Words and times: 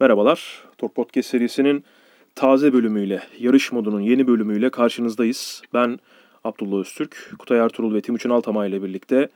Merhabalar. 0.00 0.64
Tor 0.78 0.88
Podcast 0.88 1.30
serisinin 1.30 1.84
taze 2.34 2.72
bölümüyle, 2.72 3.22
yarış 3.38 3.72
modunun 3.72 4.00
yeni 4.00 4.26
bölümüyle 4.26 4.70
karşınızdayız. 4.70 5.62
Ben 5.74 5.98
Abdullah 6.44 6.78
Öztürk, 6.80 7.34
Kutay 7.38 7.58
Ertuğrul 7.58 7.94
ve 7.94 8.00
Timuçin 8.00 8.30
Altamay 8.30 8.68
ile 8.68 8.82
birlikte 8.82 9.28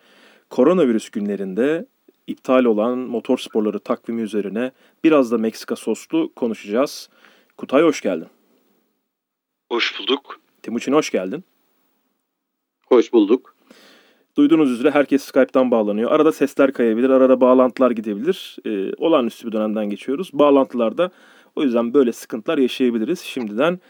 koronavirüs 0.50 1.11
günlerinde 1.11 1.87
iptal 2.27 2.64
olan 2.64 2.98
motor 2.98 3.38
sporları 3.38 3.79
takvimi 3.79 4.22
üzerine 4.22 4.72
biraz 5.04 5.32
da 5.32 5.38
Meksika 5.38 5.77
soslu 5.77 6.32
konuşacağız. 6.36 7.08
Kutay 7.56 7.82
hoş 7.82 8.00
geldin. 8.00 8.28
Hoş 9.72 10.00
bulduk. 10.00 10.40
Timuçin 10.62 10.92
hoş 10.92 11.10
geldin. 11.10 11.44
Hoş 12.86 13.12
bulduk. 13.12 13.54
Duyduğunuz 14.37 14.71
üzere 14.71 14.91
herkes 14.91 15.23
Skype'tan 15.23 15.71
bağlanıyor. 15.71 16.12
Arada 16.12 16.32
sesler 16.32 16.73
kayabilir, 16.73 17.11
arada 17.11 17.41
bağlantılar 17.41 17.91
gidebilir. 17.91 18.57
Ee, 18.66 18.93
olağanüstü 18.96 19.46
bir 19.46 19.53
dönemden 19.53 19.91
geçiyoruz. 19.91 20.30
Bağlantılarda 20.33 21.11
o 21.56 21.62
yüzden 21.62 21.95
böyle 21.95 22.12
sıkıntılar 22.12 22.59
yaşayabiliriz. 22.59 23.20
Şimdiden 23.20 23.80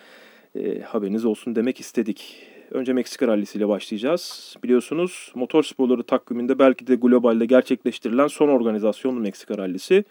e, 0.55 0.81
haberiniz 0.81 1.25
olsun 1.25 1.57
demek 1.57 1.81
istedik. 1.81 2.37
Önce 2.71 2.93
Meksika 2.93 3.27
Rallisi 3.27 3.59
ile 3.59 3.69
başlayacağız. 3.69 4.57
Biliyorsunuz 4.65 5.33
motor 5.35 5.63
sporları 5.63 6.03
takviminde 6.03 6.59
belki 6.59 6.87
de 6.87 6.95
globalde 6.95 7.47
gerçekleştirilen 7.47 8.27
son 8.27 8.49
organizasyonlu 8.49 9.21
Meksika 9.21 9.59
Rallisi. 9.59 10.05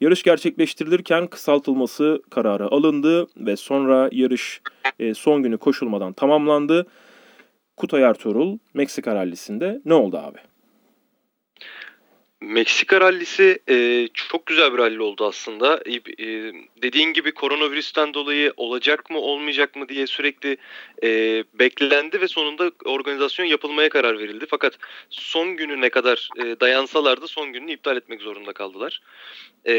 Yarış 0.00 0.22
gerçekleştirilirken 0.22 1.26
kısaltılması 1.26 2.22
kararı 2.30 2.64
alındı 2.64 3.26
ve 3.36 3.56
sonra 3.56 4.08
yarış 4.12 4.60
e, 4.98 5.14
son 5.14 5.42
günü 5.42 5.58
koşulmadan 5.58 6.12
tamamlandı. 6.12 6.86
Kutay 7.78 8.02
Ertuğrul 8.02 8.58
Meksika 8.74 9.14
rallisinde 9.14 9.80
ne 9.84 9.94
oldu 9.94 10.18
abi? 10.18 10.38
Meksika 12.40 13.00
rallisi 13.00 13.58
e, 13.68 14.08
çok 14.14 14.46
güzel 14.46 14.72
bir 14.72 14.78
ralli 14.78 15.02
oldu 15.02 15.26
aslında. 15.26 15.80
E, 15.86 15.94
e, 15.94 16.52
dediğin 16.82 17.12
gibi 17.12 17.32
koronavirüsten 17.32 18.14
dolayı 18.14 18.52
olacak 18.56 19.10
mı 19.10 19.18
olmayacak 19.18 19.76
mı 19.76 19.88
diye 19.88 20.06
sürekli 20.06 20.56
e, 21.02 21.08
beklendi 21.54 22.20
ve 22.20 22.28
sonunda 22.28 22.70
organizasyon 22.84 23.46
yapılmaya 23.46 23.88
karar 23.88 24.18
verildi. 24.18 24.46
Fakat 24.48 24.78
son 25.10 25.56
gününe 25.56 25.90
kadar 25.90 26.28
e, 26.36 26.60
dayansalardı 26.60 27.28
son 27.28 27.52
gününü 27.52 27.72
iptal 27.72 27.96
etmek 27.96 28.22
zorunda 28.22 28.52
kaldılar. 28.52 29.00
E, 29.66 29.74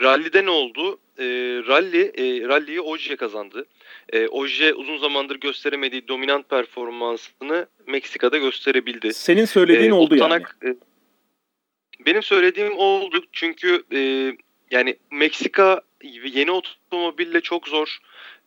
rallide 0.00 0.44
ne 0.44 0.50
oldu? 0.50 0.98
E, 1.18 1.24
rally, 1.68 2.00
e, 2.00 2.48
rally'yi 2.48 2.80
Ogier 2.80 3.16
kazandı. 3.16 3.66
E, 4.12 4.28
Oje 4.28 4.74
uzun 4.74 4.98
zamandır 4.98 5.36
gösteremediği 5.36 6.08
dominant 6.08 6.48
performansını 6.50 7.66
Meksika'da 7.86 8.38
gösterebildi. 8.38 9.14
Senin 9.14 9.44
söylediğin 9.44 9.90
e, 9.90 9.94
oldu 9.94 10.14
Otanak, 10.14 10.56
yani. 10.62 10.74
E, 10.74 10.76
benim 12.06 12.22
söylediğim 12.22 12.78
oldu 12.78 13.24
çünkü 13.32 13.82
e, 13.92 14.32
yani 14.70 14.96
Meksika 15.10 15.80
yeni 16.24 16.50
otomobille 16.50 17.40
çok 17.40 17.68
zor. 17.68 17.98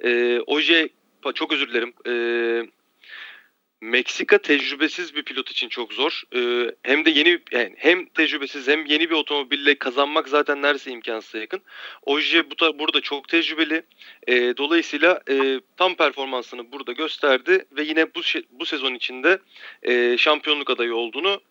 E, 0.04 0.40
Oje 0.48 0.90
çok 1.36 1.54
özür 1.54 1.70
dilerim. 1.70 1.94
E, 2.08 2.12
Meksika 3.86 4.38
tecrübesiz 4.38 5.16
bir 5.16 5.24
pilot 5.24 5.52
için 5.52 5.70
çok 5.70 5.94
zor. 5.94 6.22
Ee, 6.36 6.72
hem 6.84 7.06
de 7.06 7.10
yeni 7.10 7.40
yani 7.52 7.74
hem 7.78 8.06
tecrübesiz 8.06 8.68
hem 8.68 8.86
yeni 8.86 9.10
bir 9.10 9.16
otomobille 9.16 9.76
kazanmak 9.76 10.30
zaten 10.30 10.62
neredeyse 10.62 10.92
imkansıza 10.92 11.38
yakın. 11.38 11.62
Oje 12.06 12.44
bu 12.50 12.80
burada 12.80 13.02
çok 13.02 13.28
tecrübeli. 13.28 13.84
Ee, 14.28 14.58
dolayısıyla 14.58 15.22
e, 15.30 15.60
tam 15.78 15.96
performansını 15.96 16.72
burada 16.72 16.92
gösterdi 16.92 17.66
ve 17.72 17.84
yine 17.84 18.16
bu 18.16 18.20
bu 18.52 18.66
sezon 18.66 18.94
içinde 18.94 19.40
e, 19.84 20.18
şampiyonluk 20.18 20.70
adayı 20.70 20.96
olduğunu 20.96 21.42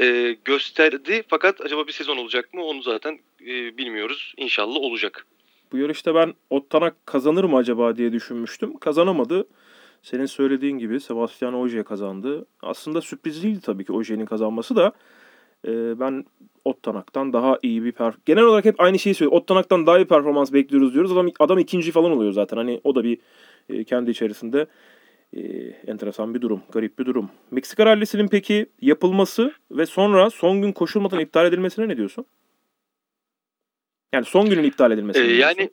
e, 0.00 0.36
gösterdi. 0.44 1.22
Fakat 1.28 1.60
acaba 1.60 1.86
bir 1.86 1.92
sezon 1.92 2.16
olacak 2.16 2.54
mı 2.54 2.64
onu 2.64 2.82
zaten 2.82 3.18
e, 3.40 3.78
bilmiyoruz. 3.78 4.34
İnşallah 4.36 4.76
olacak. 4.76 5.26
Bu 5.72 5.78
yarışta 5.78 6.14
ben 6.14 6.34
Ottanak 6.50 7.06
kazanır 7.06 7.44
mı 7.44 7.56
acaba 7.56 7.96
diye 7.96 8.12
düşünmüştüm. 8.12 8.78
Kazanamadı. 8.78 9.46
Senin 10.02 10.26
söylediğin 10.26 10.78
gibi 10.78 11.00
Sebastian 11.00 11.54
Ogier 11.54 11.84
kazandı. 11.84 12.46
Aslında 12.62 13.00
sürpriz 13.00 13.42
değildi 13.42 13.60
tabii 13.62 13.84
ki 13.84 13.92
Ogier'in 13.92 14.26
kazanması 14.26 14.76
da. 14.76 14.92
E, 15.66 16.00
ben 16.00 16.24
Ottanak'tan 16.64 17.32
daha 17.32 17.58
iyi 17.62 17.84
bir 17.84 17.92
per 17.92 18.14
genel 18.24 18.44
olarak 18.44 18.64
hep 18.64 18.80
aynı 18.80 18.98
şeyi 18.98 19.14
söylüyor. 19.14 19.40
Ottanak'tan 19.40 19.86
daha 19.86 19.98
iyi 19.98 20.04
performans 20.04 20.52
bekliyoruz 20.52 20.94
diyoruz. 20.94 21.12
Adam 21.12 21.28
adam 21.38 21.58
ikinci 21.58 21.92
falan 21.92 22.12
oluyor 22.12 22.32
zaten. 22.32 22.56
Hani 22.56 22.80
o 22.84 22.94
da 22.94 23.04
bir 23.04 23.18
e, 23.68 23.84
kendi 23.84 24.10
içerisinde 24.10 24.66
e, 25.36 25.40
enteresan 25.86 26.34
bir 26.34 26.40
durum, 26.40 26.62
garip 26.72 26.98
bir 26.98 27.06
durum. 27.06 27.30
Meksika 27.50 27.86
rallisinin 27.86 28.28
peki 28.28 28.66
yapılması 28.80 29.52
ve 29.70 29.86
sonra 29.86 30.30
son 30.30 30.62
gün 30.62 30.72
koşulmadan 30.72 31.20
iptal 31.20 31.46
edilmesine 31.46 31.88
ne 31.88 31.96
diyorsun? 31.96 32.26
Yani 34.12 34.24
son 34.24 34.50
günün 34.50 34.64
iptal 34.64 34.92
edilmesi. 34.92 35.20
Ee, 35.20 35.32
yani 35.32 35.70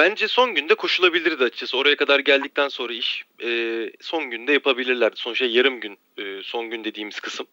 Bence 0.00 0.28
son 0.28 0.54
günde 0.54 0.74
koşulabilirdi 0.74 1.44
açıkçası. 1.44 1.76
Oraya 1.76 1.96
kadar 1.96 2.20
geldikten 2.20 2.68
sonra 2.68 2.92
iş 2.92 3.24
e, 3.42 3.92
son 4.00 4.30
günde 4.30 4.52
yapabilirlerdi. 4.52 5.16
Sonuçta 5.16 5.46
yarım 5.46 5.80
gün 5.80 5.98
e, 6.18 6.42
son 6.42 6.70
gün 6.70 6.84
dediğimiz 6.84 7.20
kısım. 7.20 7.46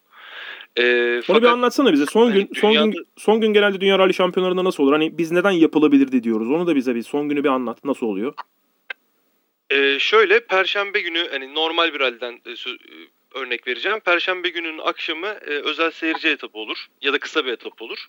E, 0.76 1.14
Onu 1.16 1.22
fakat, 1.22 1.42
bir 1.42 1.48
anlatsana 1.48 1.94
bize. 1.94 2.06
Son 2.06 2.34
gün 2.34 2.40
hani 2.40 2.50
son 2.56 2.72
dünyada... 2.72 2.86
gün 2.86 3.08
son 3.18 3.42
gün 3.42 3.54
genelde 3.54 3.82
Dünya 3.82 4.00
Rally 4.00 4.14
Şampiyonlarında 4.14 4.64
nasıl 4.64 4.84
olur? 4.84 4.92
Hani 4.92 5.18
biz 5.18 5.32
neden 5.32 5.52
yapılabilirdi 5.52 6.24
diyoruz. 6.24 6.52
Onu 6.52 6.68
da 6.68 6.76
bize 6.76 6.96
bir 6.96 7.04
son 7.04 7.30
günü 7.30 7.44
bir 7.44 7.50
anlat. 7.50 7.84
Nasıl 7.84 8.06
oluyor? 8.06 8.34
E, 9.70 10.00
şöyle 10.00 10.40
perşembe 10.40 11.02
günü 11.02 11.28
hani 11.32 11.56
normal 11.56 11.94
bir 11.94 12.00
ralliden 12.00 12.42
e, 12.46 12.56
örnek 13.34 13.68
vereceğim. 13.68 14.00
Perşembe 14.00 14.50
gününün 14.50 14.78
akşamı 14.78 15.28
e, 15.28 15.50
özel 15.50 15.92
seyirci 15.92 16.30
etabı 16.30 16.58
olur 16.58 16.88
ya 17.02 17.14
da 17.14 17.20
kısa 17.20 17.46
bir 17.46 17.52
etap 17.52 17.82
olur. 17.82 18.08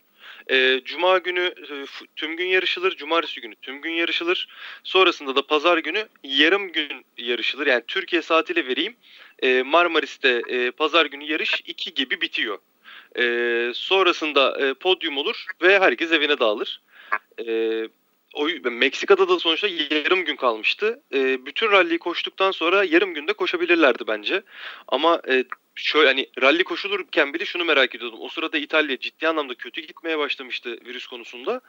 E, 0.50 0.80
Cuma 0.84 1.18
günü 1.18 1.54
e, 1.70 1.74
tüm 2.16 2.36
gün 2.36 2.46
yarışılır, 2.46 2.96
cumartesi 2.96 3.40
günü 3.40 3.54
tüm 3.62 3.80
gün 3.80 3.90
yarışılır. 3.90 4.48
Sonrasında 4.84 5.36
da 5.36 5.46
pazar 5.46 5.78
günü 5.78 6.08
yarım 6.24 6.72
gün 6.72 7.04
yarışılır. 7.18 7.66
Yani 7.66 7.82
Türkiye 7.88 8.22
saatiyle 8.22 8.66
vereyim. 8.66 8.96
E, 9.42 9.62
Marmaris'te 9.62 10.42
e, 10.48 10.70
pazar 10.70 11.06
günü 11.06 11.24
yarış 11.24 11.62
2 11.66 11.94
gibi 11.94 12.20
bitiyor. 12.20 12.58
E, 13.18 13.24
sonrasında 13.74 14.66
e, 14.66 14.74
podyum 14.74 15.18
olur 15.18 15.44
ve 15.62 15.78
herkes 15.78 16.12
evine 16.12 16.38
dağılır. 16.38 16.80
E, 17.46 17.84
o, 18.38 18.70
Meksika'da 18.70 19.28
da 19.28 19.38
sonuçta 19.38 19.68
yarım 19.68 20.24
gün 20.24 20.36
kalmıştı. 20.36 21.02
E, 21.14 21.46
bütün 21.46 21.70
rally'yi 21.70 21.98
koştuktan 21.98 22.50
sonra 22.50 22.84
yarım 22.84 23.14
günde 23.14 23.32
koşabilirlerdi 23.32 24.06
bence. 24.06 24.42
Ama 24.88 25.22
e, 25.28 25.44
şöyle 25.74 26.08
hani 26.08 26.26
rally 26.42 26.64
koşulurken 26.64 27.34
bile 27.34 27.44
şunu 27.44 27.64
merak 27.64 27.94
ediyordum. 27.94 28.18
O 28.22 28.28
sırada 28.28 28.58
İtalya 28.58 28.98
ciddi 28.98 29.28
anlamda 29.28 29.54
kötü 29.54 29.80
gitmeye 29.80 30.18
başlamıştı 30.18 30.78
virüs 30.86 31.06
konusunda. 31.06 31.60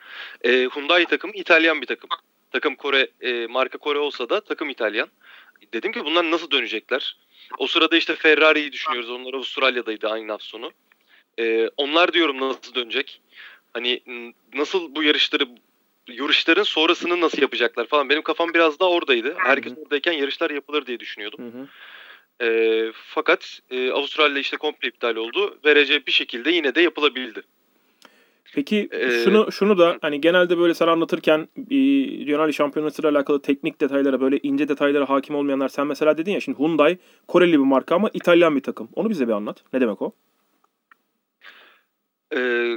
E, 0.43 0.51
Hyundai 0.51 1.05
takımı 1.05 1.33
İtalyan 1.35 1.81
bir 1.81 1.87
takım. 1.87 2.09
Takım 2.51 2.75
Kore, 2.75 3.07
e, 3.21 3.47
marka 3.47 3.77
Kore 3.77 3.99
olsa 3.99 4.29
da 4.29 4.41
takım 4.41 4.69
İtalyan. 4.69 5.07
Dedim 5.73 5.91
ki 5.91 6.05
bunlar 6.05 6.31
nasıl 6.31 6.51
dönecekler? 6.51 7.17
O 7.57 7.67
sırada 7.67 7.97
işte 7.97 8.15
Ferrari'yi 8.15 8.71
düşünüyoruz. 8.71 9.09
Onlar 9.09 9.33
Avustralya'daydı 9.33 10.09
aynı 10.09 10.31
hafta 10.31 10.47
sonu. 10.47 10.71
E, 11.39 11.69
onlar 11.77 12.13
diyorum 12.13 12.39
nasıl 12.39 12.75
dönecek? 12.75 13.21
Hani 13.73 14.01
nasıl 14.53 14.95
bu 14.95 15.03
yarışları 15.03 15.47
yarışların 16.09 16.63
sonrasını 16.63 17.21
nasıl 17.21 17.41
yapacaklar 17.41 17.87
falan. 17.87 18.09
Benim 18.09 18.21
kafam 18.21 18.53
biraz 18.53 18.79
daha 18.79 18.89
oradaydı. 18.89 19.35
Herkes 19.37 19.73
Hı-hı. 19.73 19.81
oradayken 19.81 20.13
yarışlar 20.13 20.49
yapılır 20.49 20.85
diye 20.85 20.99
düşünüyordum. 20.99 21.69
E, 22.41 22.91
fakat 22.93 23.59
e, 23.71 23.91
Avustralya 23.91 24.39
işte 24.39 24.57
komple 24.57 24.87
iptal 24.87 25.15
oldu. 25.15 25.59
Verece 25.65 26.05
bir 26.05 26.11
şekilde 26.11 26.51
yine 26.51 26.75
de 26.75 26.81
yapılabildi. 26.81 27.41
Peki 28.53 28.89
ee, 28.91 29.09
şunu 29.23 29.51
şunu 29.51 29.77
da 29.77 29.97
hani 30.01 30.21
genelde 30.21 30.57
böyle 30.57 30.73
sen 30.73 30.87
anlatırken 30.87 31.47
Dünya 31.69 32.51
Şampiyonası 32.51 33.01
ile 33.01 33.07
alakalı 33.07 33.41
teknik 33.41 33.81
detaylara 33.81 34.21
böyle 34.21 34.39
ince 34.43 34.67
detaylara 34.67 35.09
hakim 35.09 35.35
olmayanlar 35.35 35.69
sen 35.69 35.87
mesela 35.87 36.17
dedin 36.17 36.31
ya 36.31 36.39
şimdi 36.39 36.59
Hyundai 36.59 36.97
Koreli 37.27 37.51
bir 37.51 37.57
marka 37.57 37.95
ama 37.95 38.09
İtalyan 38.13 38.55
bir 38.55 38.61
takım. 38.63 38.89
Onu 38.95 39.09
bize 39.09 39.27
bir 39.27 39.33
anlat. 39.33 39.63
Ne 39.73 39.81
demek 39.81 40.01
o? 40.01 40.11
Ee, 42.35 42.75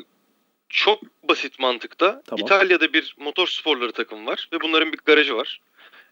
çok 0.72 1.02
basit 1.22 1.58
mantıkta 1.58 2.22
tamam. 2.26 2.46
İtalya'da 2.46 2.92
bir 2.92 3.14
motor 3.19 3.46
sporları 3.46 3.92
takım 3.92 4.26
var 4.26 4.48
ve 4.52 4.60
bunların 4.60 4.92
bir 4.92 4.98
garajı 5.04 5.36
var. 5.36 5.60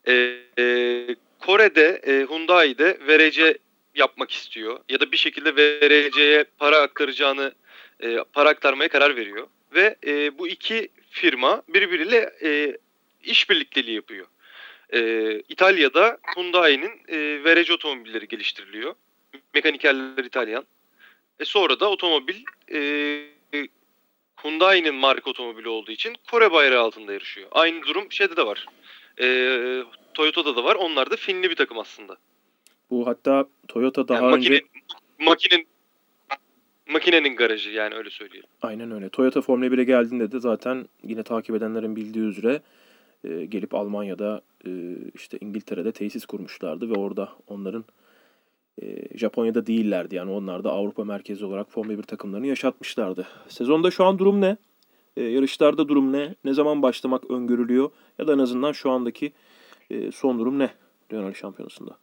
Ee, 0.09 0.37
e, 0.59 1.17
Kore'de 1.39 2.01
e, 2.07 2.27
Hyundai'de 2.27 2.99
VRC 3.09 3.59
yapmak 3.95 4.31
istiyor 4.31 4.81
ya 4.89 5.01
da 5.01 5.13
bir 5.13 5.17
şekilde 5.17 5.57
VRC'ye 5.57 6.45
para 6.59 6.79
aktaracağını 6.79 7.55
e, 8.01 8.19
para 8.33 8.49
aktarmaya 8.49 8.89
karar 8.89 9.17
veriyor 9.17 9.47
ve 9.75 9.97
e, 10.07 10.39
bu 10.39 10.49
iki 10.49 10.89
firma 11.11 11.63
birbiriyle 11.69 12.33
e, 12.43 12.77
işbirlikteliği 13.25 13.97
yapıyor. 13.97 14.27
E, 14.93 15.33
İtalya'da 15.49 16.19
Hyundai'nin 16.37 16.93
e, 17.09 17.45
VRC 17.45 17.73
otomobilleri 17.73 18.29
geliştiriliyor. 18.29 18.95
Mekanikerler 19.55 20.25
İtalyan. 20.25 20.67
E 21.41 21.45
sonra 21.45 21.81
da 21.81 21.91
otomobil 21.91 22.37
e, 22.73 23.40
Hyundai'nin 24.45 24.95
marka 24.95 25.31
otomobili 25.31 25.69
olduğu 25.69 25.93
için 25.93 26.15
Kore 26.31 26.53
bayrağı 26.53 26.83
altında 26.83 27.13
yarışıyor. 27.13 27.49
Aynı 27.53 27.83
durum 27.83 28.13
şeyde 28.13 28.37
de 28.37 28.47
var. 28.47 28.67
Ee, 29.21 29.83
Toyota'da 30.15 30.57
da 30.57 30.65
var. 30.65 30.75
Onlar 30.75 31.11
da 31.11 31.17
Finli 31.17 31.51
bir 31.51 31.57
takım 31.57 31.79
aslında. 31.79 32.17
Bu 32.91 33.07
hatta 33.07 33.47
Toyota 33.69 34.09
daha 34.09 34.25
yani 34.25 34.35
önce... 34.35 34.51
Makine, 34.51 34.69
makinin 35.19 35.67
makinenin 36.93 37.37
garajı 37.37 37.71
yani 37.71 37.95
öyle 37.95 38.11
söyleyelim. 38.11 38.49
Aynen 38.63 38.91
öyle. 38.91 39.09
Toyota 39.09 39.41
Formula 39.41 39.67
1'e 39.67 39.85
geldiğinde 39.85 40.33
de 40.33 40.41
zaten 40.41 40.89
yine 41.05 41.23
takip 41.23 41.57
edenlerin 41.57 41.97
bildiği 41.97 42.25
üzere 42.25 42.61
e, 43.25 43.45
gelip 43.45 43.75
Almanya'da 43.75 44.43
e, 44.67 44.71
işte 45.15 45.39
İngiltere'de 45.41 45.93
tesis 45.93 46.27
kurmuşlardı 46.27 46.91
ve 46.91 46.95
orada 46.95 47.33
onların 47.47 47.85
Japonya'da 49.15 49.67
değillerdi. 49.67 50.15
Yani 50.15 50.31
onlar 50.31 50.65
da 50.65 50.71
Avrupa 50.71 51.05
merkezi 51.05 51.45
olarak 51.45 51.71
Formula 51.71 51.99
1 51.99 52.03
takımlarını 52.03 52.47
yaşatmışlardı. 52.47 53.29
Sezonda 53.49 53.91
şu 53.91 54.05
an 54.05 54.19
durum 54.19 54.41
ne? 54.41 54.57
E, 55.17 55.23
yarışlarda 55.23 55.89
durum 55.89 56.13
ne? 56.13 56.35
Ne 56.45 56.55
zaman 56.55 56.83
başlamak 56.83 57.31
öngörülüyor? 57.31 57.91
Ya 58.19 58.27
da 58.27 58.33
en 58.33 58.39
azından 58.39 58.73
şu 58.73 58.91
andaki 58.91 59.33
e, 59.91 60.13
son 60.13 60.39
durum 60.39 60.59
ne? 60.59 60.71
Dünya 61.11 61.35
Şampiyonası'nda. 61.35 61.99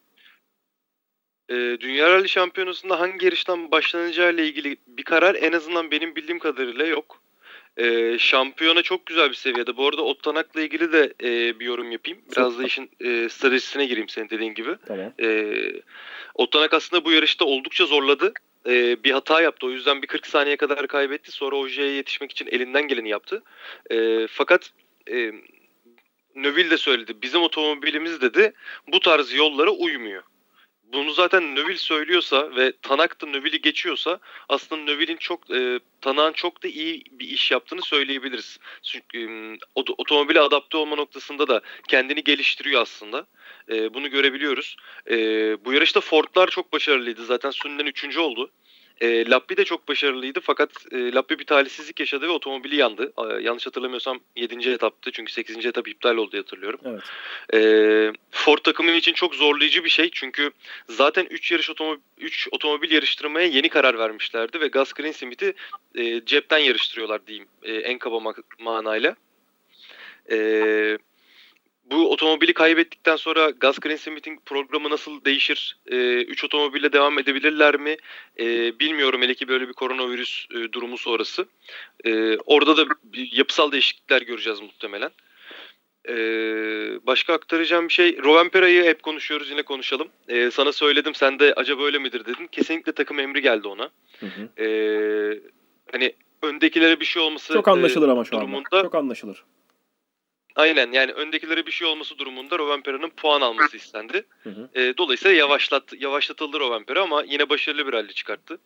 E, 1.49 1.55
Dünya 1.55 2.09
Rally 2.09 2.27
Şampiyonası'nda 2.27 2.99
hangi 2.99 3.25
yarıştan 3.25 3.71
başlanacağı 3.71 4.33
ile 4.33 4.47
ilgili 4.47 4.77
bir 4.87 5.03
karar 5.03 5.35
en 5.35 5.51
azından 5.51 5.91
benim 5.91 6.15
bildiğim 6.15 6.39
kadarıyla 6.39 6.85
yok. 6.85 7.21
E, 7.77 8.17
şampiyona 8.19 8.81
çok 8.81 9.05
güzel 9.05 9.29
bir 9.29 9.35
seviyede. 9.35 9.77
Bu 9.77 9.87
arada 9.87 10.01
Ottanak'la 10.01 10.61
ilgili 10.61 10.91
de 10.91 11.13
e, 11.23 11.59
bir 11.59 11.65
yorum 11.65 11.91
yapayım. 11.91 12.19
Biraz 12.31 12.59
da 12.59 12.63
işin 12.63 12.89
e, 12.99 13.29
stratejisine 13.29 13.85
gireyim 13.85 14.09
senin 14.09 14.29
dediğin 14.29 14.53
gibi. 14.53 14.75
Tamam. 14.87 15.13
E, 15.21 15.53
Ottanak 16.33 16.73
aslında 16.73 17.05
bu 17.05 17.11
yarışta 17.11 17.45
oldukça 17.45 17.85
zorladı. 17.85 18.33
E, 18.67 19.03
bir 19.03 19.11
hata 19.11 19.41
yaptı. 19.41 19.65
O 19.65 19.69
yüzden 19.69 20.01
bir 20.01 20.07
40 20.07 20.27
saniye 20.27 20.55
kadar 20.57 20.87
kaybetti. 20.87 21.31
Sonra 21.31 21.55
Oje'ye 21.55 21.91
yetişmek 21.91 22.31
için 22.31 22.47
elinden 22.51 22.87
geleni 22.87 23.09
yaptı. 23.09 23.43
E, 23.91 24.27
fakat 24.27 24.71
e, 25.11 25.31
Növille 26.35 26.69
de 26.69 26.77
söyledi. 26.77 27.21
Bizim 27.21 27.41
otomobilimiz 27.41 28.21
dedi 28.21 28.53
bu 28.87 28.99
tarz 28.99 29.33
yollara 29.33 29.71
uymuyor 29.71 30.23
bunu 30.93 31.11
zaten 31.11 31.55
Növil 31.55 31.77
söylüyorsa 31.77 32.55
ve 32.55 32.73
Tanak 32.81 33.21
da 33.21 33.25
Növille'i 33.25 33.61
geçiyorsa 33.61 34.19
aslında 34.49 34.81
Növille'in 34.81 35.17
çok 35.17 35.51
e, 35.51 35.79
Tanak'ın 36.01 36.33
çok 36.33 36.63
da 36.63 36.67
iyi 36.67 37.03
bir 37.11 37.27
iş 37.27 37.51
yaptığını 37.51 37.81
söyleyebiliriz. 37.81 38.57
Çünkü 38.83 39.19
e, 39.19 39.57
otomobile 39.75 40.41
adapte 40.41 40.77
olma 40.77 40.95
noktasında 40.95 41.47
da 41.47 41.61
kendini 41.87 42.23
geliştiriyor 42.23 42.81
aslında. 42.81 43.27
E, 43.71 43.93
bunu 43.93 44.09
görebiliyoruz. 44.09 44.77
E, 45.09 45.15
bu 45.65 45.73
yarışta 45.73 46.01
Ford'lar 46.01 46.47
çok 46.47 46.73
başarılıydı. 46.73 47.25
Zaten 47.25 47.51
Sün'den 47.51 47.85
3. 47.85 48.17
oldu. 48.17 48.51
E, 49.01 49.29
Lappi 49.29 49.57
de 49.57 49.65
çok 49.65 49.87
başarılıydı 49.87 50.39
fakat 50.39 50.69
e, 50.91 51.11
Lappi 51.11 51.39
bir 51.39 51.45
talihsizlik 51.45 51.99
yaşadı 51.99 52.27
ve 52.27 52.31
otomobili 52.31 52.75
yandı. 52.75 53.13
E, 53.17 53.41
yanlış 53.41 53.65
hatırlamıyorsam 53.65 54.19
7. 54.35 54.69
etaptı 54.69 55.11
çünkü 55.11 55.31
8. 55.33 55.65
etap 55.65 55.87
iptal 55.87 56.17
oldu 56.17 56.37
hatırlıyorum. 56.37 56.79
Evet. 56.85 57.01
E, 57.53 57.59
Ford 58.31 58.57
takımı 58.57 58.91
için 58.91 59.13
çok 59.13 59.35
zorlayıcı 59.35 59.83
bir 59.83 59.89
şey 59.89 60.09
çünkü 60.13 60.51
zaten 60.89 61.27
3 61.29 61.51
yarış 61.51 61.69
otomobil 61.69 62.01
3 62.17 62.47
otomobil 62.51 62.91
yarıştırmaya 62.91 63.47
yeni 63.47 63.69
karar 63.69 63.97
vermişlerdi 63.97 64.61
ve 64.61 64.67
Gus 64.67 64.93
Greensmith'i 64.93 65.53
e, 65.95 66.25
cepten 66.25 66.57
yarıştırıyorlar 66.57 67.27
diyeyim 67.27 67.47
e, 67.63 67.73
en 67.73 67.97
kaba 67.97 68.15
ma- 68.15 68.43
manayla. 68.59 69.15
Eee 70.31 70.97
bu 71.91 72.11
otomobili 72.11 72.53
kaybettikten 72.53 73.15
sonra 73.15 73.49
Gus 73.49 73.79
Greensmith'in 73.79 74.39
programı 74.45 74.89
nasıl 74.89 75.25
değişir? 75.25 75.77
3 75.85 76.43
e, 76.43 76.45
otomobille 76.45 76.93
devam 76.93 77.19
edebilirler 77.19 77.77
mi? 77.79 77.97
E, 78.39 78.79
bilmiyorum 78.79 79.21
hele 79.21 79.33
ki 79.33 79.47
böyle 79.47 79.67
bir 79.67 79.73
koronavirüs 79.73 80.47
e, 80.51 80.71
durumu 80.71 80.97
sonrası. 80.97 81.45
E, 82.05 82.37
orada 82.37 82.77
da 82.77 82.85
yapısal 83.13 83.71
değişiklikler 83.71 84.21
göreceğiz 84.21 84.61
muhtemelen. 84.61 85.11
E, 86.09 86.15
başka 87.07 87.33
aktaracağım 87.33 87.87
bir 87.87 87.93
şey. 87.93 88.17
Rovenpera'yı 88.23 88.83
hep 88.83 89.03
konuşuyoruz 89.03 89.49
yine 89.49 89.63
konuşalım. 89.63 90.07
E, 90.27 90.51
sana 90.51 90.71
söyledim 90.71 91.15
sen 91.15 91.39
de 91.39 91.53
acaba 91.53 91.83
öyle 91.83 91.97
midir 91.97 92.25
dedin. 92.25 92.47
Kesinlikle 92.51 92.91
takım 92.91 93.19
emri 93.19 93.41
geldi 93.41 93.67
ona. 93.67 93.89
Hı 94.19 94.25
hı. 94.25 94.63
E, 94.63 94.67
hani 95.91 96.13
öndekilere 96.41 96.99
bir 96.99 97.05
şey 97.05 97.21
olması 97.21 97.53
Çok 97.53 97.67
anlaşılır 97.67 98.07
e, 98.07 98.11
ama 98.11 98.25
şu 98.25 98.31
durumunda, 98.31 98.69
anda. 98.71 98.81
Çok 98.81 98.95
anlaşılır. 98.95 99.43
Aynen 100.57 100.91
yani 100.91 101.11
öndekilere 101.11 101.65
bir 101.65 101.71
şey 101.71 101.87
olması 101.87 102.17
durumunda 102.17 102.57
Rovanpera'nın 102.59 103.09
puan 103.09 103.41
alması 103.41 103.77
istendi. 103.77 104.23
Hı 104.43 104.49
hı. 104.49 104.69
E, 104.75 104.97
dolayısıyla 104.97 105.37
yavaşlat, 105.37 105.83
yavaşlatıldı 105.99 106.59
Rovanpera 106.59 107.01
ama 107.01 107.23
yine 107.27 107.49
başarılı 107.49 107.87
bir 107.87 107.93
rally 107.93 108.13
çıkarttı. 108.13 108.59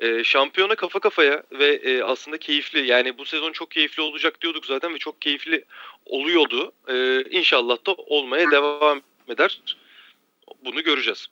E, 0.00 0.24
şampiyona 0.24 0.74
kafa 0.74 0.98
kafaya 1.00 1.42
ve 1.52 1.66
e, 1.66 2.02
aslında 2.02 2.38
keyifli 2.38 2.86
yani 2.86 3.18
bu 3.18 3.24
sezon 3.24 3.52
çok 3.52 3.70
keyifli 3.70 4.02
olacak 4.02 4.40
diyorduk 4.40 4.66
zaten 4.66 4.94
ve 4.94 4.98
çok 4.98 5.20
keyifli 5.20 5.64
oluyordu. 6.06 6.72
E, 6.88 7.24
inşallah 7.30 7.86
da 7.86 7.94
olmaya 7.94 8.50
devam 8.50 9.00
eder. 9.28 9.62
Bunu 10.64 10.82
göreceğiz. 10.82 11.26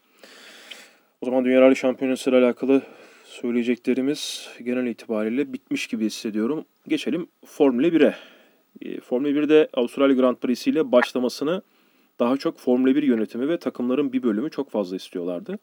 O 1.21 1.27
zaman 1.27 1.45
Dünya 1.45 1.61
Rally 1.61 1.77
Şampiyonası 1.77 2.31
ile 2.31 2.37
alakalı 2.37 2.83
söyleyeceklerimiz 3.25 4.49
genel 4.63 4.87
itibariyle 4.87 5.53
bitmiş 5.53 5.87
gibi 5.87 6.05
hissediyorum. 6.05 6.65
Geçelim 6.89 7.29
Formula 7.47 7.87
1'e. 7.87 8.32
E, 8.81 9.01
Formula 9.01 9.31
1'de 9.31 9.69
Avustralya 9.75 10.17
Grand 10.17 10.37
Prix'si 10.37 10.71
ile 10.71 10.93
başlamasını 10.93 11.63
daha 12.19 12.37
çok 12.37 12.59
Formula 12.59 12.95
1 12.95 13.03
yönetimi 13.03 13.49
ve 13.49 13.59
takımların 13.59 14.13
bir 14.13 14.23
bölümü 14.23 14.51
çok 14.51 14.71
fazla 14.71 14.97
istiyorlardı. 14.97 15.59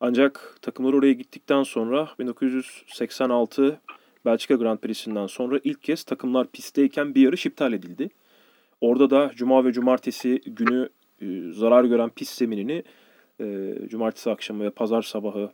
Ancak 0.00 0.58
takımlar 0.62 0.92
oraya 0.92 1.12
gittikten 1.12 1.62
sonra 1.62 2.08
1986 2.18 3.80
Belçika 4.24 4.54
Grand 4.54 4.78
Prix'sinden 4.78 5.26
sonra 5.26 5.60
ilk 5.64 5.82
kez 5.82 6.04
takımlar 6.04 6.46
pistteyken 6.46 7.14
bir 7.14 7.22
yarış 7.22 7.46
iptal 7.46 7.72
edildi. 7.72 8.08
Orada 8.80 9.10
da 9.10 9.30
cuma 9.34 9.64
ve 9.64 9.72
cumartesi 9.72 10.40
günü 10.46 10.88
e, 11.20 11.26
zarar 11.52 11.84
gören 11.84 12.10
pist 12.10 12.34
zeminini 12.34 12.82
e, 13.40 13.74
cumartesi 13.88 14.30
akşamı 14.30 14.64
ve 14.64 14.70
pazar 14.70 15.02
sabahı 15.02 15.50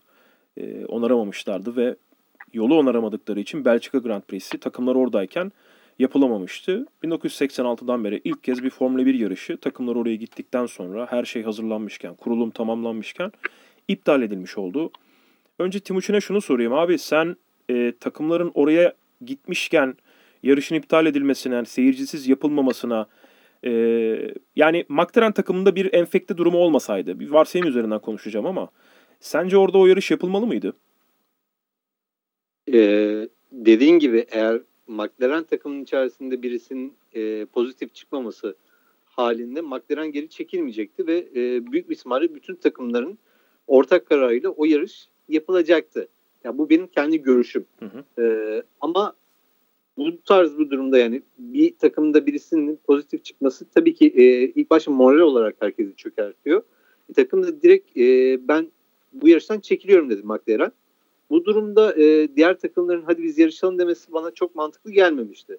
e, 0.57 0.85
onaramamışlardı 0.85 1.77
ve 1.77 1.97
yolu 2.53 2.79
onaramadıkları 2.79 3.41
için 3.41 3.65
Belçika 3.65 3.99
Grand 3.99 4.23
Prix'si 4.23 4.59
takımlar 4.59 4.95
oradayken 4.95 5.53
yapılamamıştı. 6.01 6.87
1986'dan 7.05 8.05
beri 8.05 8.21
ilk 8.25 8.45
kez 8.45 8.63
bir 8.65 8.71
Formula 8.71 9.07
1 9.07 9.15
yarışı 9.15 9.57
takımlar 9.57 9.97
oraya 9.97 10.17
gittikten 10.17 10.67
sonra 10.67 11.07
her 11.11 11.25
şey 11.25 11.43
hazırlanmışken, 11.43 12.15
kurulum 12.15 12.51
tamamlanmışken 12.51 13.33
iptal 13.89 14.23
edilmiş 14.23 14.59
oldu. 14.59 14.91
Önce 15.59 15.81
Timuçin'e 15.81 16.21
şunu 16.21 16.41
sorayım. 16.41 16.73
Abi 16.73 16.99
sen 16.99 17.37
e, 17.71 17.93
takımların 18.01 18.51
oraya 18.55 18.93
gitmişken 19.25 19.95
yarışın 20.43 20.75
iptal 20.75 21.07
edilmesine, 21.07 21.65
seyircisiz 21.65 22.29
yapılmamasına 22.29 23.07
e, 23.65 23.71
yani 24.57 24.85
McLaren 24.89 25.33
takımında 25.33 25.77
bir 25.77 25.95
enfekte 25.95 26.37
durumu 26.37 26.59
olmasaydı, 26.59 27.21
bir 27.21 27.31
varsayım 27.31 27.67
üzerinden 27.67 27.99
konuşacağım 27.99 28.47
ama 28.47 28.69
sence 29.21 29.57
orada 29.57 29.79
o 29.79 29.87
yarış 29.87 30.11
yapılmalı 30.11 30.47
mıydı? 30.47 30.73
Ee, 32.73 33.29
dediğin 33.53 33.99
gibi 33.99 34.27
eğer 34.31 34.61
McLaren 34.91 35.45
takımının 35.45 35.83
içerisinde 35.83 36.43
birisinin 36.43 36.95
e, 37.13 37.45
pozitif 37.45 37.95
çıkmaması 37.95 38.57
halinde 39.05 39.61
McLaren 39.61 40.13
geri 40.13 40.29
çekilmeyecekti 40.29 41.07
ve 41.07 41.29
e, 41.35 41.73
büyük 41.73 41.91
bir 41.91 41.97
ihtimalle 41.97 42.35
bütün 42.35 42.55
takımların 42.55 43.19
ortak 43.67 44.07
kararıyla 44.07 44.51
o 44.51 44.65
yarış 44.65 45.09
yapılacaktı. 45.29 46.09
Ya 46.45 46.59
bu 46.59 46.71
benim 46.71 46.87
kendi 46.87 47.23
görüşüm. 47.23 47.67
Hı 47.79 47.87
hı. 47.87 48.23
E, 48.23 48.63
ama 48.81 49.15
bu 49.97 50.23
tarz 50.23 50.59
bir 50.59 50.71
durumda 50.71 50.99
yani 50.99 51.23
bir 51.39 51.77
takımda 51.77 52.27
birisinin 52.27 52.81
pozitif 52.87 53.25
çıkması 53.25 53.65
tabii 53.75 53.95
ki 53.95 54.07
e, 54.17 54.25
ilk 54.45 54.71
başta 54.71 54.91
moral 54.91 55.21
olarak 55.21 55.57
herkesi 55.61 55.97
çökertiyor. 55.97 56.63
E, 57.11 57.13
takım 57.13 57.43
da 57.43 57.63
direkt 57.63 57.97
e, 57.97 58.39
ben 58.49 58.71
bu 59.13 59.29
yarıştan 59.29 59.61
çekiliyorum 59.61 60.11
dedi 60.11 60.23
McLaren. 60.25 60.73
Bu 61.31 61.45
durumda 61.45 61.95
e, 62.03 62.29
diğer 62.37 62.59
takımların 62.59 63.03
hadi 63.03 63.23
biz 63.23 63.39
yarışalım 63.39 63.79
demesi 63.79 64.13
bana 64.13 64.31
çok 64.31 64.55
mantıklı 64.55 64.91
gelmemişti. 64.91 65.59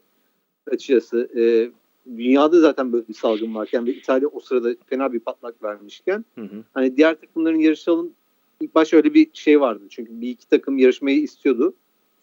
Açıkçası 0.72 1.30
e, 1.38 1.72
dünyada 2.18 2.60
zaten 2.60 2.94
böyle 2.94 3.08
bir 3.08 3.14
salgın 3.14 3.56
varken 3.56 3.86
ve 3.86 3.92
İtalya 3.92 4.28
o 4.28 4.40
sırada 4.40 4.76
fena 4.88 5.14
bir 5.14 5.20
patlak 5.20 5.64
vermişken 5.64 6.26
hı 6.36 6.42
hı. 6.42 6.64
hani 6.74 6.98
diğer 6.98 7.16
takımların 7.16 7.60
yarışalım 7.60 8.14
ilk 8.62 8.76
baş 8.76 8.94
öyle 8.94 9.14
bir 9.14 9.28
şey 9.34 9.62
vardı. 9.62 9.84
Çünkü 9.90 10.22
bir 10.22 10.30
iki 10.30 10.50
takım 10.50 10.78
yarışmayı 10.78 11.22
istiyordu. 11.22 11.74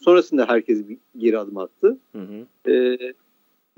Sonrasında 0.00 0.48
herkes 0.48 0.88
bir 0.88 0.98
geri 1.16 1.38
adım 1.38 1.56
attı. 1.56 1.98
Hı 2.12 2.18
hı. 2.18 2.70
E, 2.72 2.98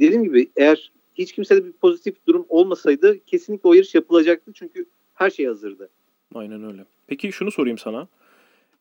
dediğim 0.00 0.24
gibi 0.24 0.50
eğer 0.56 0.92
hiç 1.14 1.32
kimsede 1.32 1.64
bir 1.64 1.72
pozitif 1.72 2.26
durum 2.26 2.46
olmasaydı 2.48 3.18
kesinlikle 3.26 3.68
o 3.68 3.74
yarış 3.74 3.94
yapılacaktı. 3.94 4.52
Çünkü 4.54 4.86
her 5.14 5.30
şey 5.30 5.46
hazırdı. 5.46 5.88
Aynen 6.34 6.64
öyle. 6.64 6.84
Peki 7.06 7.32
şunu 7.32 7.50
sorayım 7.50 7.78
sana. 7.78 8.08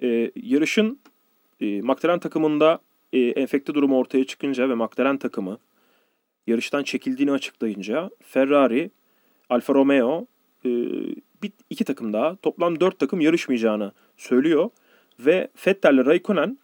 E, 0.04 0.32
yarışın 0.36 1.00
e, 1.60 1.82
McLaren 1.82 2.20
takımında 2.20 2.80
e, 3.14 3.20
enfekte 3.20 3.74
durumu 3.74 3.98
ortaya 3.98 4.24
çıkınca 4.24 4.70
ve 4.70 4.76
McLaren 4.76 5.18
takımı 5.18 5.58
yarıştan 6.48 6.84
çekildiğini 6.84 7.32
açıklayınca 7.32 8.10
Ferrari, 8.22 8.92
Alfa 9.50 9.74
Romeo 9.74 10.28
e, 10.66 10.70
bir, 11.44 11.52
iki 11.70 11.84
takım 11.84 12.14
daha 12.14 12.36
toplam 12.36 12.80
dört 12.80 13.00
takım 13.00 13.22
yarışmayacağını 13.22 13.92
söylüyor 14.18 14.70
ve 15.20 15.50
Vettel 15.68 15.94
ile 15.94 16.06
Raikkonen 16.06 16.60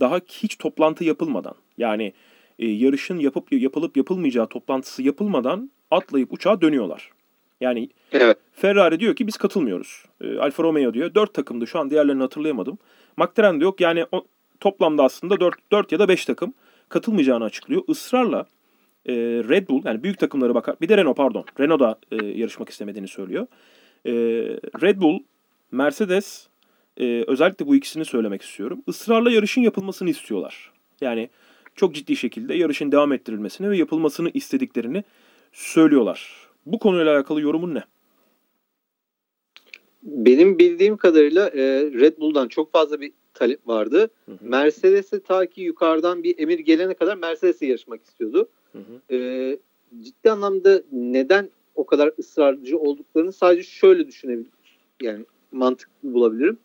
daha 0.00 0.20
hiç 0.28 0.56
toplantı 0.56 1.04
yapılmadan 1.04 1.54
yani 1.78 2.12
e, 2.58 2.66
yarışın 2.66 3.18
yapıp 3.18 3.52
yapılıp 3.52 3.96
yapılmayacağı 3.96 4.46
toplantısı 4.46 5.02
yapılmadan 5.02 5.70
atlayıp 5.90 6.32
uçağa 6.32 6.60
dönüyorlar. 6.60 7.10
Yani 7.60 7.88
evet. 8.12 8.38
Ferrari 8.52 9.00
diyor 9.00 9.16
ki 9.16 9.26
biz 9.26 9.36
katılmıyoruz. 9.36 10.04
E, 10.20 10.38
Alfa 10.38 10.62
Romeo 10.62 10.94
diyor. 10.94 11.14
Dört 11.14 11.34
takımdı 11.34 11.66
şu 11.66 11.78
an 11.78 11.90
diğerlerini 11.90 12.22
hatırlayamadım. 12.22 12.78
McLaren 13.16 13.60
de 13.60 13.64
yok 13.64 13.80
yani 13.80 14.06
o, 14.12 14.24
toplamda 14.60 15.04
aslında 15.04 15.40
4, 15.40 15.54
4 15.72 15.92
ya 15.92 15.98
da 15.98 16.08
5 16.08 16.24
takım 16.24 16.54
katılmayacağını 16.88 17.44
açıklıyor. 17.44 17.82
Israrla 17.88 18.46
e, 19.06 19.14
Red 19.48 19.68
Bull 19.68 19.82
yani 19.84 20.02
büyük 20.02 20.18
takımları 20.18 20.54
bakar. 20.54 20.76
Bir 20.80 20.88
de 20.88 20.96
Renault 20.96 21.16
pardon. 21.16 21.44
Renault 21.60 21.80
da 21.80 21.98
e, 22.10 22.26
yarışmak 22.26 22.68
istemediğini 22.68 23.08
söylüyor. 23.08 23.46
E, 24.06 24.12
Red 24.82 25.00
Bull, 25.00 25.18
Mercedes 25.72 26.48
e, 26.96 27.24
özellikle 27.26 27.66
bu 27.66 27.76
ikisini 27.76 28.04
söylemek 28.04 28.42
istiyorum. 28.42 28.82
Israrla 28.86 29.30
yarışın 29.30 29.60
yapılmasını 29.60 30.10
istiyorlar. 30.10 30.72
Yani 31.00 31.30
çok 31.76 31.94
ciddi 31.94 32.16
şekilde 32.16 32.54
yarışın 32.54 32.92
devam 32.92 33.12
ettirilmesini 33.12 33.70
ve 33.70 33.76
yapılmasını 33.76 34.30
istediklerini 34.34 35.04
söylüyorlar. 35.52 36.49
Bu 36.66 36.78
konuyla 36.78 37.16
alakalı 37.16 37.40
yorumun 37.40 37.74
ne? 37.74 37.82
Benim 40.02 40.58
bildiğim 40.58 40.96
kadarıyla 40.96 41.48
e, 41.48 41.62
Red 41.92 42.18
Bull'dan 42.18 42.48
çok 42.48 42.72
fazla 42.72 43.00
bir 43.00 43.12
talep 43.34 43.68
vardı. 43.68 44.10
Mercedes'e 44.40 45.20
ta 45.20 45.46
ki 45.46 45.62
yukarıdan 45.62 46.22
bir 46.22 46.38
emir 46.38 46.58
gelene 46.58 46.94
kadar 46.94 47.16
Mercedes'e 47.16 47.66
yarışmak 47.66 48.04
istiyordu. 48.04 48.48
Hı 48.72 48.78
hı. 48.78 49.14
E, 49.14 49.58
ciddi 50.00 50.30
anlamda 50.30 50.82
neden 50.92 51.50
o 51.74 51.86
kadar 51.86 52.12
ısrarcı 52.18 52.78
olduklarını 52.78 53.32
sadece 53.32 53.62
şöyle 53.62 54.06
düşünebilirim. 54.06 54.52
Yani 55.02 55.24
mantıklı 55.52 56.14
bulabilirim. 56.14 56.58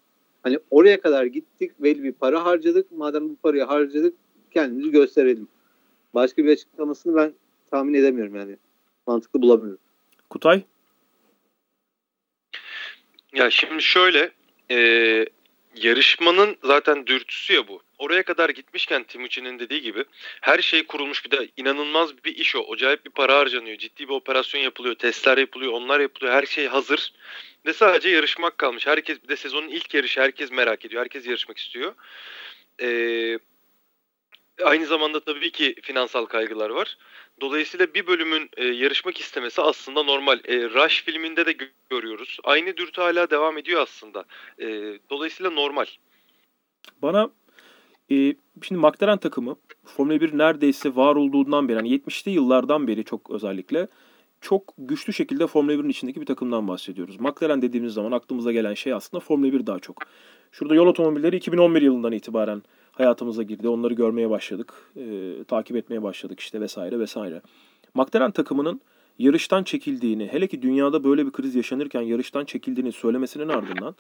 Hani 0.44 0.60
oraya 0.72 1.02
kadar 1.02 1.25
gittik, 1.25 1.72
belli 1.80 2.04
bir 2.04 2.12
para 2.12 2.46
harcadık. 2.46 2.92
Madem 2.92 3.30
bu 3.30 3.36
parayı 3.36 3.64
harcadık, 3.64 4.14
kendimizi 4.52 4.92
gösterelim. 4.92 5.48
Başka 6.14 6.44
bir 6.44 6.52
açıklamasını 6.52 7.16
ben 7.16 7.34
tahmin 7.72 7.94
edemiyorum 7.94 8.36
yani. 8.36 8.58
Mantıklı 9.08 9.42
bulamıyorum. 9.42 9.80
Kutay? 10.36 10.63
Ya 13.34 13.50
şimdi 13.50 13.84
şöyle, 13.84 14.32
e, 14.72 14.77
yarışmanın 15.75 16.58
zaten 16.63 17.08
dürtüsü 17.08 17.54
ya 17.54 17.68
bu. 17.68 17.82
Oraya 17.98 18.24
kadar 18.24 18.50
gitmişken 18.50 19.04
Timuçin'in 19.04 19.60
dediği 19.60 19.82
gibi 19.82 20.04
her 20.42 20.60
şey 20.60 20.88
kurulmuş 20.88 21.25
bir 21.25 21.32
de 21.32 21.50
inanılmaz 21.58 22.24
bir 22.24 22.36
iş 22.36 22.56
o. 22.56 22.74
Acayip 22.74 23.06
bir 23.06 23.12
para 23.12 23.38
harcanıyor. 23.38 23.77
Ciddi 23.77 24.08
bir 24.08 24.13
operasyon 24.13 24.62
yapılıyor. 24.62 24.96
Testler 24.96 25.38
yapılıyor. 25.38 25.72
Onlar 25.72 26.00
yapılıyor. 26.00 26.34
Her 26.34 26.46
şey 26.46 26.68
hazır. 26.68 27.13
Ve 27.65 27.74
sadece 27.74 28.10
yarışmak 28.10 28.58
kalmış. 28.58 28.88
Herkes 28.88 29.24
bir 29.24 29.27
de 29.27 29.36
sezonun 29.36 29.68
ilk 29.68 29.94
yarışı 29.94 30.22
herkes 30.22 30.51
merak 30.51 30.86
ediyor. 30.86 31.01
Herkes 31.01 31.27
yarışmak 31.27 31.58
istiyor. 31.58 31.94
Ee, 32.82 33.39
aynı 34.63 34.86
zamanda 34.86 35.20
tabii 35.20 35.51
ki 35.51 35.75
finansal 35.82 36.25
kaygılar 36.25 36.70
var. 36.70 36.98
Dolayısıyla 37.42 37.94
bir 37.94 38.08
bölümün 38.08 38.50
e, 38.58 38.65
yarışmak 38.65 39.20
istemesi 39.20 39.62
aslında 39.62 40.04
normal. 40.04 40.39
E, 40.46 40.70
Rush 40.70 41.04
filminde 41.04 41.46
de 41.46 41.56
görüyoruz. 41.89 42.38
Aynı 42.44 42.77
dürtü 42.77 43.01
hala 43.01 43.30
devam 43.30 43.58
ediyor 43.58 43.82
aslında. 43.82 44.25
E, 44.60 44.65
dolayısıyla 45.10 45.51
normal. 45.51 45.86
Bana 47.01 47.30
e, 48.12 48.36
şimdi 48.62 48.82
McLaren 48.82 49.18
takımı 49.18 49.56
Formula 49.86 50.22
1 50.22 50.38
neredeyse 50.38 50.96
var 50.96 51.15
olduğundan 51.15 51.70
beri, 51.70 51.77
yani 51.77 51.96
70'li 51.96 52.32
yıllardan 52.32 52.88
beri 52.88 53.04
çok 53.04 53.30
özellikle 53.30 53.88
çok 54.42 54.74
güçlü 54.77 55.13
şekilde 55.13 55.48
Formula 55.48 55.74
1'in 55.74 55.89
içindeki 55.89 56.22
bir 56.22 56.25
takımdan 56.25 56.68
bahsediyoruz. 56.68 57.20
McLaren 57.20 57.62
dediğimiz 57.62 57.94
zaman 57.94 58.12
aklımıza 58.12 58.51
gelen 58.51 58.74
şey 58.74 58.94
aslında 58.94 59.22
Formula 59.22 59.54
1 59.54 59.68
daha 59.68 59.80
çok. 59.80 59.98
Şurada 60.51 60.75
yol 60.75 60.88
otomobilleri 60.88 61.36
2011 61.36 61.82
yılından 61.82 62.12
itibaren 62.12 62.63
hayatımıza 62.96 63.44
girdi. 63.44 63.70
Onları 63.70 63.94
görmeye 63.94 64.30
başladık. 64.30 64.74
E, 64.96 65.44
takip 65.44 65.78
etmeye 65.78 66.04
başladık 66.04 66.40
işte 66.40 66.62
vesaire 66.62 67.00
vesaire. 67.00 67.42
McLaren 67.94 68.32
takımının 68.32 68.82
yarıştan 69.20 69.64
çekildiğini, 69.64 70.28
hele 70.28 70.48
ki 70.48 70.62
dünyada 70.62 71.04
böyle 71.04 71.25
bir 71.25 71.32
kriz 71.32 71.56
yaşanırken 71.56 72.02
yarıştan 72.02 72.46
çekildiğini 72.46 72.92
söylemesinin 72.92 73.48
ardından 73.48 73.96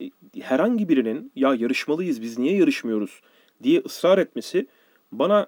e, 0.00 0.10
herhangi 0.40 0.88
birinin 0.88 1.32
ya 1.36 1.54
yarışmalıyız 1.54 2.22
biz 2.22 2.38
niye 2.38 2.56
yarışmıyoruz 2.56 3.20
diye 3.62 3.80
ısrar 3.80 4.18
etmesi 4.18 4.66
bana 5.12 5.46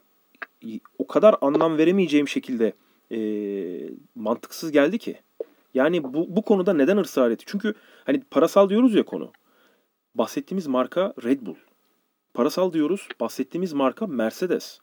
o 0.99 1.07
kadar 1.07 1.37
anlam 1.41 1.79
veremeyeceğim 1.79 2.29
şekilde 2.29 2.73
e, 3.13 3.19
mantıksız 4.15 4.73
geldi 4.73 4.99
ki. 4.99 5.17
Yani 5.75 6.05
bu, 6.05 6.37
bu 6.37 6.43
konuda 6.43 6.75
neden 6.75 6.97
ısrar 6.97 7.31
etti? 7.31 7.45
Çünkü 7.49 7.75
hani 8.05 8.23
parasal 8.31 8.69
diyoruz 8.69 8.95
ya 8.95 9.03
konu. 9.03 9.33
Bahsettiğimiz 10.15 10.67
marka 10.67 11.15
Red 11.25 11.41
Bull. 11.41 11.55
Parasal 12.35 12.73
diyoruz. 12.73 13.09
Bahsettiğimiz 13.21 13.73
marka 13.73 14.07
Mercedes. 14.07 14.79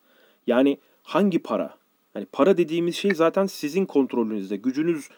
Yani 0.47 0.77
hangi 1.03 1.39
para? 1.39 1.77
Yani 2.15 2.25
para 2.31 2.57
dediğimiz 2.57 2.95
şey 2.95 3.15
zaten 3.15 3.45
sizin 3.45 3.85
kontrolünüzde. 3.85 4.55
Gücünüz 4.55 5.09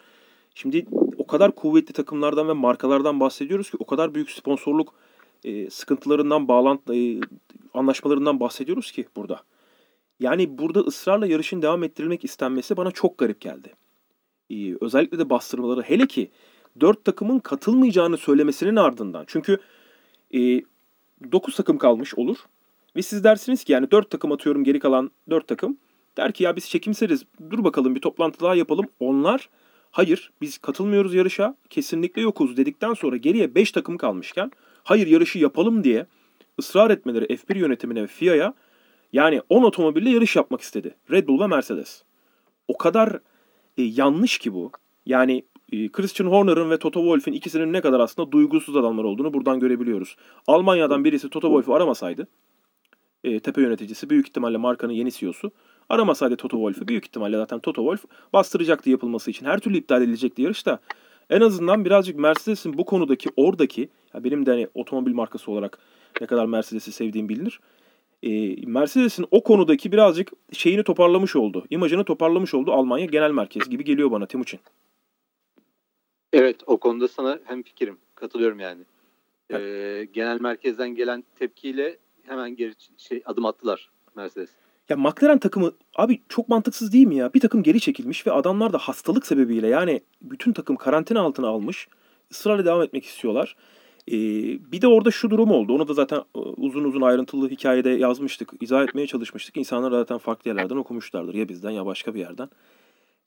şimdi 0.54 0.86
o 1.18 1.26
kadar 1.26 1.54
kuvvetli 1.54 1.92
takımlardan 1.92 2.48
ve 2.48 2.52
markalardan 2.52 3.20
bahsediyoruz 3.20 3.70
ki 3.70 3.76
o 3.80 3.86
kadar 3.86 4.14
büyük 4.14 4.30
sponsorluk 4.30 4.94
e, 5.44 5.70
sıkıntılarından, 5.70 6.48
bağlantı 6.48 6.94
e, 6.94 7.20
anlaşmalarından 7.74 8.40
bahsediyoruz 8.40 8.92
ki 8.92 9.06
burada. 9.16 9.40
Yani 10.20 10.58
burada 10.58 10.80
ısrarla 10.80 11.26
yarışın 11.26 11.62
devam 11.62 11.82
ettirilmek 11.82 12.24
istenmesi 12.24 12.76
bana 12.76 12.90
çok 12.90 13.18
garip 13.18 13.40
geldi. 13.40 13.72
Ee, 14.50 14.74
özellikle 14.80 15.18
de 15.18 15.30
bastırmaları 15.30 15.82
hele 15.82 16.06
ki 16.06 16.30
dört 16.80 17.04
takımın 17.04 17.38
katılmayacağını 17.38 18.16
söylemesinin 18.16 18.76
ardından. 18.76 19.24
Çünkü 19.26 19.58
e, 20.34 20.62
9 21.32 21.56
takım 21.56 21.78
kalmış 21.78 22.14
olur. 22.14 22.36
Ve 22.96 23.02
siz 23.02 23.24
dersiniz 23.24 23.64
ki 23.64 23.72
yani 23.72 23.90
4 23.90 24.10
takım 24.10 24.32
atıyorum 24.32 24.64
geri 24.64 24.78
kalan 24.78 25.10
4 25.30 25.48
takım. 25.48 25.78
Der 26.16 26.32
ki 26.32 26.44
ya 26.44 26.56
biz 26.56 26.68
çekimseriz 26.68 27.24
dur 27.50 27.64
bakalım 27.64 27.94
bir 27.94 28.00
toplantı 28.00 28.40
daha 28.40 28.54
yapalım. 28.54 28.86
Onlar 29.00 29.48
hayır 29.90 30.32
biz 30.40 30.58
katılmıyoruz 30.58 31.14
yarışa 31.14 31.56
kesinlikle 31.70 32.22
yokuz 32.22 32.56
dedikten 32.56 32.94
sonra 32.94 33.16
geriye 33.16 33.54
5 33.54 33.72
takım 33.72 33.98
kalmışken 33.98 34.50
hayır 34.82 35.06
yarışı 35.06 35.38
yapalım 35.38 35.84
diye 35.84 36.06
ısrar 36.58 36.90
etmeleri 36.90 37.24
F1 37.24 37.58
yönetimine 37.58 38.02
ve 38.02 38.06
FIA'ya 38.06 38.54
yani 39.12 39.42
10 39.48 39.62
otomobille 39.62 40.10
yarış 40.10 40.36
yapmak 40.36 40.60
istedi. 40.60 40.94
Red 41.10 41.28
Bull 41.28 41.40
ve 41.40 41.46
Mercedes. 41.46 42.02
O 42.68 42.78
kadar 42.78 43.18
e, 43.78 43.82
yanlış 43.82 44.38
ki 44.38 44.54
bu. 44.54 44.72
Yani 45.06 45.44
Christian 45.92 46.26
Horner'ın 46.26 46.70
ve 46.70 46.78
Toto 46.78 47.00
Wolff'in 47.00 47.32
ikisinin 47.32 47.72
ne 47.72 47.80
kadar 47.80 48.00
aslında 48.00 48.32
duygusuz 48.32 48.76
adamlar 48.76 49.04
olduğunu 49.04 49.34
buradan 49.34 49.60
görebiliyoruz. 49.60 50.16
Almanya'dan 50.46 51.04
birisi 51.04 51.28
Toto 51.28 51.48
Wolff'u 51.48 51.74
aramasaydı, 51.74 52.26
e, 53.24 53.40
tepe 53.40 53.62
yöneticisi 53.62 54.10
büyük 54.10 54.28
ihtimalle 54.28 54.56
markanın 54.56 54.92
yeni 54.92 55.12
CEO'su 55.12 55.50
aramasaydı 55.88 56.36
Toto 56.36 56.56
Wolff'u 56.56 56.88
büyük 56.88 57.06
ihtimalle 57.06 57.36
zaten 57.36 57.58
Toto 57.58 57.82
Wolff 57.82 58.32
bastıracaktı 58.32 58.90
yapılması 58.90 59.30
için. 59.30 59.46
Her 59.46 59.58
türlü 59.58 59.78
iptal 59.78 60.02
edilecekti 60.02 60.42
yarışta. 60.42 60.78
En 61.30 61.40
azından 61.40 61.84
birazcık 61.84 62.18
Mercedes'in 62.18 62.78
bu 62.78 62.84
konudaki 62.84 63.28
oradaki, 63.36 63.88
ya 64.14 64.24
benim 64.24 64.46
de 64.46 64.50
hani 64.50 64.68
otomobil 64.74 65.12
markası 65.12 65.50
olarak 65.50 65.78
ne 66.20 66.26
kadar 66.26 66.46
Mercedes'i 66.46 66.92
sevdiğim 66.92 67.28
bilinir 67.28 67.60
e, 68.22 68.56
Mercedes'in 68.66 69.26
o 69.30 69.42
konudaki 69.42 69.92
birazcık 69.92 70.32
şeyini 70.52 70.82
toparlamış 70.82 71.36
oldu. 71.36 71.64
İmajını 71.70 72.04
toparlamış 72.04 72.54
oldu 72.54 72.72
Almanya 72.72 73.06
genel 73.06 73.30
merkez 73.30 73.68
gibi 73.68 73.84
geliyor 73.84 74.10
bana 74.10 74.26
Timuçin. 74.26 74.60
Evet 76.32 76.56
o 76.66 76.76
konuda 76.76 77.08
sana 77.08 77.38
hem 77.44 77.62
fikrim 77.62 77.96
katılıyorum 78.14 78.60
yani. 78.60 78.82
Evet. 79.50 79.62
Ee, 79.62 80.04
genel 80.12 80.40
merkezden 80.40 80.94
gelen 80.94 81.24
tepkiyle 81.38 81.98
hemen 82.22 82.56
geri 82.56 82.72
şey 82.96 83.22
adım 83.24 83.46
attılar 83.46 83.90
Mercedes. 84.16 84.50
Ya 84.88 84.96
McLaren 84.96 85.38
takımı 85.38 85.72
abi 85.96 86.20
çok 86.28 86.48
mantıksız 86.48 86.92
değil 86.92 87.06
mi 87.06 87.16
ya? 87.16 87.34
Bir 87.34 87.40
takım 87.40 87.62
geri 87.62 87.80
çekilmiş 87.80 88.26
ve 88.26 88.32
adamlar 88.32 88.72
da 88.72 88.78
hastalık 88.78 89.26
sebebiyle 89.26 89.68
yani 89.68 90.00
bütün 90.22 90.52
takım 90.52 90.76
karantina 90.76 91.20
altına 91.20 91.48
almış. 91.48 91.88
ısrarla 92.32 92.64
devam 92.64 92.82
etmek 92.82 93.04
istiyorlar. 93.04 93.56
Ee, 94.08 94.12
bir 94.72 94.80
de 94.80 94.86
orada 94.86 95.10
şu 95.10 95.30
durum 95.30 95.50
oldu. 95.50 95.74
Onu 95.74 95.88
da 95.88 95.94
zaten 95.94 96.18
e, 96.18 96.38
uzun 96.38 96.84
uzun 96.84 97.00
ayrıntılı 97.00 97.50
hikayede 97.50 97.90
yazmıştık. 97.90 98.52
izah 98.60 98.82
etmeye 98.82 99.06
çalışmıştık. 99.06 99.56
İnsanlar 99.56 99.90
zaten 99.90 100.18
farklı 100.18 100.48
yerlerden 100.48 100.76
okumuşlardır. 100.76 101.34
Ya 101.34 101.48
bizden 101.48 101.70
ya 101.70 101.86
başka 101.86 102.14
bir 102.14 102.20
yerden. 102.20 102.48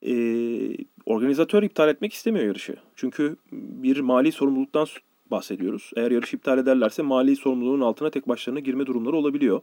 Ee, 0.08 0.78
organizatör 1.06 1.64
iptal 1.64 1.90
etmek 1.90 2.14
istemiyor 2.14 2.46
yarışı. 2.46 2.76
Çünkü 2.96 3.36
bir 3.52 4.00
mali 4.00 4.32
sorumluluktan 4.32 4.88
bahsediyoruz. 5.32 5.92
Eğer 5.96 6.12
yarış 6.12 6.34
iptal 6.34 6.58
ederlerse 6.58 7.02
mali 7.02 7.36
sorumluluğun 7.36 7.82
altına 7.82 8.10
tek 8.10 8.28
başlarına 8.28 8.60
girme 8.60 8.86
durumları 8.86 9.16
olabiliyor. 9.16 9.62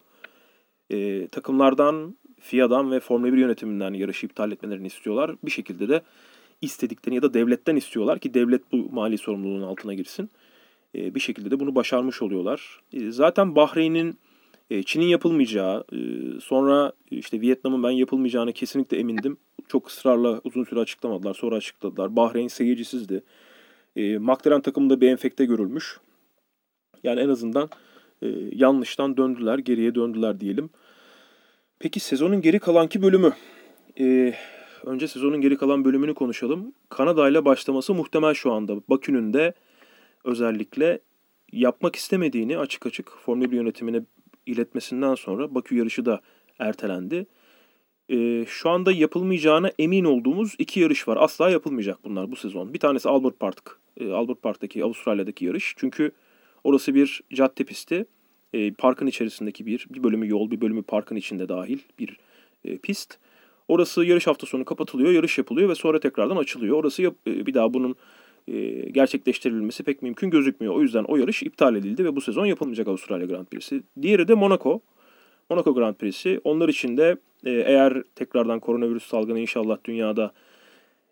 Ee, 0.90 1.28
takımlardan, 1.28 2.16
FIA'dan 2.40 2.90
ve 2.90 3.00
Formula 3.00 3.32
1 3.32 3.38
yönetiminden 3.38 3.94
yarışı 3.94 4.26
iptal 4.26 4.52
etmelerini 4.52 4.86
istiyorlar. 4.86 5.36
Bir 5.44 5.50
şekilde 5.50 5.88
de 5.88 6.02
istediklerini 6.60 7.16
ya 7.16 7.22
da 7.22 7.34
devletten 7.34 7.76
istiyorlar 7.76 8.18
ki 8.18 8.34
devlet 8.34 8.72
bu 8.72 8.90
mali 8.92 9.18
sorumluluğun 9.18 9.62
altına 9.62 9.94
girsin. 9.94 10.30
E, 10.94 11.14
bir 11.14 11.20
şekilde 11.20 11.50
de 11.50 11.60
bunu 11.60 11.74
başarmış 11.74 12.22
oluyorlar. 12.22 12.80
E, 12.92 13.10
zaten 13.10 13.56
Bahreyn'in 13.56 14.10
e, 14.10 14.14
Çin'in 14.86 15.06
yapılmayacağı, 15.06 15.84
sonra 16.42 16.92
işte 17.10 17.40
Vietnam'ın 17.40 17.82
ben 17.82 17.90
yapılmayacağını 17.90 18.52
kesinlikle 18.52 18.98
emindim. 18.98 19.36
Çok 19.68 19.88
ısrarla 19.88 20.40
uzun 20.44 20.64
süre 20.64 20.80
açıklamadılar. 20.80 21.34
Sonra 21.34 21.56
açıkladılar. 21.56 22.16
Bahreyn 22.16 22.48
seyircisizdi. 22.48 23.22
E, 23.96 24.18
McLaren 24.18 24.60
takımında 24.60 25.00
bir 25.00 25.08
enfekte 25.08 25.44
görülmüş. 25.44 26.00
Yani 27.04 27.20
en 27.20 27.28
azından 27.28 27.68
yanlıştan 28.52 29.16
döndüler, 29.16 29.58
geriye 29.58 29.94
döndüler 29.94 30.40
diyelim. 30.40 30.70
Peki 31.78 32.00
sezonun 32.00 32.40
geri 32.40 32.58
kalanki 32.58 33.02
bölümü. 33.02 33.32
Ee, 34.00 34.34
önce 34.84 35.08
sezonun 35.08 35.40
geri 35.40 35.56
kalan 35.56 35.84
bölümünü 35.84 36.14
konuşalım. 36.14 36.72
Kanada 36.88 37.28
ile 37.28 37.44
başlaması 37.44 37.94
muhtemel 37.94 38.34
şu 38.34 38.52
anda. 38.52 38.76
Bakü'nün 38.88 39.32
de 39.32 39.54
özellikle 40.24 41.00
yapmak 41.52 41.96
istemediğini 41.96 42.58
açık 42.58 42.86
açık 42.86 43.10
Formula 43.24 43.50
1 43.50 43.56
yönetimine 43.56 44.02
iletmesinden 44.46 45.14
sonra 45.14 45.54
Bakü 45.54 45.76
yarışı 45.76 46.04
da 46.04 46.20
ertelendi. 46.58 47.26
E, 48.08 48.44
şu 48.46 48.70
anda 48.70 48.92
yapılmayacağına 48.92 49.72
emin 49.78 50.04
olduğumuz 50.04 50.54
iki 50.58 50.80
yarış 50.80 51.08
var. 51.08 51.18
Asla 51.20 51.50
yapılmayacak 51.50 51.98
bunlar 52.04 52.30
bu 52.30 52.36
sezon. 52.36 52.74
Bir 52.74 52.78
tanesi 52.78 53.08
Albert 53.08 53.40
Park. 53.40 53.78
E, 54.00 54.10
Albert 54.10 54.42
Park'taki 54.42 54.84
Avustralya'daki 54.84 55.44
yarış. 55.44 55.74
Çünkü 55.76 56.12
orası 56.64 56.94
bir 56.94 57.22
cadde 57.32 57.64
pisti. 57.64 58.06
E, 58.52 58.72
parkın 58.72 59.06
içerisindeki 59.06 59.66
bir, 59.66 59.86
bir 59.90 60.02
bölümü 60.02 60.28
yol, 60.28 60.50
bir 60.50 60.60
bölümü 60.60 60.82
parkın 60.82 61.16
içinde 61.16 61.48
dahil 61.48 61.78
bir 61.98 62.16
e, 62.64 62.78
pist. 62.78 63.18
Orası 63.68 64.04
yarış 64.04 64.26
hafta 64.26 64.46
sonu 64.46 64.64
kapatılıyor, 64.64 65.12
yarış 65.12 65.38
yapılıyor 65.38 65.68
ve 65.68 65.74
sonra 65.74 66.00
tekrardan 66.00 66.36
açılıyor. 66.36 66.76
Orası 66.76 67.02
yap, 67.02 67.14
e, 67.26 67.46
bir 67.46 67.54
daha 67.54 67.74
bunun 67.74 67.96
gerçekleştirilmesi 68.90 69.82
pek 69.82 70.02
mümkün 70.02 70.30
gözükmüyor. 70.30 70.74
O 70.74 70.82
yüzden 70.82 71.04
o 71.04 71.16
yarış 71.16 71.42
iptal 71.42 71.76
edildi 71.76 72.04
ve 72.04 72.16
bu 72.16 72.20
sezon 72.20 72.46
yapılmayacak 72.46 72.88
Avustralya 72.88 73.26
Grand 73.26 73.46
Prix'si. 73.46 73.82
Diğeri 74.02 74.28
de 74.28 74.34
Monaco. 74.34 74.80
Monaco 75.50 75.74
Grand 75.74 75.94
Prix'si. 75.94 76.40
Onlar 76.44 76.68
için 76.68 76.96
de 76.96 77.16
e, 77.44 77.50
eğer 77.50 78.02
tekrardan 78.14 78.60
koronavirüs 78.60 79.06
salgını 79.06 79.40
inşallah 79.40 79.78
dünyada 79.84 80.32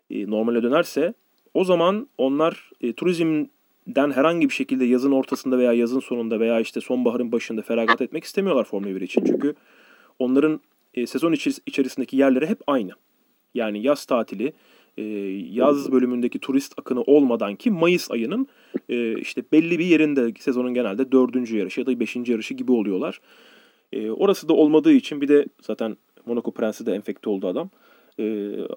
e, 0.09 0.29
normale 0.29 0.63
dönerse 0.63 1.13
o 1.53 1.63
zaman 1.63 2.07
onlar 2.17 2.69
e, 2.81 2.93
turizmden 2.93 4.11
herhangi 4.11 4.49
bir 4.49 4.53
şekilde 4.53 4.85
yazın 4.85 5.11
ortasında 5.11 5.57
veya 5.57 5.73
yazın 5.73 5.99
sonunda 5.99 6.39
veya 6.39 6.59
işte 6.59 6.81
sonbaharın 6.81 7.31
başında 7.31 7.61
feragat 7.61 8.01
etmek 8.01 8.23
istemiyorlar 8.23 8.63
Formula 8.63 8.95
1 8.95 9.01
için. 9.01 9.25
Çünkü 9.25 9.55
onların 10.19 10.61
e, 10.93 11.07
sezon 11.07 11.31
içerisindeki 11.65 12.17
yerleri 12.17 12.47
hep 12.47 12.59
aynı. 12.67 12.91
Yani 13.53 13.81
yaz 13.81 14.05
tatili, 14.05 14.53
e, 14.97 15.03
yaz 15.51 15.91
bölümündeki 15.91 16.39
turist 16.39 16.73
akını 16.79 17.01
olmadan 17.01 17.55
ki 17.55 17.71
Mayıs 17.71 18.11
ayının 18.11 18.47
e, 18.89 19.19
işte 19.19 19.43
belli 19.51 19.79
bir 19.79 19.85
yerinde 19.85 20.33
sezonun 20.39 20.73
genelde 20.73 21.11
dördüncü 21.11 21.57
yarışı 21.57 21.79
ya 21.79 21.85
da 21.85 21.99
beşinci 21.99 22.31
yarışı 22.31 22.53
gibi 22.53 22.71
oluyorlar. 22.71 23.21
E, 23.93 24.11
orası 24.11 24.49
da 24.49 24.53
olmadığı 24.53 24.91
için 24.91 25.21
bir 25.21 25.27
de 25.27 25.45
zaten 25.61 25.97
Monaco 26.25 26.51
Prensi 26.51 26.85
de 26.85 26.93
enfekte 26.93 27.29
oldu 27.29 27.47
adam. 27.47 27.69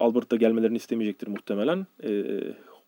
Albert 0.00 0.30
da 0.30 0.37
gelmelerini 0.37 0.76
istemeyecektir 0.76 1.28
muhtemelen. 1.28 1.87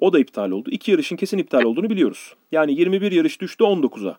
O 0.00 0.12
da 0.12 0.18
iptal 0.18 0.50
oldu. 0.50 0.70
İki 0.70 0.90
yarışın 0.90 1.16
kesin 1.16 1.38
iptal 1.38 1.62
olduğunu 1.62 1.90
biliyoruz. 1.90 2.34
Yani 2.52 2.80
21 2.80 3.12
yarış 3.12 3.40
düştü 3.40 3.64
19'a. 3.64 4.18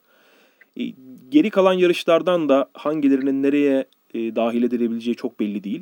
E, 0.79 0.93
geri 1.29 1.49
kalan 1.49 1.73
yarışlardan 1.73 2.49
da 2.49 2.69
hangilerinin 2.73 3.43
nereye 3.43 3.85
dahil 4.13 4.63
edilebileceği 4.63 5.15
çok 5.15 5.39
belli 5.39 5.63
değil. 5.63 5.81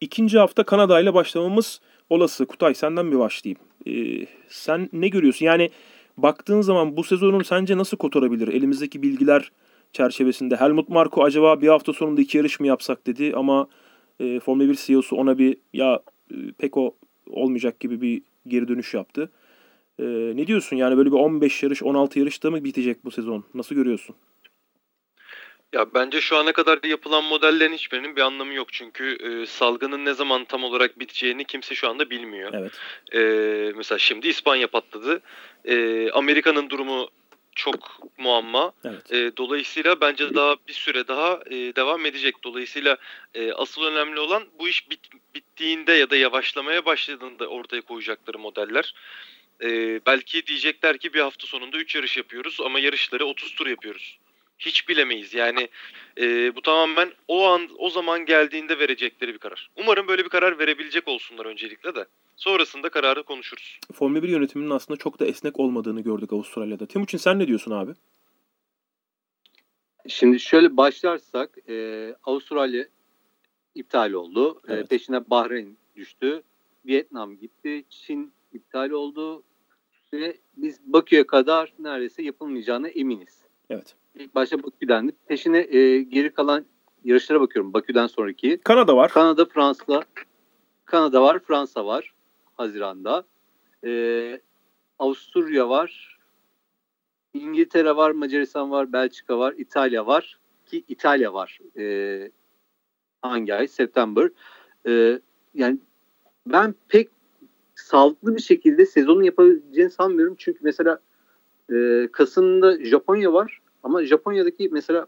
İkinci 0.00 0.38
hafta 0.38 0.62
Kanada 0.62 1.00
ile 1.00 1.14
başlamamız 1.14 1.80
olası. 2.10 2.46
Kutay 2.46 2.74
senden 2.74 3.12
bir 3.12 3.18
başlayayım. 3.18 3.60
E, 3.86 4.26
sen 4.48 4.88
ne 4.92 5.08
görüyorsun? 5.08 5.46
Yani 5.46 5.70
baktığın 6.16 6.60
zaman 6.60 6.96
bu 6.96 7.04
sezonun 7.04 7.42
sence 7.42 7.78
nasıl 7.78 7.96
kotarabilir? 7.96 8.48
Elimizdeki 8.48 9.02
bilgiler 9.02 9.52
çerçevesinde. 9.92 10.56
Helmut 10.56 10.88
Marko 10.88 11.24
acaba 11.24 11.60
bir 11.60 11.68
hafta 11.68 11.92
sonunda 11.92 12.20
iki 12.20 12.36
yarış 12.36 12.60
mı 12.60 12.66
yapsak 12.66 13.06
dedi 13.06 13.32
ama 13.36 13.68
e, 14.20 14.40
Formula 14.40 14.68
1 14.68 14.74
CEO'su 14.74 15.16
ona 15.16 15.38
bir 15.38 15.56
ya 15.72 16.00
e, 16.30 16.36
pek 16.58 16.76
o 16.76 16.94
olmayacak 17.30 17.80
gibi 17.80 18.00
bir 18.00 18.22
geri 18.46 18.68
dönüş 18.68 18.94
yaptı. 18.94 19.30
E, 19.98 20.04
ne 20.36 20.46
diyorsun 20.46 20.76
yani 20.76 20.96
böyle 20.96 21.12
bir 21.12 21.16
15 21.16 21.62
yarış 21.62 21.82
16 21.82 22.18
yarışta 22.18 22.50
mı 22.50 22.64
bitecek 22.64 23.04
bu 23.04 23.10
sezon? 23.10 23.44
Nasıl 23.54 23.74
görüyorsun? 23.74 24.16
Ya 25.74 25.86
bence 25.94 26.20
şu 26.20 26.36
ana 26.36 26.52
kadar 26.52 26.78
yapılan 26.82 27.24
modellerin 27.24 27.72
hiçbirinin 27.72 28.16
bir 28.16 28.20
anlamı 28.20 28.54
yok. 28.54 28.72
Çünkü 28.72 29.16
e, 29.16 29.46
salgının 29.46 30.04
ne 30.04 30.14
zaman 30.14 30.44
tam 30.44 30.64
olarak 30.64 31.00
biteceğini 31.00 31.44
kimse 31.44 31.74
şu 31.74 31.88
anda 31.88 32.10
bilmiyor. 32.10 32.52
Evet. 32.54 32.72
E, 33.12 33.72
mesela 33.76 33.98
şimdi 33.98 34.28
İspanya 34.28 34.66
patladı. 34.66 35.20
E, 35.64 36.10
Amerika'nın 36.10 36.70
durumu 36.70 37.08
çok 37.54 37.98
muamma. 38.18 38.72
Evet. 38.84 39.12
E, 39.12 39.36
dolayısıyla 39.36 40.00
bence 40.00 40.34
daha 40.34 40.56
bir 40.68 40.72
süre 40.72 41.08
daha 41.08 41.40
e, 41.46 41.54
devam 41.54 42.06
edecek. 42.06 42.34
Dolayısıyla 42.44 42.96
e, 43.34 43.52
asıl 43.52 43.82
önemli 43.82 44.20
olan 44.20 44.42
bu 44.58 44.68
iş 44.68 44.90
bit, 44.90 45.00
bittiğinde 45.34 45.92
ya 45.92 46.10
da 46.10 46.16
yavaşlamaya 46.16 46.84
başladığında 46.84 47.46
ortaya 47.46 47.80
koyacakları 47.80 48.38
modeller. 48.38 48.94
E, 49.62 50.00
belki 50.06 50.46
diyecekler 50.46 50.98
ki 50.98 51.14
bir 51.14 51.20
hafta 51.20 51.46
sonunda 51.46 51.76
3 51.76 51.94
yarış 51.94 52.16
yapıyoruz 52.16 52.58
ama 52.64 52.78
yarışları 52.78 53.26
30 53.26 53.54
tur 53.54 53.66
yapıyoruz 53.66 54.18
hiç 54.66 54.88
bilemeyiz. 54.88 55.34
Yani 55.34 55.68
e, 56.18 56.56
bu 56.56 56.62
tamamen 56.62 57.12
o 57.28 57.46
an 57.46 57.68
o 57.78 57.90
zaman 57.90 58.26
geldiğinde 58.26 58.78
verecekleri 58.78 59.34
bir 59.34 59.38
karar. 59.38 59.70
Umarım 59.76 60.08
böyle 60.08 60.24
bir 60.24 60.28
karar 60.28 60.58
verebilecek 60.58 61.08
olsunlar 61.08 61.46
öncelikle 61.46 61.94
de. 61.94 62.06
Sonrasında 62.36 62.88
kararı 62.88 63.22
konuşuruz. 63.22 63.78
Formula 63.94 64.22
1 64.22 64.28
yönetiminin 64.28 64.70
aslında 64.70 64.98
çok 64.98 65.20
da 65.20 65.26
esnek 65.26 65.60
olmadığını 65.60 66.00
gördük 66.00 66.32
Avustralya'da. 66.32 66.86
Timuçin 66.86 67.18
sen 67.18 67.38
ne 67.38 67.46
diyorsun 67.46 67.70
abi? 67.70 67.92
Şimdi 70.08 70.40
şöyle 70.40 70.76
başlarsak 70.76 71.58
e, 71.68 72.08
Avustralya 72.24 72.84
iptal 73.74 74.12
oldu. 74.12 74.60
E, 74.68 74.72
evet. 74.72 74.84
E, 74.84 74.88
peşine 74.88 75.30
Bahreyn 75.30 75.76
düştü. 75.96 76.42
Vietnam 76.86 77.36
gitti. 77.36 77.84
Çin 77.90 78.32
iptal 78.52 78.90
oldu. 78.90 79.42
Ve 80.12 80.36
biz 80.56 80.80
Bakü'ye 80.86 81.26
kadar 81.26 81.72
neredeyse 81.78 82.22
yapılmayacağına 82.22 82.88
eminiz. 82.88 83.43
Evet. 83.70 83.94
İlk 84.14 84.34
başta 84.34 84.62
Bakü'dendi. 84.62 85.12
Peşine 85.26 85.58
e, 85.58 86.02
geri 86.02 86.32
kalan 86.32 86.64
yarışlara 87.04 87.40
bakıyorum. 87.40 87.74
Bakü'den 87.74 88.06
sonraki. 88.06 88.60
Kanada 88.64 88.96
var. 88.96 89.10
Kanada, 89.10 89.44
Fransa. 89.44 90.04
Kanada 90.84 91.22
var, 91.22 91.38
Fransa 91.38 91.86
var. 91.86 92.14
Haziranda. 92.56 93.24
E, 93.84 94.40
Avusturya 94.98 95.68
var. 95.68 96.18
İngiltere 97.34 97.96
var, 97.96 98.10
Macaristan 98.10 98.70
var, 98.70 98.92
Belçika 98.92 99.38
var, 99.38 99.54
İtalya 99.58 100.06
var. 100.06 100.38
Ki 100.66 100.84
İtalya 100.88 101.34
var. 101.34 101.58
E, 101.78 102.30
hangi 103.22 103.54
ay? 103.54 103.68
September. 103.68 104.30
E, 104.86 105.20
yani 105.54 105.78
ben 106.46 106.74
pek 106.88 107.08
sağlıklı 107.74 108.36
bir 108.36 108.42
şekilde 108.42 108.86
sezonu 108.86 109.24
yapabileceğini 109.24 109.90
sanmıyorum. 109.90 110.34
Çünkü 110.38 110.58
mesela 110.62 110.98
e, 111.72 112.08
Kasım'da 112.12 112.84
Japonya 112.84 113.32
var. 113.32 113.60
Ama 113.82 114.04
Japonya'daki 114.04 114.68
mesela 114.72 115.06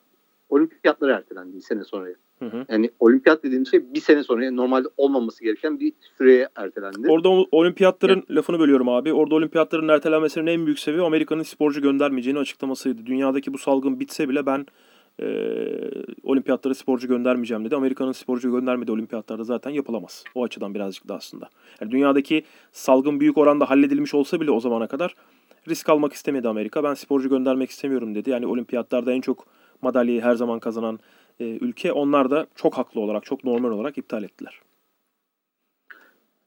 olimpiyatlar 0.51 1.09
ertelendi 1.09 1.57
bir 1.57 1.61
sene 1.61 1.85
sonraya. 1.85 2.15
Hı 2.39 2.45
hı. 2.45 2.67
Yani 2.69 2.91
olimpiyat 3.01 3.43
dediğim 3.43 3.67
şey 3.67 3.95
bir 3.95 4.01
sene 4.01 4.23
sonra 4.23 4.51
normalde 4.51 4.89
olmaması 4.97 5.45
gereken 5.45 5.81
bir 5.81 5.93
süreye 6.19 6.49
ertelendi. 6.57 7.09
Orada 7.09 7.29
olimpiyatların 7.29 8.19
evet. 8.19 8.31
lafını 8.31 8.59
bölüyorum 8.59 8.89
abi. 8.89 9.13
Orada 9.13 9.35
olimpiyatların 9.35 9.89
ertelenmesinin 9.89 10.47
en 10.47 10.67
büyük 10.67 10.79
sebebi 10.79 11.03
Amerika'nın 11.03 11.43
sporcu 11.43 11.83
göndermeyeceğini 11.83 12.39
açıklamasıydı. 12.39 13.07
Dünyadaki 13.07 13.53
bu 13.53 13.59
salgın 13.59 14.01
bitse 14.01 14.29
bile 14.29 14.47
ben 14.47 14.67
e, 15.23 15.27
olimpiyatlara 16.23 16.75
sporcu 16.75 17.09
göndermeyeceğim 17.09 17.65
dedi. 17.65 17.77
Amerika'nın 17.77 18.13
sporcu 18.13 18.51
göndermedi 18.51 18.93
olimpiyatlarda 18.93 19.45
zaten 19.45 19.71
yapılamaz. 19.71 20.25
O 20.35 20.45
açıdan 20.45 20.75
birazcık 20.75 21.09
da 21.09 21.15
aslında. 21.15 21.49
Yani 21.81 21.91
dünyadaki 21.91 22.45
salgın 22.73 23.21
büyük 23.21 23.39
oranda 23.39 23.71
halledilmiş 23.71 24.15
olsa 24.15 24.41
bile 24.41 24.51
o 24.51 24.61
zamana 24.61 24.87
kadar 24.87 25.15
risk 25.69 25.89
almak 25.89 26.13
istemedi 26.13 26.49
Amerika. 26.49 26.85
Ben 26.85 26.95
sporcu 26.95 27.29
göndermek 27.29 27.71
istemiyorum 27.71 28.15
dedi. 28.15 28.31
Yani 28.31 28.47
olimpiyatlarda 28.47 29.13
en 29.13 29.21
çok 29.21 29.47
madalyayı 29.83 30.21
her 30.21 30.35
zaman 30.35 30.61
kazanan 30.61 30.99
e, 31.41 31.45
ülke. 31.45 31.93
Onlar 31.93 32.31
da 32.31 32.47
çok 32.55 32.75
haklı 32.75 33.01
olarak, 33.01 33.25
çok 33.25 33.45
normal 33.45 33.71
olarak 33.71 33.99
iptal 33.99 34.23
ettiler. 34.23 34.61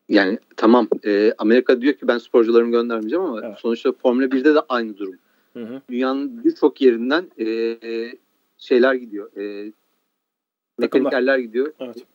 Yani 0.10 0.40
tamam 0.58 0.88
e, 1.06 1.34
Amerika 1.38 1.82
diyor 1.82 1.94
ki 1.94 2.08
ben 2.08 2.18
sporcularımı 2.18 2.72
göndermeyeceğim 2.72 3.26
ama 3.26 3.42
evet. 3.46 3.58
sonuçta 3.60 3.92
Formula 3.92 4.26
1'de 4.26 4.56
de 4.56 4.60
aynı 4.70 4.98
durum. 4.98 5.16
Hı 5.54 5.64
hı. 5.64 5.82
Dünyanın 5.90 6.44
birçok 6.44 6.82
yerinden 6.82 7.32
e, 7.38 7.46
e, 7.50 8.14
şeyler 8.58 8.94
gidiyor. 8.94 9.38
E, 9.38 9.74
mekanikerler 10.78 11.38
gidiyor. 11.38 11.74
Evet. 11.80 12.06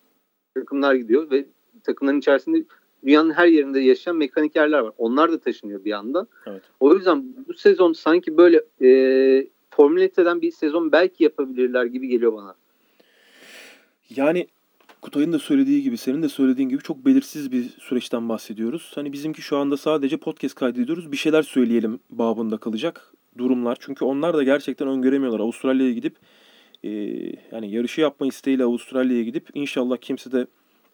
Takımlar 0.54 0.94
gidiyor 0.94 1.30
ve 1.30 1.46
takımların 1.82 2.18
içerisinde 2.18 2.64
dünyanın 3.06 3.30
her 3.30 3.46
yerinde 3.46 3.80
yaşayan 3.80 4.16
mekanikerler 4.16 4.78
var. 4.78 4.92
Onlar 4.98 5.32
da 5.32 5.38
taşınıyor 5.38 5.84
bir 5.84 5.92
anda. 5.92 6.26
Evet. 6.46 6.62
O 6.80 6.94
yüzden 6.94 7.24
bu 7.48 7.54
sezon 7.54 7.92
sanki 7.92 8.36
böyle 8.36 8.56
e, 8.82 8.88
Formula 9.70 10.04
1'den 10.04 10.42
bir 10.42 10.50
sezon 10.50 10.92
belki 10.92 11.24
yapabilirler 11.24 11.84
gibi 11.84 12.08
geliyor 12.08 12.32
bana. 12.32 12.54
Yani 14.16 14.46
Kutay'ın 15.04 15.32
da 15.32 15.38
söylediği 15.38 15.82
gibi, 15.82 15.96
senin 15.96 16.22
de 16.22 16.28
söylediğin 16.28 16.68
gibi 16.68 16.82
çok 16.82 17.06
belirsiz 17.06 17.52
bir 17.52 17.64
süreçten 17.80 18.28
bahsediyoruz. 18.28 18.92
Hani 18.94 19.12
bizimki 19.12 19.42
şu 19.42 19.56
anda 19.56 19.76
sadece 19.76 20.16
podcast 20.16 20.54
kaydediyoruz. 20.54 21.12
Bir 21.12 21.16
şeyler 21.16 21.42
söyleyelim 21.42 22.00
babında 22.10 22.56
kalacak 22.56 23.12
durumlar. 23.38 23.76
Çünkü 23.80 24.04
onlar 24.04 24.34
da 24.34 24.42
gerçekten 24.42 24.88
öngöremiyorlar. 24.88 25.40
Avustralya'ya 25.40 25.92
gidip 25.92 26.16
e, 26.84 26.90
yani 27.52 27.70
yarışı 27.70 28.00
yapma 28.00 28.26
isteğiyle 28.26 28.64
Avustralya'ya 28.64 29.22
gidip 29.22 29.48
inşallah 29.54 29.96
kimse 29.96 30.32
de 30.32 30.46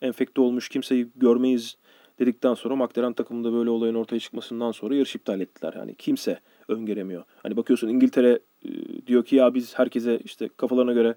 enfekte 0.02 0.40
olmuş 0.40 0.68
kimseyi 0.68 1.08
görmeyiz 1.16 1.76
dedikten 2.20 2.54
sonra 2.54 2.76
McLaren 2.76 3.12
takımında 3.12 3.52
böyle 3.52 3.70
olayın 3.70 3.94
ortaya 3.94 4.20
çıkmasından 4.20 4.72
sonra 4.72 4.94
yarış 4.94 5.14
iptal 5.14 5.40
ettiler. 5.40 5.72
Yani 5.76 5.94
kimse 5.94 6.40
öngöremiyor. 6.68 7.24
Hani 7.42 7.56
bakıyorsun 7.56 7.88
İngiltere 7.88 8.38
e, 8.64 8.70
diyor 9.06 9.24
ki 9.24 9.36
ya 9.36 9.54
biz 9.54 9.78
herkese 9.78 10.20
işte 10.24 10.50
kafalarına 10.56 10.92
göre 10.92 11.14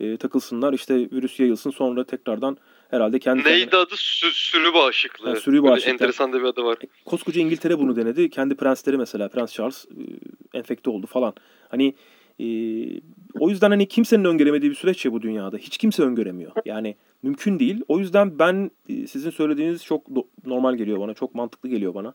e, 0.00 0.16
takılsınlar 0.16 0.72
işte 0.72 0.94
virüs 0.94 1.40
yayılsın 1.40 1.70
sonra 1.70 2.04
tekrardan 2.04 2.56
herhalde 2.90 3.18
kendi 3.18 3.44
Neydi 3.44 3.60
kendine... 3.60 3.80
adı? 3.80 3.94
Sü 3.96 4.30
sürü 4.30 4.74
bağışıklığı. 4.74 5.28
Yani 5.28 5.40
sürü 5.40 5.62
bağışıklığı. 5.62 5.92
enteresan 5.92 6.32
da 6.32 6.40
bir 6.40 6.44
adı 6.44 6.64
var. 6.64 6.78
E, 6.82 6.86
koskoca 7.04 7.40
İngiltere 7.40 7.78
bunu 7.78 7.96
denedi. 7.96 8.30
Kendi 8.30 8.54
prensleri 8.54 8.96
mesela 8.96 9.28
Prens 9.28 9.52
Charles 9.52 9.84
e, 9.84 10.58
enfekte 10.58 10.90
oldu 10.90 11.06
falan. 11.06 11.34
Hani 11.68 11.94
E, 12.40 12.46
o 13.40 13.50
yüzden 13.50 13.70
hani 13.70 13.88
kimsenin 13.88 14.24
öngöremediği 14.24 14.70
bir 14.70 14.76
süreç 14.76 15.04
ya 15.04 15.12
bu 15.12 15.22
dünyada. 15.22 15.56
Hiç 15.56 15.78
kimse 15.78 16.02
öngöremiyor. 16.02 16.52
Yani 16.64 16.96
mümkün 17.22 17.58
değil. 17.58 17.82
O 17.88 17.98
yüzden 17.98 18.38
ben 18.38 18.70
e, 18.88 19.06
sizin 19.06 19.30
söylediğiniz 19.30 19.84
çok 19.84 20.02
normal 20.46 20.74
geliyor 20.74 21.00
bana. 21.00 21.14
Çok 21.14 21.34
mantıklı 21.34 21.68
geliyor 21.68 21.94
bana. 21.94 22.14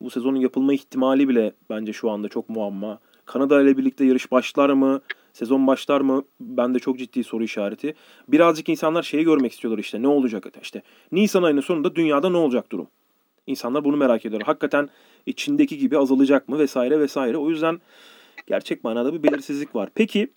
Bu 0.00 0.10
sezonun 0.10 0.36
yapılma 0.36 0.74
ihtimali 0.74 1.28
bile 1.28 1.52
bence 1.70 1.92
şu 1.92 2.10
anda 2.10 2.28
çok 2.28 2.48
muamma. 2.48 2.98
Kanada 3.24 3.62
ile 3.62 3.76
birlikte 3.76 4.04
yarış 4.04 4.32
başlar 4.32 4.70
mı? 4.70 5.00
Sezon 5.32 5.66
başlar 5.66 6.00
mı? 6.00 6.24
Bende 6.40 6.78
çok 6.78 6.98
ciddi 6.98 7.24
soru 7.24 7.44
işareti. 7.44 7.94
Birazcık 8.28 8.68
insanlar 8.68 9.02
şeyi 9.02 9.24
görmek 9.24 9.52
istiyorlar 9.52 9.78
işte. 9.78 10.02
Ne 10.02 10.08
olacak 10.08 10.46
işte. 10.62 10.82
Nisan 11.12 11.42
ayının 11.42 11.60
sonunda 11.60 11.94
dünyada 11.94 12.30
ne 12.30 12.36
olacak 12.36 12.72
durum? 12.72 12.86
İnsanlar 13.46 13.84
bunu 13.84 13.96
merak 13.96 14.26
ediyorlar. 14.26 14.46
Hakikaten 14.46 14.88
içindeki 15.26 15.78
gibi 15.78 15.98
azalacak 15.98 16.48
mı 16.48 16.58
vesaire 16.58 17.00
vesaire. 17.00 17.36
O 17.36 17.50
yüzden 17.50 17.80
gerçek 18.46 18.84
manada 18.84 19.14
bir 19.14 19.22
belirsizlik 19.22 19.74
var. 19.74 19.88
Peki 19.94 20.28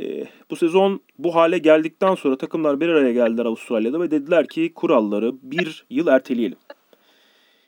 e, 0.00 0.24
bu 0.50 0.56
sezon 0.56 1.00
bu 1.18 1.34
hale 1.34 1.58
geldikten 1.58 2.14
sonra 2.14 2.36
takımlar 2.38 2.80
bir 2.80 2.88
araya 2.88 3.12
geldiler 3.12 3.46
Avustralya'da 3.46 4.00
ve 4.00 4.10
dediler 4.10 4.46
ki 4.46 4.72
kuralları 4.74 5.32
bir 5.42 5.86
yıl 5.90 6.06
erteleyelim. 6.06 6.58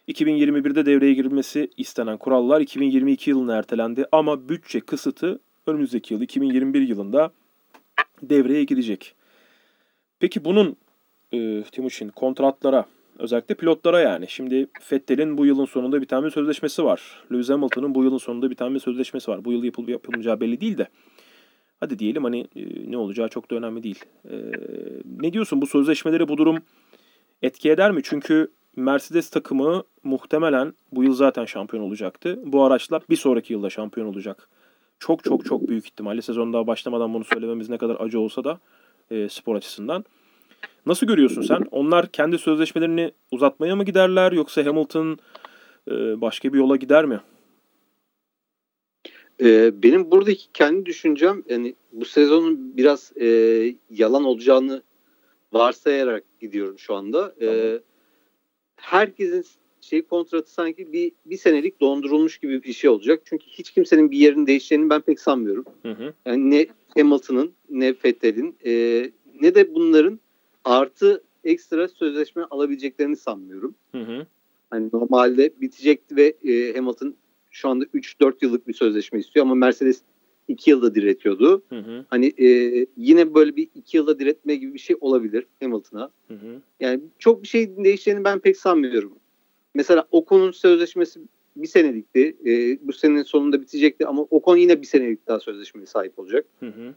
2021'de 0.08 0.86
devreye 0.86 1.14
girilmesi 1.14 1.70
istenen 1.76 2.16
kurallar 2.16 2.60
2022 2.60 3.30
yılına 3.30 3.56
ertelendi 3.56 4.06
ama 4.12 4.48
bütçe 4.48 4.80
kısıtı 4.80 5.40
önümüzdeki 5.66 6.14
yıl 6.14 6.20
2021 6.20 6.80
yılında 6.80 7.32
devreye 8.22 8.64
girecek. 8.64 9.14
Peki 10.20 10.44
bunun 10.44 10.76
e, 11.32 11.62
Timuçin 11.72 12.08
kontratlara 12.08 12.86
özellikle 13.18 13.54
pilotlara 13.54 14.00
yani. 14.00 14.28
Şimdi 14.28 14.66
Fettel'in 14.80 15.38
bu 15.38 15.46
yılın 15.46 15.64
sonunda 15.64 16.00
bir 16.00 16.06
tane 16.06 16.30
sözleşmesi 16.30 16.84
var. 16.84 17.24
Lewis 17.32 17.50
Hamilton'ın 17.50 17.94
bu 17.94 18.04
yılın 18.04 18.18
sonunda 18.18 18.50
bir 18.50 18.56
tane 18.56 18.78
sözleşmesi 18.78 19.30
var. 19.30 19.44
Bu 19.44 19.52
yıl 19.52 19.64
yapıl 19.64 19.88
yapılmayacağı 19.88 20.40
belli 20.40 20.60
değil 20.60 20.78
de. 20.78 20.88
Hadi 21.80 21.98
diyelim 21.98 22.24
hani 22.24 22.40
e, 22.56 22.90
ne 22.90 22.96
olacağı 22.96 23.28
çok 23.28 23.50
da 23.50 23.54
önemli 23.54 23.82
değil. 23.82 24.04
E, 24.24 24.34
ne 25.20 25.32
diyorsun 25.32 25.62
bu 25.62 25.66
sözleşmeleri 25.66 26.28
bu 26.28 26.38
durum 26.38 26.58
etki 27.42 27.70
eder 27.70 27.90
mi? 27.90 28.00
Çünkü 28.04 28.48
Mercedes 28.76 29.30
takımı 29.30 29.82
muhtemelen 30.04 30.74
bu 30.92 31.04
yıl 31.04 31.14
zaten 31.14 31.44
şampiyon 31.44 31.82
olacaktı. 31.82 32.38
Bu 32.44 32.64
araçlar 32.64 33.02
bir 33.10 33.16
sonraki 33.16 33.52
yılda 33.52 33.70
şampiyon 33.70 34.06
olacak. 34.06 34.48
Çok 34.98 35.24
çok 35.24 35.44
çok 35.44 35.68
büyük 35.68 35.86
ihtimalle 35.86 36.22
sezon 36.22 36.52
daha 36.52 36.66
başlamadan 36.66 37.14
bunu 37.14 37.24
söylememiz 37.24 37.68
ne 37.68 37.78
kadar 37.78 37.96
acı 38.00 38.20
olsa 38.20 38.44
da 38.44 38.60
e, 39.10 39.28
spor 39.28 39.56
açısından. 39.56 40.04
Nasıl 40.86 41.06
görüyorsun 41.06 41.42
sen? 41.42 41.66
Onlar 41.70 42.12
kendi 42.12 42.38
sözleşmelerini 42.38 43.12
uzatmaya 43.30 43.76
mı 43.76 43.84
giderler 43.84 44.32
yoksa 44.32 44.66
Hamilton 44.66 45.18
e, 45.90 46.20
başka 46.20 46.52
bir 46.52 46.58
yola 46.58 46.76
gider 46.76 47.04
mi? 47.04 47.20
Ee, 49.40 49.82
benim 49.82 50.10
buradaki 50.10 50.52
kendi 50.52 50.86
düşüncem 50.86 51.42
yani 51.48 51.74
bu 51.92 52.04
sezonun 52.04 52.76
biraz 52.76 53.12
e, 53.20 53.26
yalan 53.90 54.24
olacağını 54.24 54.82
varsayarak 55.52 56.24
gidiyorum 56.40 56.78
şu 56.78 56.94
anda. 56.94 57.34
Tamam. 57.40 57.54
Ee, 57.54 57.80
herkesin 58.76 59.44
şey 59.80 60.02
kontratı 60.02 60.52
sanki 60.52 60.92
bir 60.92 61.12
bir 61.26 61.36
senelik 61.36 61.80
dondurulmuş 61.80 62.38
gibi 62.38 62.62
bir 62.62 62.72
şey 62.72 62.90
olacak. 62.90 63.22
Çünkü 63.24 63.46
hiç 63.46 63.70
kimsenin 63.70 64.10
bir 64.10 64.18
yerini 64.18 64.46
değişeceğini 64.46 64.90
ben 64.90 65.00
pek 65.00 65.20
sanmıyorum. 65.20 65.64
Hı 65.82 65.92
hı. 65.92 66.14
Yani 66.26 66.50
ne 66.50 66.66
Hamilton'ın 66.96 67.52
ne 67.70 67.94
Vettel'in 68.04 68.56
e, 68.66 68.72
ne 69.40 69.54
de 69.54 69.74
bunların 69.74 70.20
artı 70.64 71.22
ekstra 71.44 71.88
sözleşme 71.88 72.42
alabileceklerini 72.50 73.16
sanmıyorum. 73.16 73.74
Hı 73.92 73.98
hı. 73.98 74.26
Hani 74.70 74.88
normalde 74.92 75.52
bitecekti 75.60 76.16
ve 76.16 76.34
e, 76.44 76.76
Hamilton 76.76 77.14
şu 77.50 77.68
anda 77.68 77.84
3-4 77.84 78.34
yıllık 78.42 78.68
bir 78.68 78.72
sözleşme 78.72 79.18
istiyor 79.18 79.46
ama 79.46 79.54
Mercedes 79.54 80.02
2 80.48 80.70
yılda 80.70 80.94
diretiyordu. 80.94 81.62
Hı 81.68 81.78
hı. 81.78 82.04
Hani 82.10 82.32
e, 82.38 82.46
yine 82.96 83.34
böyle 83.34 83.56
bir 83.56 83.68
2 83.74 83.96
yılda 83.96 84.18
diretme 84.18 84.54
gibi 84.54 84.74
bir 84.74 84.78
şey 84.78 84.96
olabilir 85.00 85.46
Hamilton'a. 85.62 86.10
Hı 86.28 86.34
hı. 86.34 86.60
Yani 86.80 87.00
çok 87.18 87.42
bir 87.42 87.48
şey 87.48 87.76
değişeceğini 87.76 88.24
ben 88.24 88.38
pek 88.38 88.56
sanmıyorum. 88.56 89.18
Mesela 89.74 90.06
Ocon'un 90.10 90.50
sözleşmesi 90.50 91.20
bir 91.56 91.66
senelikti. 91.66 92.36
E, 92.46 92.78
bu 92.86 92.92
senenin 92.92 93.22
sonunda 93.22 93.62
bitecekti 93.62 94.06
ama 94.06 94.22
Ocon 94.22 94.56
yine 94.56 94.80
bir 94.80 94.86
senelik 94.86 95.26
daha 95.26 95.40
sözleşmeye 95.40 95.86
sahip 95.86 96.18
olacak. 96.18 96.46
Hı 96.60 96.66
hı. 96.66 96.94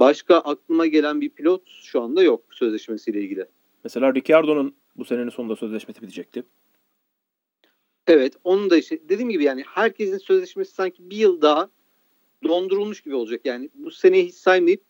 Başka 0.00 0.38
aklıma 0.38 0.86
gelen 0.86 1.20
bir 1.20 1.30
pilot 1.30 1.62
şu 1.68 2.02
anda 2.02 2.22
yok 2.22 2.44
sözleşmesiyle 2.50 3.20
ilgili. 3.20 3.46
Mesela 3.84 4.14
Ricciardo'nun 4.14 4.74
bu 4.96 5.04
senenin 5.04 5.30
sonunda 5.30 5.56
sözleşmesi 5.56 6.02
bitecekti. 6.02 6.42
Evet 8.06 8.34
onun 8.44 8.70
da 8.70 8.76
işte 8.76 8.98
dediğim 9.08 9.30
gibi 9.30 9.44
yani 9.44 9.62
herkesin 9.66 10.18
sözleşmesi 10.18 10.74
sanki 10.74 11.10
bir 11.10 11.16
yıl 11.16 11.42
daha 11.42 11.70
dondurulmuş 12.44 13.00
gibi 13.00 13.14
olacak. 13.14 13.40
Yani 13.44 13.70
bu 13.74 13.90
seneyi 13.90 14.26
hiç 14.26 14.34
saymayıp 14.34 14.80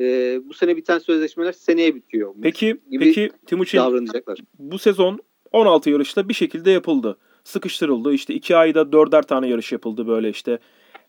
e, 0.00 0.40
bu 0.48 0.54
sene 0.54 0.76
biten 0.76 0.98
sözleşmeler 0.98 1.52
seneye 1.52 1.94
bitiyor. 1.94 2.34
Peki 2.42 2.80
peki 2.98 3.30
Timuçin 3.46 3.78
davranacaklar. 3.78 4.38
Bu 4.58 4.78
sezon 4.78 5.18
16 5.52 5.90
yarışta 5.90 6.28
bir 6.28 6.34
şekilde 6.34 6.70
yapıldı. 6.70 7.18
Sıkıştırıldı. 7.44 8.12
İşte 8.12 8.34
2 8.34 8.56
ayda 8.56 8.92
dörder 8.92 9.22
tane 9.22 9.48
yarış 9.48 9.72
yapıldı 9.72 10.06
böyle 10.06 10.30
işte. 10.30 10.58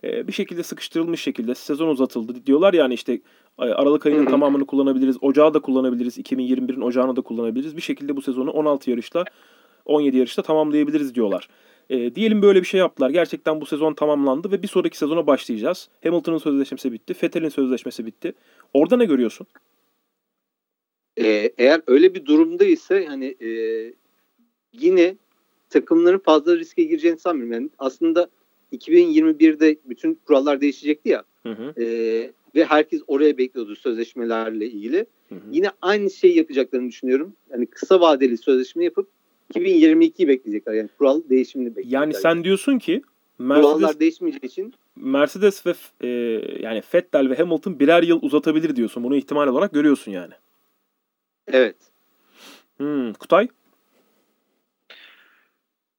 Ee, 0.04 0.28
bir 0.28 0.34
şekilde 0.34 0.64
sıkıştırılmış 0.64 1.22
şekilde 1.22 1.56
sezon 1.56 1.88
uzatıldı. 1.88 2.46
Diyorlar 2.46 2.74
yani 2.74 2.94
işte 2.94 3.22
Aralık 3.58 4.06
ayının 4.06 4.26
tamamını 4.26 4.66
kullanabiliriz. 4.66 5.18
Ocağı 5.22 5.54
da 5.54 5.60
kullanabiliriz. 5.60 6.18
2021'in 6.18 6.82
ocağını 6.82 7.16
da 7.16 7.22
kullanabiliriz. 7.22 7.78
Bir 7.78 7.82
şekilde 7.82 8.16
bu 8.16 8.22
sezonu 8.22 8.52
16 8.52 8.90
yarışta 8.90 9.26
17 9.86 10.18
yarışta 10.18 10.42
tamamlayabiliriz 10.42 11.16
diyorlar. 11.16 11.50
E, 11.90 12.16
diyelim 12.16 12.42
böyle 12.42 12.62
bir 12.62 12.68
şey 12.68 12.80
yaptılar. 12.80 13.10
Gerçekten 13.10 13.62
bu 13.62 13.66
sezon 13.66 13.94
tamamlandı 13.94 14.52
ve 14.52 14.64
bir 14.64 14.68
sonraki 14.68 14.98
sezona 14.98 15.28
başlayacağız. 15.28 15.90
Hamilton'ın 16.04 16.38
sözleşmesi 16.38 16.92
bitti. 16.92 17.16
Vettel'in 17.24 17.50
sözleşmesi 17.50 18.06
bitti. 18.06 18.34
Orada 18.74 18.98
ne 18.98 19.06
görüyorsun? 19.06 19.48
Ee, 21.18 21.52
eğer 21.58 21.82
öyle 21.88 22.16
bir 22.16 22.26
durumda 22.26 22.66
ise 22.66 23.06
hani 23.06 23.26
e, 23.26 23.50
yine 24.74 25.16
takımların 25.70 26.20
fazla 26.20 26.58
riske 26.58 26.84
gireceğini 26.84 27.20
sanmıyorum. 27.20 27.54
Yani 27.54 27.70
aslında 27.80 28.30
2021'de 28.74 29.78
bütün 29.86 30.20
kurallar 30.26 30.62
değişecekti 30.62 31.10
ya. 31.10 31.24
Hı 31.44 31.52
hı. 31.52 31.84
E, 31.84 31.86
ve 32.56 32.66
herkes 32.66 33.02
oraya 33.08 33.38
bekliyordu 33.38 33.76
sözleşmelerle 33.76 34.66
ilgili. 34.66 35.06
Hı 35.30 35.36
hı. 35.36 35.40
Yine 35.52 35.72
aynı 35.82 36.12
şeyi 36.12 36.38
yapacaklarını 36.38 36.88
düşünüyorum. 36.88 37.34
Yani 37.52 37.66
kısa 37.66 38.02
vadeli 38.02 38.38
sözleşme 38.38 38.84
yapıp 38.84 39.10
2022'yi 39.54 40.28
bekleyecekler. 40.28 40.74
Yani 40.74 40.90
kural 40.98 41.22
değişimini 41.30 41.70
bekleyecekler. 41.70 42.00
Yani 42.02 42.14
sen 42.14 42.44
diyorsun 42.44 42.80
ki 42.80 43.02
Mercedes, 43.40 43.72
kurallar 43.72 44.00
değişmeyeceği 44.00 44.46
için 44.46 44.74
Mercedes 44.96 45.66
ve 45.66 45.74
e, 46.02 46.08
yani 46.60 46.82
Vettel 46.94 47.30
ve 47.30 47.36
Hamilton 47.36 47.80
birer 47.80 48.04
yıl 48.04 48.20
uzatabilir 48.22 48.76
diyorsun. 48.76 49.04
Bunu 49.04 49.16
ihtimal 49.16 49.48
olarak 49.48 49.74
görüyorsun 49.74 50.12
yani. 50.12 50.34
Evet. 51.48 51.76
Hmm, 52.78 53.14
Kutay? 53.14 53.48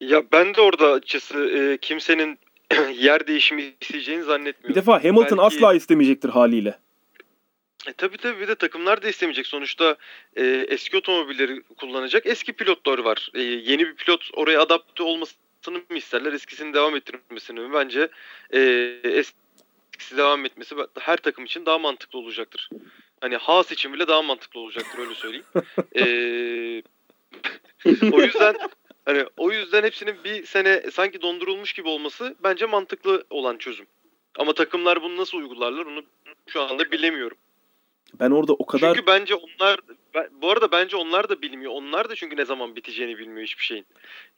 Ya 0.00 0.22
ben 0.32 0.54
de 0.54 0.60
orada 0.60 0.90
açıkçası 0.92 1.38
e, 1.38 1.78
kimsenin 1.78 2.38
yer 2.98 3.26
değişimi 3.26 3.74
isteyeceğini 3.80 4.22
zannetmiyorum. 4.22 4.70
Bir 4.70 4.74
defa 4.74 5.04
Hamilton 5.04 5.38
Belki... 5.38 5.56
asla 5.56 5.74
istemeyecektir 5.74 6.28
haliyle. 6.28 6.78
E, 7.86 7.92
tabii 7.92 8.16
tabii 8.16 8.40
bir 8.40 8.48
de 8.48 8.54
takımlar 8.54 9.02
da 9.02 9.08
istemeyecek. 9.08 9.46
Sonuçta 9.46 9.96
e, 10.36 10.66
eski 10.68 10.96
otomobilleri 10.96 11.62
kullanacak 11.62 12.26
eski 12.26 12.52
pilotlar 12.52 12.98
var. 12.98 13.30
E, 13.34 13.42
yeni 13.42 13.86
bir 13.86 13.94
pilot 13.94 14.30
oraya 14.32 14.62
adapte 14.62 15.02
olmasını 15.02 15.78
mı 15.90 15.96
isterler? 15.96 16.32
Eskisini 16.32 16.74
devam 16.74 16.96
ettirmesini 16.96 17.60
mi? 17.60 17.72
Bence 17.72 18.08
e, 18.50 18.60
eskisi 19.04 20.16
devam 20.16 20.44
etmesi 20.44 20.74
her 21.00 21.16
takım 21.16 21.44
için 21.44 21.66
daha 21.66 21.78
mantıklı 21.78 22.18
olacaktır. 22.18 22.68
Hani 23.20 23.36
Haas 23.36 23.72
için 23.72 23.92
bile 23.92 24.08
daha 24.08 24.22
mantıklı 24.22 24.60
olacaktır 24.60 24.98
öyle 24.98 25.14
söyleyeyim. 25.14 25.46
e, 25.96 26.04
o 28.12 28.20
yüzden 28.20 28.56
hani 29.04 29.24
o 29.36 29.52
yüzden 29.52 29.82
hepsinin 29.82 30.24
bir 30.24 30.46
sene 30.46 30.82
sanki 30.92 31.22
dondurulmuş 31.22 31.72
gibi 31.72 31.88
olması 31.88 32.36
bence 32.42 32.66
mantıklı 32.66 33.24
olan 33.30 33.56
çözüm. 33.56 33.86
Ama 34.38 34.52
takımlar 34.52 35.02
bunu 35.02 35.16
nasıl 35.16 35.38
uygularlar 35.38 35.86
onu 35.86 36.02
şu 36.46 36.62
anda 36.62 36.90
bilemiyorum. 36.90 37.36
Ben 38.20 38.30
orada 38.30 38.52
o 38.52 38.66
kadar... 38.66 38.94
Çünkü 38.94 39.06
bence 39.06 39.34
onlar... 39.34 39.80
Bu 40.32 40.50
arada 40.50 40.72
bence 40.72 40.96
onlar 40.96 41.28
da 41.28 41.42
bilmiyor. 41.42 41.72
Onlar 41.72 42.08
da 42.08 42.14
çünkü 42.14 42.36
ne 42.36 42.44
zaman 42.44 42.76
biteceğini 42.76 43.18
bilmiyor 43.18 43.46
hiçbir 43.46 43.64
şeyin. 43.64 43.86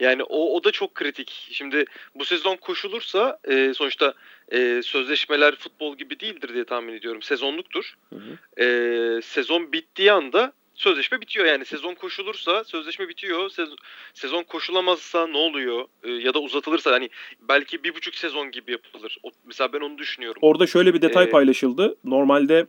Yani 0.00 0.22
o, 0.22 0.56
o 0.56 0.64
da 0.64 0.70
çok 0.70 0.94
kritik. 0.94 1.48
Şimdi 1.52 1.84
bu 2.14 2.24
sezon 2.24 2.56
koşulursa 2.56 3.38
e, 3.44 3.74
sonuçta 3.74 4.14
e, 4.52 4.82
sözleşmeler 4.82 5.56
futbol 5.56 5.96
gibi 5.96 6.20
değildir 6.20 6.54
diye 6.54 6.64
tahmin 6.64 6.92
ediyorum. 6.92 7.22
Sezonluktur. 7.22 7.94
Hı 8.10 8.16
hı. 8.16 8.62
E, 8.62 9.22
sezon 9.22 9.72
bittiği 9.72 10.12
anda 10.12 10.52
sözleşme 10.76 11.20
bitiyor. 11.20 11.46
Yani 11.46 11.64
sezon 11.64 11.94
koşulursa 11.94 12.64
sözleşme 12.64 13.08
bitiyor. 13.08 13.50
Sezon, 13.50 13.76
sezon 14.14 14.42
koşulamazsa 14.42 15.26
ne 15.26 15.36
oluyor? 15.36 15.84
E, 16.02 16.10
ya 16.10 16.34
da 16.34 16.38
uzatılırsa 16.38 16.92
hani 16.92 17.10
belki 17.48 17.84
bir 17.84 17.94
buçuk 17.94 18.14
sezon 18.14 18.50
gibi 18.50 18.72
yapılır. 18.72 19.18
O, 19.22 19.30
mesela 19.44 19.72
ben 19.72 19.80
onu 19.80 19.98
düşünüyorum. 19.98 20.38
Orada 20.42 20.66
şöyle 20.66 20.94
bir 20.94 21.02
detay 21.02 21.24
ee, 21.24 21.30
paylaşıldı. 21.30 21.96
Normalde 22.04 22.66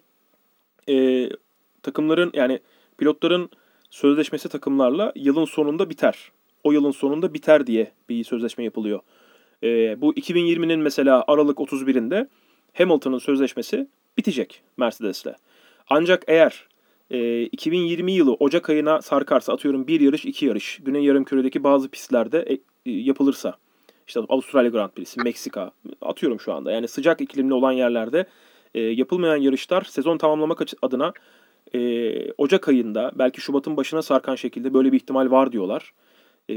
e, 0.89 1.30
takımların 1.84 2.32
yani 2.34 2.60
pilotların 2.98 3.50
sözleşmesi 3.89 4.50
takımlarla 4.50 5.12
yılın 5.15 5.46
sonunda 5.46 5.89
biter. 5.89 6.32
O 6.63 6.72
yılın 6.72 6.91
sonunda 6.91 7.34
biter 7.34 7.67
diye 7.67 7.91
bir 8.10 8.24
sözleşme 8.24 8.63
yapılıyor. 8.63 9.00
E, 9.63 10.02
bu 10.02 10.13
2020'nin 10.13 10.80
mesela 10.80 11.24
Aralık 11.28 11.58
31'inde 11.58 12.28
Hamilton'ın 12.74 13.17
sözleşmesi 13.17 13.88
bitecek 14.17 14.62
Mercedes'le. 14.78 15.36
Ancak 15.89 16.24
eğer 16.28 16.67
e, 17.12 17.41
2020 17.43 18.12
yılı 18.12 18.34
Ocak 18.34 18.70
ayına 18.70 19.02
sarkarsa 19.02 19.54
atıyorum 19.54 19.88
bir 19.88 20.02
yarış 20.02 20.26
iki 20.26 20.46
yarış 20.46 20.80
Güney 20.86 21.04
Yarımküre'deki 21.04 21.63
bazı 21.63 21.89
pistlerde 21.89 22.39
e, 22.39 22.54
e, 22.54 22.91
yapılırsa 22.91 23.58
işte 24.08 24.20
Avustralya 24.30 24.70
Grand 24.70 24.91
Prix'si, 24.91 25.22
Meksika 25.22 25.72
atıyorum 26.02 26.39
şu 26.39 26.54
anda. 26.54 26.72
Yani 26.72 26.88
sıcak 26.88 27.22
iklimli 27.22 27.54
olan 27.54 27.72
yerlerde 27.72 28.26
e, 28.76 28.82
yapılmayan 28.82 29.38
yarışlar 29.38 29.82
sezon 29.82 30.17
tamamlamak 30.17 30.62
adına 30.82 31.13
e, 31.76 32.32
Ocak 32.32 32.67
ayında 32.67 33.12
belki 33.15 33.41
Şubat'ın 33.41 33.78
başına 33.78 34.02
sarkan 34.02 34.36
şekilde 34.36 34.74
böyle 34.74 34.91
bir 34.91 34.98
ihtimal 34.98 35.32
var 35.32 35.52
diyorlar. 35.52 35.93
E, 36.50 36.56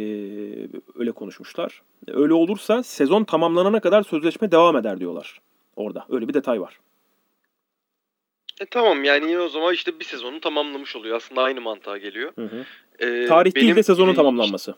öyle 0.94 1.12
konuşmuşlar. 1.12 1.82
Öyle 2.08 2.34
olursa 2.34 2.82
sezon 2.82 3.24
tamamlanana 3.24 3.80
kadar 3.80 4.02
sözleşme 4.02 4.50
devam 4.50 4.76
eder 4.76 5.00
diyorlar. 5.00 5.40
Orada 5.76 6.04
öyle 6.08 6.28
bir 6.28 6.34
detay 6.34 6.60
var. 6.60 6.78
E 8.60 8.66
tamam 8.66 9.04
yani 9.04 9.30
yine 9.30 9.40
o 9.40 9.48
zaman 9.48 9.74
işte 9.74 10.00
bir 10.00 10.04
sezonu 10.04 10.40
tamamlamış 10.40 10.96
oluyor. 10.96 11.16
Aslında 11.16 11.42
aynı 11.42 11.60
mantığa 11.60 11.98
geliyor. 11.98 12.32
Hı 12.34 12.44
hı. 12.44 12.66
Ee, 12.98 13.26
Tarih 13.26 13.54
değil 13.54 13.66
benim- 13.66 13.76
de 13.76 13.82
sezonun 13.82 14.14
tamamlanması. 14.14 14.74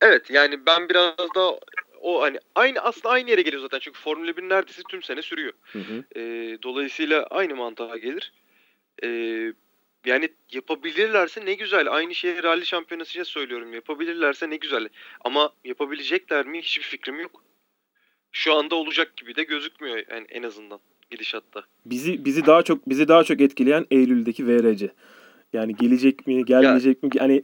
Evet 0.00 0.30
yani 0.30 0.66
ben 0.66 0.88
biraz 0.88 1.18
da 1.34 1.60
o 2.00 2.22
hani 2.22 2.38
aynı 2.54 2.80
aslında 2.80 3.08
aynı 3.08 3.30
yere 3.30 3.42
geliyor 3.42 3.62
zaten 3.62 3.78
çünkü 3.78 4.00
Formula 4.00 4.36
1 4.36 4.42
neredeyse 4.42 4.82
tüm 4.88 5.02
sene 5.02 5.22
sürüyor. 5.22 5.52
Hı 5.62 5.78
hı. 5.78 6.04
Ee, 6.16 6.58
dolayısıyla 6.62 7.22
aynı 7.22 7.56
mantığa 7.56 7.96
gelir. 7.96 8.32
Ee, 9.04 9.52
yani 10.06 10.28
yapabilirlerse 10.52 11.44
ne 11.44 11.54
güzel. 11.54 11.92
Aynı 11.92 12.14
şeyi 12.14 12.42
rally 12.42 12.66
şampiyonası 12.66 13.10
için 13.10 13.22
söylüyorum. 13.22 13.72
Yapabilirlerse 13.74 14.50
ne 14.50 14.56
güzel. 14.56 14.88
Ama 15.20 15.52
yapabilecekler 15.64 16.46
mi 16.46 16.58
hiçbir 16.62 16.84
fikrim 16.84 17.20
yok. 17.20 17.44
Şu 18.32 18.54
anda 18.54 18.74
olacak 18.74 19.16
gibi 19.16 19.36
de 19.36 19.42
gözükmüyor 19.42 20.04
yani 20.10 20.26
en 20.28 20.42
azından 20.42 20.80
gidişatta. 21.10 21.62
Bizi 21.86 22.24
bizi 22.24 22.46
daha 22.46 22.62
çok 22.62 22.88
bizi 22.88 23.08
daha 23.08 23.24
çok 23.24 23.40
etkileyen 23.40 23.86
Eylül'deki 23.90 24.46
VRC. 24.46 24.90
Yani 25.52 25.76
gelecek 25.76 26.26
mi, 26.26 26.44
gelmeyecek 26.44 27.02
mi? 27.02 27.10
Yani 27.14 27.42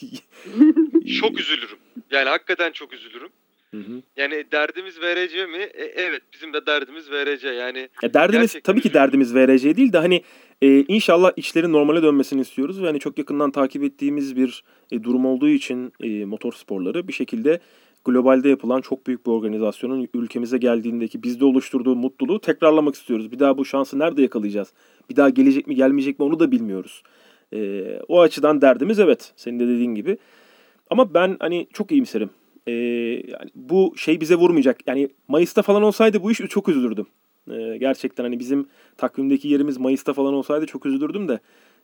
Çok 1.20 1.40
üzülürüm. 1.40 1.78
Yani 2.10 2.28
hakikaten 2.28 2.72
çok 2.72 2.92
üzülürüm. 2.92 3.28
Hı 3.70 3.76
hı. 3.76 4.02
Yani 4.16 4.44
derdimiz 4.52 5.00
VRC 5.00 5.46
mi? 5.46 5.56
E, 5.58 5.84
evet 5.84 6.22
bizim 6.32 6.52
de 6.52 6.66
derdimiz 6.66 7.10
VRC. 7.10 7.48
Yani 7.48 7.88
Ya 8.02 8.14
derdimiz 8.14 8.42
Gerçekten 8.52 8.72
tabii 8.72 8.80
ki 8.82 8.88
üzüldüm. 8.88 9.00
derdimiz 9.02 9.34
VRC 9.34 9.76
değil 9.76 9.92
de 9.92 9.98
hani 9.98 10.22
e, 10.62 10.84
inşallah 10.88 11.32
işlerin 11.36 11.72
normale 11.72 12.02
dönmesini 12.02 12.40
istiyoruz 12.40 12.82
ve 12.82 12.86
hani 12.86 13.00
çok 13.00 13.18
yakından 13.18 13.50
takip 13.50 13.82
ettiğimiz 13.84 14.36
bir 14.36 14.64
e, 14.92 15.02
durum 15.02 15.26
olduğu 15.26 15.48
için 15.48 15.92
e, 16.02 16.24
motor 16.24 16.52
sporları 16.52 17.08
bir 17.08 17.12
şekilde 17.12 17.60
globalde 18.06 18.48
yapılan 18.48 18.80
çok 18.80 19.06
büyük 19.06 19.26
bir 19.26 19.30
organizasyonun 19.30 20.08
ülkemize 20.14 20.58
geldiğindeki 20.58 21.22
bizde 21.22 21.44
oluşturduğu 21.44 21.96
mutluluğu 21.96 22.40
tekrarlamak 22.40 22.94
istiyoruz. 22.94 23.32
Bir 23.32 23.38
daha 23.38 23.58
bu 23.58 23.64
şansı 23.64 23.98
nerede 23.98 24.22
yakalayacağız? 24.22 24.72
Bir 25.10 25.16
daha 25.16 25.30
gelecek 25.30 25.66
mi 25.66 25.74
gelmeyecek 25.74 26.18
mi 26.18 26.24
onu 26.24 26.40
da 26.40 26.50
bilmiyoruz. 26.52 27.02
E, 27.52 27.82
o 28.08 28.20
açıdan 28.20 28.60
derdimiz 28.60 28.98
evet 28.98 29.32
senin 29.36 29.60
de 29.60 29.68
dediğin 29.68 29.94
gibi. 29.94 30.18
Ama 30.90 31.14
ben 31.14 31.36
hani 31.40 31.66
çok 31.72 31.92
iyimserim. 31.92 32.30
E, 32.66 32.72
yani 32.72 33.50
bu 33.54 33.94
şey 33.96 34.20
bize 34.20 34.34
vurmayacak. 34.34 34.80
Yani 34.86 35.08
Mayıs'ta 35.28 35.62
falan 35.62 35.82
olsaydı 35.82 36.22
bu 36.22 36.30
iş 36.30 36.38
çok 36.38 36.68
üzülürdüm. 36.68 37.06
E, 37.50 37.76
gerçekten 37.76 38.24
hani 38.24 38.38
bizim 38.38 38.66
takvimdeki 38.96 39.48
yerimiz 39.48 39.78
Mayıs'ta 39.78 40.12
falan 40.12 40.34
olsaydı 40.34 40.66
çok 40.66 40.86
üzülürdüm 40.86 41.28
de 41.28 41.40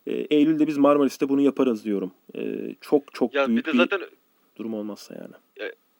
e, 0.06 0.12
Eylül'de 0.12 0.66
biz 0.66 0.78
Marmaris'te 0.78 1.28
bunu 1.28 1.40
yaparız 1.40 1.84
diyorum. 1.84 2.12
E, 2.34 2.74
çok 2.80 3.14
çok 3.14 3.34
ya 3.34 3.44
bir 3.44 3.48
büyük 3.48 3.66
de 3.66 3.72
bir 3.72 3.78
zaten 3.78 4.00
durum 4.56 4.74
olmazsa 4.74 5.14
yani. 5.14 5.34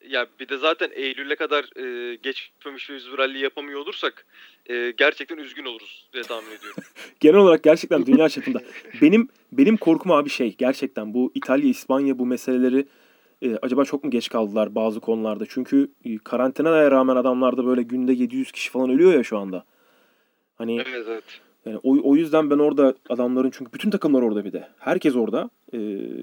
Ya 0.09 0.27
bir 0.41 0.49
de 0.49 0.59
zaten 0.59 0.91
Eylül'e 0.93 1.37
kadar 1.37 1.65
e, 1.77 2.15
geçmemiş 2.15 2.89
bir 2.89 2.95
yüz 2.95 3.19
rally 3.19 3.39
yapamıyor 3.39 3.81
olursak 3.81 4.27
e, 4.67 4.91
gerçekten 4.91 5.37
üzgün 5.37 5.65
oluruz 5.65 6.09
diye 6.13 6.23
tahmin 6.23 6.51
ediyorum. 6.51 6.83
Genel 7.21 7.37
olarak 7.37 7.63
gerçekten 7.63 8.07
dünya 8.07 8.29
çapında 8.29 8.63
benim 9.03 9.29
benim 9.53 9.77
korkum 9.77 10.13
abi 10.13 10.31
şey 10.31 10.57
gerçekten 10.57 11.15
bu 11.15 11.33
İtalya, 11.35 11.71
İspanya 11.71 12.19
bu 12.19 12.27
meseleleri 12.27 12.87
e, 13.43 13.57
acaba 13.63 13.85
çok 13.85 14.05
mu 14.05 14.11
geç 14.11 14.29
kaldılar 14.29 14.75
bazı 14.75 15.01
konularda? 15.01 15.45
Çünkü 15.49 15.91
e, 16.05 16.19
karantinaya 16.19 16.91
rağmen 16.91 17.17
adamlarda 17.17 17.67
böyle 17.67 17.83
günde 17.83 18.13
700 18.13 18.53
kişi 18.53 18.71
falan 18.71 18.91
ölüyor 18.91 19.15
ya 19.15 19.25
şu 19.25 19.39
anda. 19.39 19.65
Hani 20.59 20.77
evet 20.77 21.07
evet. 21.09 21.25
Yani 21.67 21.81
o, 21.83 22.11
o 22.11 22.17
yüzden 22.17 22.51
ben 22.51 22.59
orada 22.59 22.95
adamların 23.09 23.51
çünkü 23.51 23.73
bütün 23.73 23.91
takımlar 23.91 24.23
orada 24.23 24.45
bir 24.45 24.53
de. 24.53 24.69
Herkes 24.79 25.17
orada. 25.17 25.51
Ee, 25.73 25.79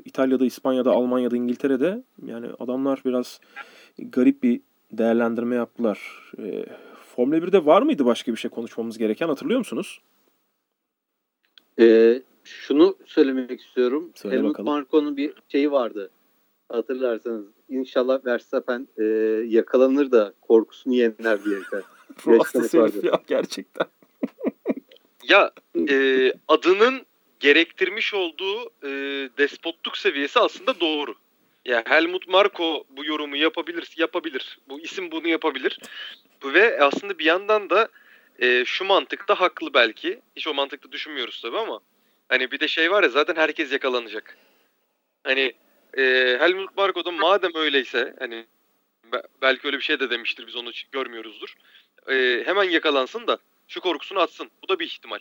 İtalya'da, 0.06 0.46
İspanya'da, 0.46 0.92
Almanya'da, 0.92 1.38
İngiltere'de 1.38 2.04
yani 2.26 2.48
adamlar 2.60 3.02
biraz 3.06 3.40
garip 4.00 4.44
bir 4.44 4.62
değerlendirme 4.92 5.56
yaptılar. 5.56 6.32
Ee, 6.40 6.66
Formula 7.16 7.38
1'de 7.38 7.66
var 7.66 7.82
mıydı 7.82 8.06
başka 8.06 8.32
bir 8.32 8.38
şey 8.38 8.52
konuşmamız 8.52 8.98
gereken 8.98 9.28
hatırlıyor 9.28 9.60
musunuz? 9.60 10.02
Ee, 11.80 12.22
şunu 12.44 12.96
söylemek 13.06 13.62
istiyorum. 13.62 14.12
Söyle 14.16 14.36
Helmut. 14.36 14.60
Marko'nun 14.60 15.18
bir 15.18 15.34
şeyi 15.48 15.72
vardı. 15.72 16.10
Hatırlarsanız. 16.70 17.46
İnşallah 17.70 18.26
Verstappen 18.26 18.88
e, 18.98 19.04
yakalanır 19.48 20.12
da 20.12 20.34
korkusunu 20.42 20.94
yener 20.94 21.46
diye. 21.46 21.58
Vardı. 22.26 22.70
herif 22.72 23.04
ya 23.04 23.20
gerçekten. 23.28 23.88
Ya 25.30 25.52
e, 25.90 26.34
adının 26.48 27.06
gerektirmiş 27.40 28.14
olduğu 28.14 28.66
e, 28.84 28.90
despotluk 29.38 29.98
seviyesi 29.98 30.40
aslında 30.40 30.80
doğru. 30.80 31.16
Ya 31.66 31.84
Helmut 31.88 32.28
Marko 32.28 32.84
bu 32.90 33.06
yorumu 33.06 33.36
yapabilir, 33.36 33.94
yapabilir. 33.98 34.60
Bu 34.70 34.80
isim 34.80 35.12
bunu 35.12 35.28
yapabilir. 35.28 35.80
Ve 36.44 36.84
aslında 36.84 37.20
bir 37.20 37.26
yandan 37.26 37.70
da 37.70 37.88
e, 38.40 38.66
şu 38.66 38.86
mantıkta 38.86 39.40
haklı 39.40 39.74
belki. 39.74 40.22
Hiç 40.36 40.48
o 40.48 40.54
mantıkta 40.54 40.92
düşünmüyoruz 40.92 41.42
tabii 41.42 41.58
ama 41.58 41.80
hani 42.30 42.52
bir 42.52 42.60
de 42.60 42.68
şey 42.68 42.92
var 42.92 43.04
ya 43.04 43.10
zaten 43.10 43.36
herkes 43.36 43.72
yakalanacak. 43.72 44.38
Hani 45.24 45.54
e, 45.98 46.04
Helmut 46.40 46.78
Marko 46.78 47.06
da 47.06 47.12
madem 47.12 47.52
öyleyse 47.56 48.16
hani 48.20 48.46
be- 49.14 49.24
belki 49.42 49.68
öyle 49.68 49.78
bir 49.78 49.84
şey 49.84 50.00
de 50.00 50.10
demiştir 50.10 50.48
biz 50.48 50.56
onu 50.56 50.72
görmüyoruzdur. 50.92 51.56
E, 52.08 52.44
hemen 52.46 52.64
yakalansın 52.64 53.28
da 53.28 53.40
şu 53.70 53.82
korkusunu 53.82 54.20
atsın. 54.20 54.50
Bu 54.64 54.70
da 54.70 54.80
bir 54.80 54.86
ihtimal. 54.86 55.20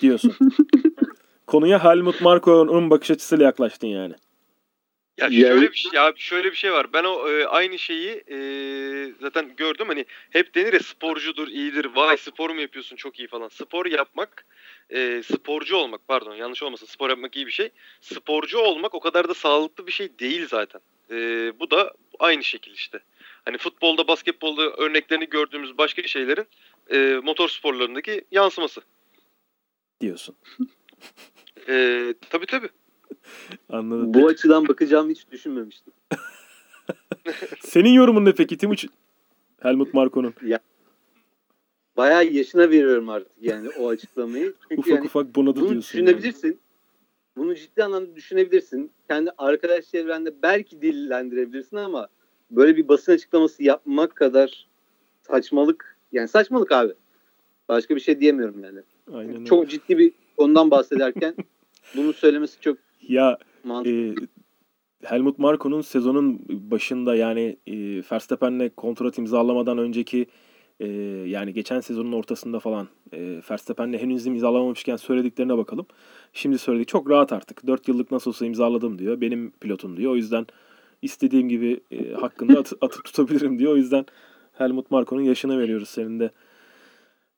Diyorsun. 0.00 0.36
Konuya 1.46 1.84
Helmut 1.84 2.20
Marko'nun 2.20 2.90
bakış 2.90 3.10
açısıyla 3.10 3.44
yaklaştın 3.44 3.86
yani. 3.86 4.14
Ya 5.18 5.30
şöyle 5.30 5.70
bir 5.70 5.76
şey, 5.76 5.90
ya 5.94 6.12
şöyle 6.16 6.50
bir 6.50 6.56
şey 6.56 6.72
var. 6.72 6.92
Ben 6.92 7.04
o 7.04 7.30
e, 7.30 7.46
aynı 7.46 7.78
şeyi 7.78 8.24
e, 8.30 8.36
zaten 9.20 9.56
gördüm. 9.56 9.88
Hani 9.88 10.04
hep 10.30 10.54
denir 10.54 10.72
ya 10.72 10.80
sporcudur, 10.80 11.48
iyidir. 11.48 11.84
Vay 11.84 12.16
spor 12.16 12.50
mu 12.50 12.60
yapıyorsun 12.60 12.96
çok 12.96 13.18
iyi 13.18 13.28
falan. 13.28 13.48
Spor 13.48 13.86
yapmak, 13.86 14.46
e, 14.90 15.22
sporcu 15.22 15.76
olmak 15.76 16.08
pardon 16.08 16.34
yanlış 16.34 16.62
olmasın. 16.62 16.86
Spor 16.86 17.10
yapmak 17.10 17.36
iyi 17.36 17.46
bir 17.46 17.52
şey. 17.52 17.70
Sporcu 18.00 18.58
olmak 18.58 18.94
o 18.94 19.00
kadar 19.00 19.28
da 19.28 19.34
sağlıklı 19.34 19.86
bir 19.86 19.92
şey 19.92 20.18
değil 20.18 20.46
zaten. 20.48 20.80
E, 21.10 21.16
bu 21.60 21.70
da 21.70 21.94
aynı 22.18 22.44
şekil 22.44 22.72
işte. 22.72 23.00
Hani 23.44 23.58
futbolda, 23.58 24.08
basketbolda 24.08 24.62
örneklerini 24.62 25.28
gördüğümüz 25.28 25.78
başka 25.78 26.02
şeylerin 26.02 26.46
e, 26.92 27.20
motor 27.24 27.48
sporlarındaki 27.48 28.24
yansıması. 28.30 28.80
Diyorsun. 30.00 30.34
E, 31.68 32.14
tabii 32.30 32.46
tabii. 32.46 32.68
Anladım. 33.68 34.14
Bu 34.14 34.26
açıdan 34.26 34.68
bakacağımı 34.68 35.10
hiç 35.10 35.30
düşünmemiştim. 35.30 35.92
Senin 37.60 37.90
yorumun 37.90 38.24
ne 38.24 38.32
peki 38.34 38.56
Timuçin? 38.56 38.90
Helmut 39.60 39.94
Marko'nun. 39.94 40.34
Bayağı 41.96 42.24
yaşına 42.24 42.70
veriyorum 42.70 43.08
artık 43.08 43.32
yani 43.40 43.68
o 43.78 43.88
açıklamayı. 43.88 44.54
Çünkü 44.68 44.80
Ufak 44.80 44.90
yani 44.90 45.06
ufak 45.06 45.34
bunadı 45.36 45.60
bunu 45.60 45.70
diyorsun. 45.70 45.98
yani. 45.98 46.06
düşünebilirsin. 46.06 46.60
Bunu 47.36 47.54
ciddi 47.54 47.84
anlamda 47.84 48.16
düşünebilirsin. 48.16 48.90
Kendi 49.08 49.30
arkadaş 49.38 49.90
çevrende 49.90 50.42
belki 50.42 50.82
dillendirebilirsin 50.82 51.76
ama 51.76 52.08
böyle 52.50 52.76
bir 52.76 52.88
basın 52.88 53.12
açıklaması 53.12 53.62
yapmak 53.62 54.16
kadar 54.16 54.68
saçmalık 55.22 55.91
yani 56.12 56.28
saçmalık 56.28 56.72
abi. 56.72 56.92
Başka 57.68 57.96
bir 57.96 58.00
şey 58.00 58.20
diyemiyorum 58.20 58.64
yani. 58.64 58.80
Aynen 59.12 59.34
öyle. 59.34 59.44
Çok 59.44 59.70
ciddi 59.70 59.98
bir 59.98 60.12
konudan 60.36 60.70
bahsederken 60.70 61.34
bunu 61.96 62.12
söylemesi 62.12 62.60
çok 62.60 62.78
Ya 63.08 63.38
mantıklı. 63.64 64.24
e, 64.24 64.26
Helmut 65.02 65.38
Marko'nun 65.38 65.80
sezonun 65.80 66.40
başında 66.48 67.14
yani 67.14 67.56
e, 67.66 67.74
Verstappen'le 68.12 68.68
kontrat 68.76 69.18
imzalamadan 69.18 69.78
önceki 69.78 70.26
e, 70.80 70.86
yani 71.26 71.52
geçen 71.52 71.80
sezonun 71.80 72.12
ortasında 72.12 72.60
falan 72.60 72.88
e, 73.12 73.40
Verstappen'le 73.50 73.92
henüz 73.98 74.26
imzalamamışken 74.26 74.96
söylediklerine 74.96 75.56
bakalım. 75.58 75.86
Şimdi 76.32 76.58
söyledi 76.58 76.86
çok 76.86 77.10
rahat 77.10 77.32
artık. 77.32 77.66
4 77.66 77.88
yıllık 77.88 78.10
nasıl 78.10 78.30
olsa 78.30 78.46
imzaladım 78.46 78.98
diyor. 78.98 79.20
Benim 79.20 79.50
pilotum 79.50 79.96
diyor. 79.96 80.12
O 80.12 80.16
yüzden 80.16 80.46
istediğim 81.02 81.48
gibi 81.48 81.80
e, 81.90 82.12
hakkında 82.12 82.60
at, 82.60 82.72
atıp 82.80 83.04
tutabilirim 83.04 83.58
diyor. 83.58 83.72
O 83.72 83.76
yüzden 83.76 84.06
Helmut 84.52 84.90
Marko'nun 84.90 85.22
yaşına 85.22 85.58
veriyoruz 85.58 85.88
senin 85.88 86.20
de 86.20 86.30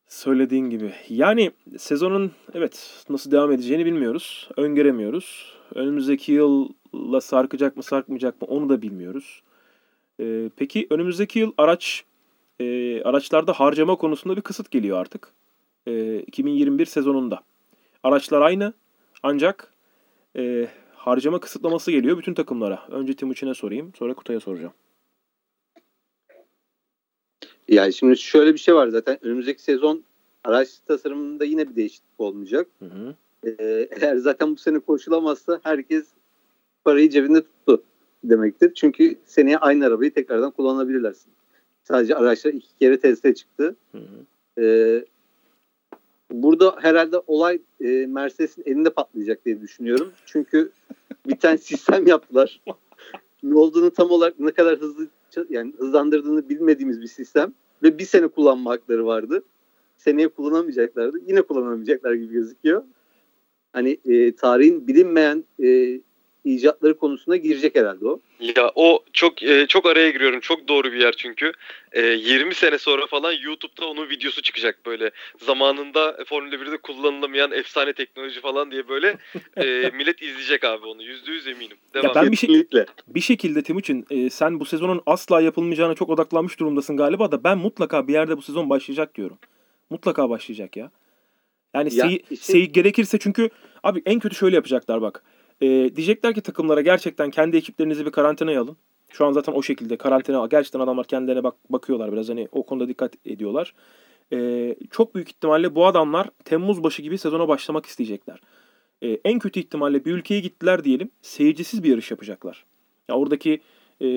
söylediğin 0.07 0.71
gibi. 0.71 0.93
Yani 1.09 1.51
sezonun 1.79 2.33
evet 2.55 3.05
nasıl 3.09 3.31
devam 3.31 3.53
edeceğini 3.53 3.85
bilmiyoruz. 3.85 4.49
Öngöremiyoruz. 4.57 5.55
Önümüzdeki 5.75 6.33
yılla 6.33 7.21
sarkacak 7.21 7.77
mı 7.77 7.83
sarkmayacak 7.83 8.43
mı 8.43 8.49
onu 8.49 8.69
da 8.69 8.83
bilmiyoruz. 8.83 9.43
Ee, 10.21 10.51
peki 10.57 10.87
önümüzdeki 10.91 11.39
yıl 11.39 11.53
araç 11.59 12.05
e, 12.61 13.03
araçlarda 13.03 13.53
harcama 13.53 13.97
konusunda 13.97 14.37
bir 14.37 14.43
kısıt 14.43 14.71
geliyor 14.71 14.99
artık. 14.99 15.29
E, 15.87 16.19
2021 16.19 16.87
sezonunda. 16.87 17.41
Araçlar 18.03 18.43
aynı 18.43 18.73
ancak 19.23 19.73
e, 20.37 20.69
harcama 20.95 21.41
kısıtlaması 21.41 21.91
geliyor 21.91 22.19
bütün 22.19 22.35
takımlara. 22.35 22.87
Önce 22.91 23.15
Timuçin'e 23.15 23.55
sorayım 23.55 23.93
sonra 23.99 24.15
Kutay'a 24.15 24.41
soracağım. 24.41 24.73
Yani 27.69 27.93
şimdi 27.93 28.17
şöyle 28.17 28.53
bir 28.53 28.59
şey 28.59 28.75
var 28.75 28.89
zaten 28.89 29.19
önümüzdeki 29.25 29.63
sezon 29.63 30.05
araç 30.45 30.69
tasarımında 30.87 31.45
yine 31.45 31.69
bir 31.71 31.77
değişiklik 31.77 32.21
olmayacak. 32.21 32.67
Hı 32.79 32.85
hı. 32.85 33.15
Ee, 33.47 33.89
eğer 34.01 34.17
zaten 34.17 34.53
bu 34.53 34.57
sene 34.57 34.79
koşulamazsa 34.79 35.61
herkes 35.63 36.07
parayı 36.85 37.11
cebinde 37.11 37.43
tuttu 37.43 37.83
demektir. 38.25 38.75
Çünkü 38.75 39.17
seneye 39.25 39.59
aynı 39.59 39.87
arabayı 39.87 40.15
tekrardan 40.15 40.51
kullanabilirler. 40.51 41.15
Sadece 41.85 42.15
araçlar 42.15 42.53
iki 42.53 42.79
kere 42.79 43.01
teste 43.01 43.35
çıktı. 43.35 43.77
Hı 43.93 43.99
hı. 43.99 44.63
Ee, 44.63 45.05
burada 46.31 46.77
herhalde 46.81 47.19
olay 47.27 47.59
e, 47.81 48.07
Mercedes'in 48.07 48.63
elinde 48.67 48.91
patlayacak 48.91 49.45
diye 49.45 49.61
düşünüyorum. 49.61 50.13
Çünkü 50.27 50.71
bir 51.27 51.37
tane 51.37 51.59
sistem 51.59 52.07
yaptılar. 52.07 52.61
ne 53.43 53.55
olduğunu 53.55 53.91
tam 53.91 54.11
olarak 54.11 54.41
ne 54.41 54.51
kadar 54.51 54.81
hızlı 54.81 55.09
yani 55.51 55.73
hızlandırdığını 55.79 56.49
bilmediğimiz 56.49 57.01
bir 57.01 57.07
sistem 57.07 57.53
ve 57.83 57.99
bir 57.99 58.05
sene 58.05 58.29
kullanma 58.29 58.71
hakları 58.71 59.07
vardı. 59.07 59.43
Seneye 59.97 60.29
kullanamayacaklardı. 60.29 61.19
Yine 61.27 61.43
kullanamayacaklar 61.43 62.13
gibi 62.13 62.33
gözüküyor. 62.33 62.83
Hani 63.73 63.99
e, 64.05 64.37
tarihin 64.37 64.87
bilinmeyen 64.87 65.45
e, 65.63 66.01
icatları 66.45 66.99
konusuna 66.99 67.37
girecek 67.37 67.77
herhalde 67.77 68.07
o. 68.09 68.21
Ya 68.57 68.73
o 68.75 69.05
çok 69.13 69.43
e, 69.43 69.67
çok 69.67 69.87
araya 69.87 70.11
giriyorum. 70.11 70.41
Çok 70.41 70.69
doğru 70.69 70.93
bir 70.93 71.01
yer 71.01 71.15
çünkü. 71.17 71.53
E, 71.93 72.03
20 72.07 72.55
sene 72.55 72.79
sonra 72.79 73.07
falan 73.07 73.33
YouTube'da 73.33 73.87
onun 73.87 74.09
videosu 74.09 74.43
çıkacak 74.43 74.87
böyle. 74.87 75.11
Zamanında 75.39 76.17
Formula 76.27 76.55
1'de 76.55 76.77
kullanılamayan 76.77 77.53
efsane 77.53 77.93
teknoloji 77.93 78.41
falan 78.41 78.71
diye 78.71 78.89
böyle 78.89 79.19
e, 79.57 79.91
millet 79.95 80.23
izleyecek 80.23 80.65
abi 80.65 80.87
onu. 80.87 81.03
%100 81.03 81.51
eminim. 81.51 81.77
Devam. 81.95 82.07
Ya 82.07 82.15
ben 82.15 82.33
bir 82.33 82.37
şey 82.37 82.65
bir 83.09 83.21
şekilde 83.21 83.63
Timuçin 83.63 84.07
e, 84.11 84.31
sen 84.31 84.61
bu 84.61 84.65
sezonun 84.65 85.03
asla 85.07 85.41
yapılmayacağına 85.41 85.95
çok 85.95 86.11
odaklanmış 86.11 86.61
durumdasın 86.61 86.97
galiba 86.97 87.33
da 87.33 87.45
ben 87.45 87.59
mutlaka 87.59 88.09
bir 88.09 88.13
yerde 88.13 88.37
bu 88.37 88.43
sezon 88.43 88.71
başlayacak 88.71 89.15
diyorum. 89.15 89.39
Mutlaka 89.91 90.31
başlayacak 90.31 90.77
ya. 90.77 90.91
Yani 91.75 91.95
Ya 91.95 92.05
seyi, 92.05 92.19
işte- 92.31 92.37
seyi 92.53 92.73
gerekirse 92.73 93.19
çünkü 93.19 93.49
abi 93.83 94.03
en 94.07 94.19
kötü 94.21 94.37
şöyle 94.37 94.57
yapacaklar 94.57 95.03
bak. 95.03 95.25
E, 95.61 95.67
diyecekler 95.97 96.35
ki 96.35 96.41
takımlara 96.41 96.81
gerçekten 96.81 97.31
kendi 97.31 97.57
ekiplerinizi 97.57 98.07
bir 98.07 98.11
karantinaya 98.11 98.61
alın. 98.61 98.77
Şu 99.11 99.27
an 99.27 99.33
zaten 99.33 99.53
o 99.53 99.63
şekilde 99.63 99.97
karantina 99.97 100.47
gerçekten 100.47 100.81
adamlar 100.81 101.07
kendilerine 101.07 101.45
bak 101.45 101.55
bakıyorlar 101.71 102.13
biraz 102.13 102.29
hani 102.29 102.49
o 102.53 102.67
konuda 102.67 102.89
dikkat 102.89 103.13
ediyorlar. 103.27 103.75
E, 104.33 104.77
çok 104.91 105.15
büyük 105.15 105.29
ihtimalle 105.29 105.75
bu 105.75 105.87
adamlar 105.87 106.31
Temmuz 106.45 106.83
başı 106.83 107.03
gibi 107.03 107.19
sezona 107.19 107.49
başlamak 107.49 107.87
isteyecekler. 107.87 108.41
E, 109.03 109.09
en 109.25 109.39
kötü 109.39 109.61
ihtimalle 109.61 110.05
bir 110.05 110.13
ülkeye 110.13 110.41
gittiler 110.41 110.85
diyelim 110.85 111.11
seyircisiz 111.23 111.83
bir 111.83 111.91
yarış 111.91 112.11
yapacaklar. 112.11 112.65
Ya 113.09 113.15
oradaki 113.17 113.61
e, 114.03 114.09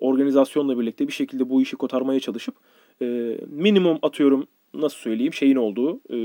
organizasyonla 0.00 0.78
birlikte 0.78 1.08
bir 1.08 1.12
şekilde 1.12 1.50
bu 1.50 1.62
işi 1.62 1.76
kotarmaya 1.76 2.20
çalışıp 2.20 2.54
e, 3.02 3.36
minimum 3.48 3.98
atıyorum 4.02 4.46
nasıl 4.74 4.96
söyleyeyim 4.96 5.32
şeyin 5.32 5.56
olduğu 5.56 6.00
e, 6.10 6.18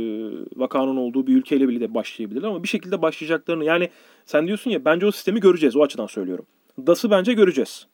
vakanın 0.56 0.98
olduğu 0.98 1.28
bir 1.28 1.36
ülkeyle 1.36 1.68
birlikte 1.68 1.94
başlayabilirler 1.94 2.48
ama 2.48 2.64
bir 2.64 2.68
şekilde 2.68 3.02
başlayacaklarını 3.02 3.66
yani 3.66 3.90
sen 4.26 4.48
diyorsun 4.48 4.72
ya 4.72 4.86
bence 4.86 5.06
o 5.06 5.12
sistemi 5.12 5.40
göreceğiz 5.40 5.76
o 5.76 5.84
açıdan 5.84 6.08
söylüyorum. 6.08 6.46
DAS'ı 6.88 7.12
bence 7.12 7.34
göreceğiz. 7.34 7.88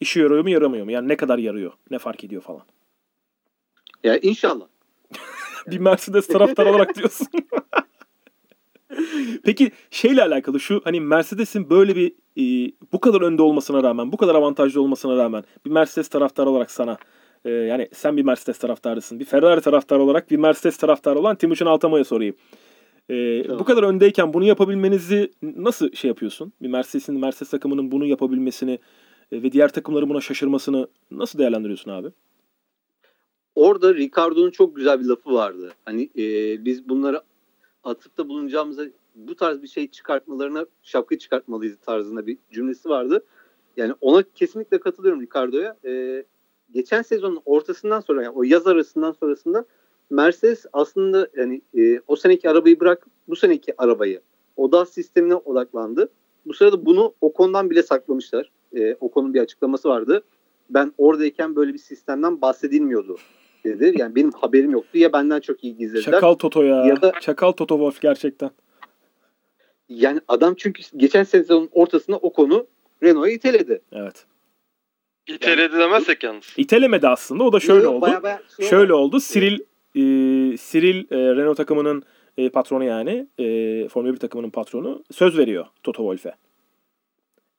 İşi 0.00 0.20
yarıyor 0.20 0.42
mu 0.42 0.50
yaramıyor 0.50 0.84
mu? 0.84 0.90
Yani 0.90 1.08
ne 1.08 1.16
kadar 1.16 1.38
yarıyor? 1.38 1.72
Ne 1.90 1.98
fark 1.98 2.24
ediyor 2.24 2.42
falan. 2.42 2.62
Ya 4.04 4.18
inşallah. 4.18 4.66
Bir 5.66 5.78
Mercedes 5.78 6.26
taraftarı 6.26 6.70
olarak 6.70 6.94
diyorsun. 6.94 7.28
Peki 9.44 9.70
şeyle 9.90 10.22
alakalı 10.22 10.60
şu 10.60 10.80
hani 10.84 11.00
Mercedes'in 11.00 11.70
böyle 11.70 11.96
bir 11.96 12.12
e, 12.36 12.72
bu 12.92 13.00
kadar 13.00 13.20
önde 13.20 13.42
olmasına 13.42 13.82
rağmen, 13.82 14.12
bu 14.12 14.16
kadar 14.16 14.34
avantajlı 14.34 14.82
olmasına 14.82 15.16
rağmen 15.16 15.44
bir 15.64 15.70
Mercedes 15.70 16.08
taraftarı 16.08 16.50
olarak 16.50 16.70
sana 16.70 16.98
e, 17.46 17.50
yani 17.50 17.88
sen 17.92 18.16
bir 18.16 18.22
Mercedes 18.22 18.58
taraftarısın. 18.58 19.20
Bir 19.20 19.24
Ferrari 19.24 19.60
taraftarı 19.60 20.02
olarak 20.02 20.30
bir 20.30 20.36
Mercedes 20.36 20.76
taraftarı 20.76 21.18
olan 21.18 21.36
Timuçin 21.36 21.66
Altamay'a 21.66 22.04
sorayım. 22.04 22.36
E, 23.08 23.42
Tamam. 23.42 23.58
Bu 23.58 23.64
kadar 23.64 23.82
öndeyken 23.82 24.32
bunu 24.32 24.44
yapabilmenizi 24.44 25.30
nasıl 25.42 25.92
şey 25.92 26.08
yapıyorsun? 26.08 26.52
Bir 26.62 26.68
Mercedes'in 26.68 27.20
Mercedes 27.20 27.50
takımının 27.50 27.92
bunu 27.92 28.06
yapabilmesini 28.06 28.78
e, 29.32 29.42
ve 29.42 29.52
diğer 29.52 29.72
takımların 29.72 30.08
buna 30.08 30.20
şaşırmasını 30.20 30.88
nasıl 31.10 31.38
değerlendiriyorsun 31.38 31.90
abi? 31.90 32.08
Orada 33.54 33.94
Ricardo'nun 33.94 34.50
çok 34.50 34.76
güzel 34.76 35.00
bir 35.00 35.04
lafı 35.04 35.32
vardı. 35.32 35.72
Hani 35.84 36.10
e, 36.18 36.24
biz 36.64 36.88
bunları 36.88 37.22
atıp 37.84 38.18
da 38.18 38.28
bulunacağımıza 38.28 38.84
bu 39.14 39.34
tarz 39.34 39.62
bir 39.62 39.68
şey 39.68 39.90
çıkartmalarına 39.90 40.66
şapka 40.82 41.18
çıkartmalıyız 41.18 41.76
tarzında 41.78 42.26
bir 42.26 42.38
cümlesi 42.52 42.88
vardı. 42.88 43.24
Yani 43.76 43.94
ona 44.00 44.22
kesinlikle 44.34 44.80
katılıyorum 44.80 45.22
Ricardo'ya. 45.22 45.76
E, 45.84 46.24
geçen 46.74 47.02
sezonun 47.02 47.40
ortasından 47.44 48.00
sonra 48.00 48.22
yani 48.22 48.34
o 48.36 48.42
yaz 48.42 48.66
arasından 48.66 49.12
sonrasında 49.12 49.64
Mercedes 50.10 50.66
aslında 50.72 51.28
yani 51.36 51.62
e, 51.78 52.00
o 52.06 52.16
seneki 52.16 52.50
arabayı 52.50 52.80
bırak 52.80 53.06
bu 53.28 53.36
seneki 53.36 53.74
arabayı 53.78 54.20
oda 54.56 54.86
sistemine 54.86 55.34
odaklandı. 55.34 56.08
Bu 56.46 56.54
sırada 56.54 56.86
bunu 56.86 57.14
Ocon'dan 57.20 57.70
bile 57.70 57.82
saklamışlar. 57.82 58.50
E, 58.76 58.94
Ocon'un 58.94 59.34
bir 59.34 59.40
açıklaması 59.40 59.88
vardı. 59.88 60.22
Ben 60.70 60.92
oradayken 60.98 61.56
böyle 61.56 61.74
bir 61.74 61.78
sistemden 61.78 62.40
bahsedilmiyordu 62.40 63.16
dedi. 63.64 63.94
Yani 63.98 64.14
benim 64.14 64.30
haberim 64.30 64.70
yoktu 64.70 64.98
ya 64.98 65.12
benden 65.12 65.40
çok 65.40 65.64
iyi 65.64 65.76
gizlediler. 65.76 66.12
Çakal 66.12 66.34
Toto 66.34 66.62
ya. 66.62 66.84
Ya 66.86 67.02
da- 67.02 67.12
Çakal 67.20 67.52
Toto 67.52 67.74
Wolff 67.74 68.00
gerçekten. 68.00 68.50
Yani 69.88 70.20
adam 70.28 70.54
çünkü 70.54 70.82
geçen 70.96 71.24
sezonun 71.24 71.68
ortasında 71.72 72.16
o 72.16 72.32
konu 72.32 72.66
Renault'a 73.02 73.30
iteledi. 73.30 73.80
Evet. 73.92 74.26
İTL'de 75.26 75.72
demezsek 75.72 76.22
yalnız. 76.22 76.54
İtelemedi 76.56 77.08
aslında. 77.08 77.44
O 77.44 77.52
da 77.52 77.60
şöyle 77.60 77.86
oldu. 77.86 78.00
baya 78.00 78.22
baya 78.22 78.42
şey 78.56 78.68
Şöyle 78.68 78.92
oldu. 78.92 79.18
Cyril 79.20 79.58
e, 79.94 80.00
Cyril 80.56 81.04
e, 81.10 81.16
Renault 81.16 81.56
takımının 81.56 82.02
e, 82.38 82.48
patronu 82.48 82.84
yani 82.84 83.26
e, 83.38 83.88
Formula 83.88 84.12
1 84.14 84.18
takımının 84.18 84.50
patronu 84.50 85.04
söz 85.10 85.38
veriyor 85.38 85.66
Toto 85.82 86.12
Wolff'e. 86.12 86.34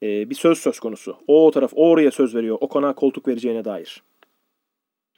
E, 0.03 0.29
bir 0.29 0.35
söz 0.35 0.57
söz 0.57 0.79
konusu. 0.79 1.17
O, 1.27 1.47
o 1.47 1.51
taraf 1.51 1.71
o 1.75 1.89
oraya 1.89 2.11
söz 2.11 2.35
veriyor. 2.35 2.57
O 2.61 2.67
kona 2.67 2.95
koltuk 2.95 3.27
vereceğine 3.27 3.65
dair. 3.65 4.03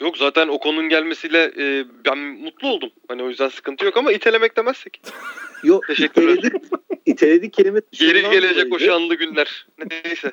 Yok 0.02 0.18
zaten 0.18 0.48
o 0.48 0.60
konunun 0.60 0.90
gelmesiyle 0.90 1.52
e, 1.58 1.86
ben 2.06 2.18
mutlu 2.18 2.68
oldum. 2.68 2.90
Hani 3.08 3.24
o 3.24 3.30
yüzden 3.30 3.48
sıkıntı 3.48 3.86
yok 3.86 3.98
ama 3.98 4.12
itelemek 4.12 4.58
demezsek. 4.58 5.02
Yok 5.64 5.88
Teşekkürler. 5.88 6.34
iteledi, 6.34 6.58
iteledi 7.06 7.52
kelime 7.52 7.82
Geri 7.92 8.22
gelecek 8.22 8.74
o 8.74 8.80
şanlı 8.80 9.16
günler. 9.16 9.68
Neyse. 10.06 10.32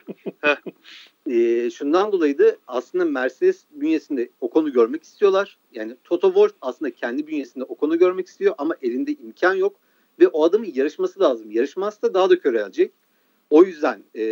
Ee, 1.31 1.71
şundan 1.71 2.13
dolayıydı 2.13 2.59
aslında 2.67 3.05
Mercedes 3.05 3.65
bünyesinde 3.71 4.31
Ocon'u 4.41 4.73
görmek 4.73 5.03
istiyorlar. 5.03 5.59
Yani 5.73 5.97
Toto 6.05 6.29
Wolff 6.29 6.55
aslında 6.61 6.91
kendi 6.91 7.27
bünyesinde 7.27 7.65
Ocon'u 7.65 7.99
görmek 7.99 8.27
istiyor 8.27 8.55
ama 8.59 8.75
elinde 8.83 9.13
imkan 9.13 9.55
yok. 9.55 9.77
Ve 10.21 10.29
o 10.29 10.45
adamın 10.45 10.73
yarışması 10.75 11.21
lazım. 11.21 11.51
Yarışmazsa 11.51 12.15
daha 12.15 12.31
da 12.31 12.39
körelecek. 12.39 12.93
O 13.51 13.65
yüzden 13.65 14.03
e, 14.17 14.23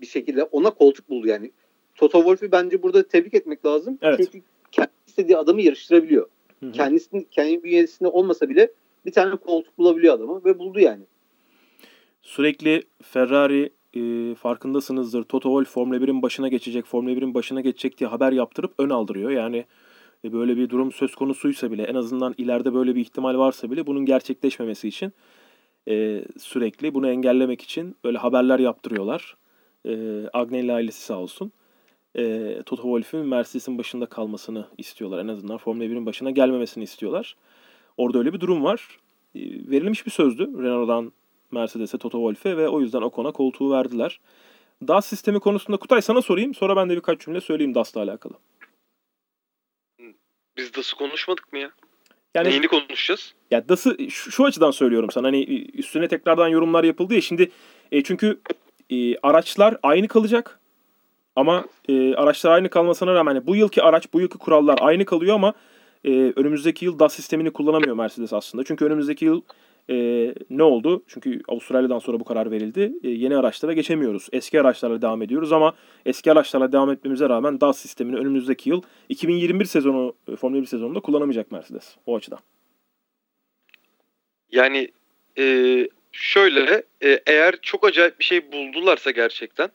bir 0.00 0.06
şekilde 0.06 0.42
ona 0.42 0.70
koltuk 0.70 1.10
buldu 1.10 1.26
yani. 1.26 1.50
Toto 1.94 2.18
Wolff'u 2.18 2.52
bence 2.52 2.82
burada 2.82 3.08
tebrik 3.08 3.34
etmek 3.34 3.66
lazım. 3.66 3.98
Evet. 4.02 4.18
Çünkü 4.18 4.46
kendi 4.72 4.90
istediği 5.06 5.36
adamı 5.36 5.62
yarıştırabiliyor. 5.62 6.28
Hı 6.60 6.66
hı. 6.66 6.72
Kendisinin 6.72 7.26
kendi 7.30 7.62
bünyesinde 7.62 8.08
olmasa 8.08 8.48
bile 8.48 8.72
bir 9.06 9.12
tane 9.12 9.36
koltuk 9.36 9.78
bulabiliyor 9.78 10.14
adamı 10.14 10.44
ve 10.44 10.58
buldu 10.58 10.80
yani. 10.80 11.02
Sürekli 12.22 12.82
Ferrari 13.02 13.70
e, 13.96 14.34
farkındasınızdır. 14.34 15.24
Toto 15.24 15.48
Wolff 15.48 15.74
Formula 15.74 15.96
1'in 15.96 16.22
başına 16.22 16.48
geçecek, 16.48 16.86
Formula 16.86 17.12
1'in 17.12 17.34
başına 17.34 17.60
geçecek 17.60 17.98
diye 17.98 18.10
haber 18.10 18.32
yaptırıp 18.32 18.74
ön 18.78 18.90
aldırıyor. 18.90 19.30
Yani 19.30 19.64
e, 20.24 20.32
böyle 20.32 20.56
bir 20.56 20.68
durum 20.68 20.92
söz 20.92 21.14
konusuysa 21.14 21.72
bile 21.72 21.82
en 21.82 21.94
azından 21.94 22.34
ileride 22.38 22.74
böyle 22.74 22.94
bir 22.94 23.00
ihtimal 23.00 23.38
varsa 23.38 23.70
bile 23.70 23.86
bunun 23.86 24.06
gerçekleşmemesi 24.06 24.88
için 24.88 25.12
e, 25.88 26.24
sürekli 26.38 26.94
bunu 26.94 27.08
engellemek 27.08 27.62
için 27.62 27.96
böyle 28.04 28.18
haberler 28.18 28.58
yaptırıyorlar. 28.58 29.36
E, 29.86 30.22
Agnelli 30.32 30.72
ailesi 30.72 31.02
sağ 31.02 31.18
olsun. 31.18 31.52
E, 32.16 32.54
Toto 32.66 32.82
Wolff'ün 32.82 33.26
Mercedes'in 33.26 33.78
başında 33.78 34.06
kalmasını 34.06 34.66
istiyorlar. 34.78 35.18
En 35.18 35.28
azından 35.28 35.58
Formula 35.58 35.84
1'in 35.84 36.06
başına 36.06 36.30
gelmemesini 36.30 36.84
istiyorlar. 36.84 37.36
Orada 37.96 38.18
öyle 38.18 38.32
bir 38.32 38.40
durum 38.40 38.64
var. 38.64 38.98
E, 39.34 39.40
verilmiş 39.70 40.06
bir 40.06 40.10
sözdü 40.10 40.62
Renault'dan 40.62 41.12
Mercedes'e, 41.50 41.98
Toto 41.98 42.18
Wolff'e 42.18 42.56
ve 42.56 42.68
o 42.68 42.80
yüzden 42.80 43.02
Ocon'a 43.02 43.32
koltuğu 43.32 43.70
verdiler. 43.70 44.20
DAS 44.88 45.06
sistemi 45.06 45.40
konusunda 45.40 45.76
Kutay 45.76 46.02
sana 46.02 46.22
sorayım. 46.22 46.54
Sonra 46.54 46.76
ben 46.76 46.90
de 46.90 46.96
birkaç 46.96 47.20
cümle 47.20 47.40
söyleyeyim 47.40 47.74
DAS'la 47.74 48.02
alakalı. 48.02 48.34
Biz 50.56 50.74
DAS'ı 50.74 50.96
konuşmadık 50.96 51.52
mı 51.52 51.58
ya? 51.58 51.70
Yani 52.34 52.48
Neyini 52.48 52.68
konuşacağız? 52.68 53.34
ya 53.50 53.68
DAS'ı 53.68 53.96
şu, 54.10 54.30
şu 54.30 54.44
açıdan 54.44 54.70
söylüyorum 54.70 55.10
sana. 55.10 55.26
Hani 55.26 55.44
üstüne 55.74 56.08
tekrardan 56.08 56.48
yorumlar 56.48 56.84
yapıldı 56.84 57.14
ya. 57.14 57.20
Şimdi 57.20 57.50
e, 57.92 58.02
çünkü 58.02 58.40
e, 58.90 59.18
araçlar 59.18 59.76
aynı 59.82 60.08
kalacak. 60.08 60.60
Ama 61.36 61.64
e, 61.88 62.14
araçlar 62.14 62.52
aynı 62.52 62.70
kalmasına 62.70 63.14
rağmen 63.14 63.34
yani 63.34 63.46
bu 63.46 63.56
yılki 63.56 63.82
araç, 63.82 64.12
bu 64.12 64.20
yılki 64.20 64.38
kurallar 64.38 64.78
aynı 64.80 65.04
kalıyor 65.04 65.34
ama 65.34 65.54
e, 66.04 66.10
önümüzdeki 66.36 66.84
yıl 66.84 66.98
DAS 66.98 67.14
sistemini 67.14 67.50
kullanamıyor 67.50 67.96
Mercedes 67.96 68.32
aslında. 68.32 68.64
Çünkü 68.64 68.84
önümüzdeki 68.84 69.24
yıl 69.24 69.42
e, 69.90 70.34
ne 70.50 70.62
oldu? 70.62 71.02
Çünkü 71.06 71.40
Avustralya'dan 71.48 71.98
sonra 71.98 72.20
bu 72.20 72.24
karar 72.24 72.50
verildi. 72.50 72.92
E, 73.02 73.08
yeni 73.08 73.36
araçlara 73.36 73.72
geçemiyoruz. 73.72 74.28
Eski 74.32 74.60
araçlarla 74.60 75.02
devam 75.02 75.22
ediyoruz 75.22 75.52
ama 75.52 75.74
eski 76.06 76.32
araçlarla 76.32 76.72
devam 76.72 76.90
etmemize 76.90 77.28
rağmen 77.28 77.60
DAS 77.60 77.78
sistemini 77.78 78.16
önümüzdeki 78.16 78.70
yıl 78.70 78.82
2021 79.08 79.64
sezonu 79.64 80.14
e, 80.32 80.36
Formula 80.36 80.62
1 80.62 80.66
sezonunda 80.66 81.00
kullanamayacak 81.00 81.52
Mercedes 81.52 81.96
o 82.06 82.16
açıdan. 82.16 82.38
Yani 84.52 84.88
e, 85.38 85.88
şöyle 86.12 86.82
e, 87.04 87.20
eğer 87.26 87.54
çok 87.62 87.86
acayip 87.86 88.18
bir 88.18 88.24
şey 88.24 88.52
buldularsa 88.52 89.10
gerçekten 89.10 89.68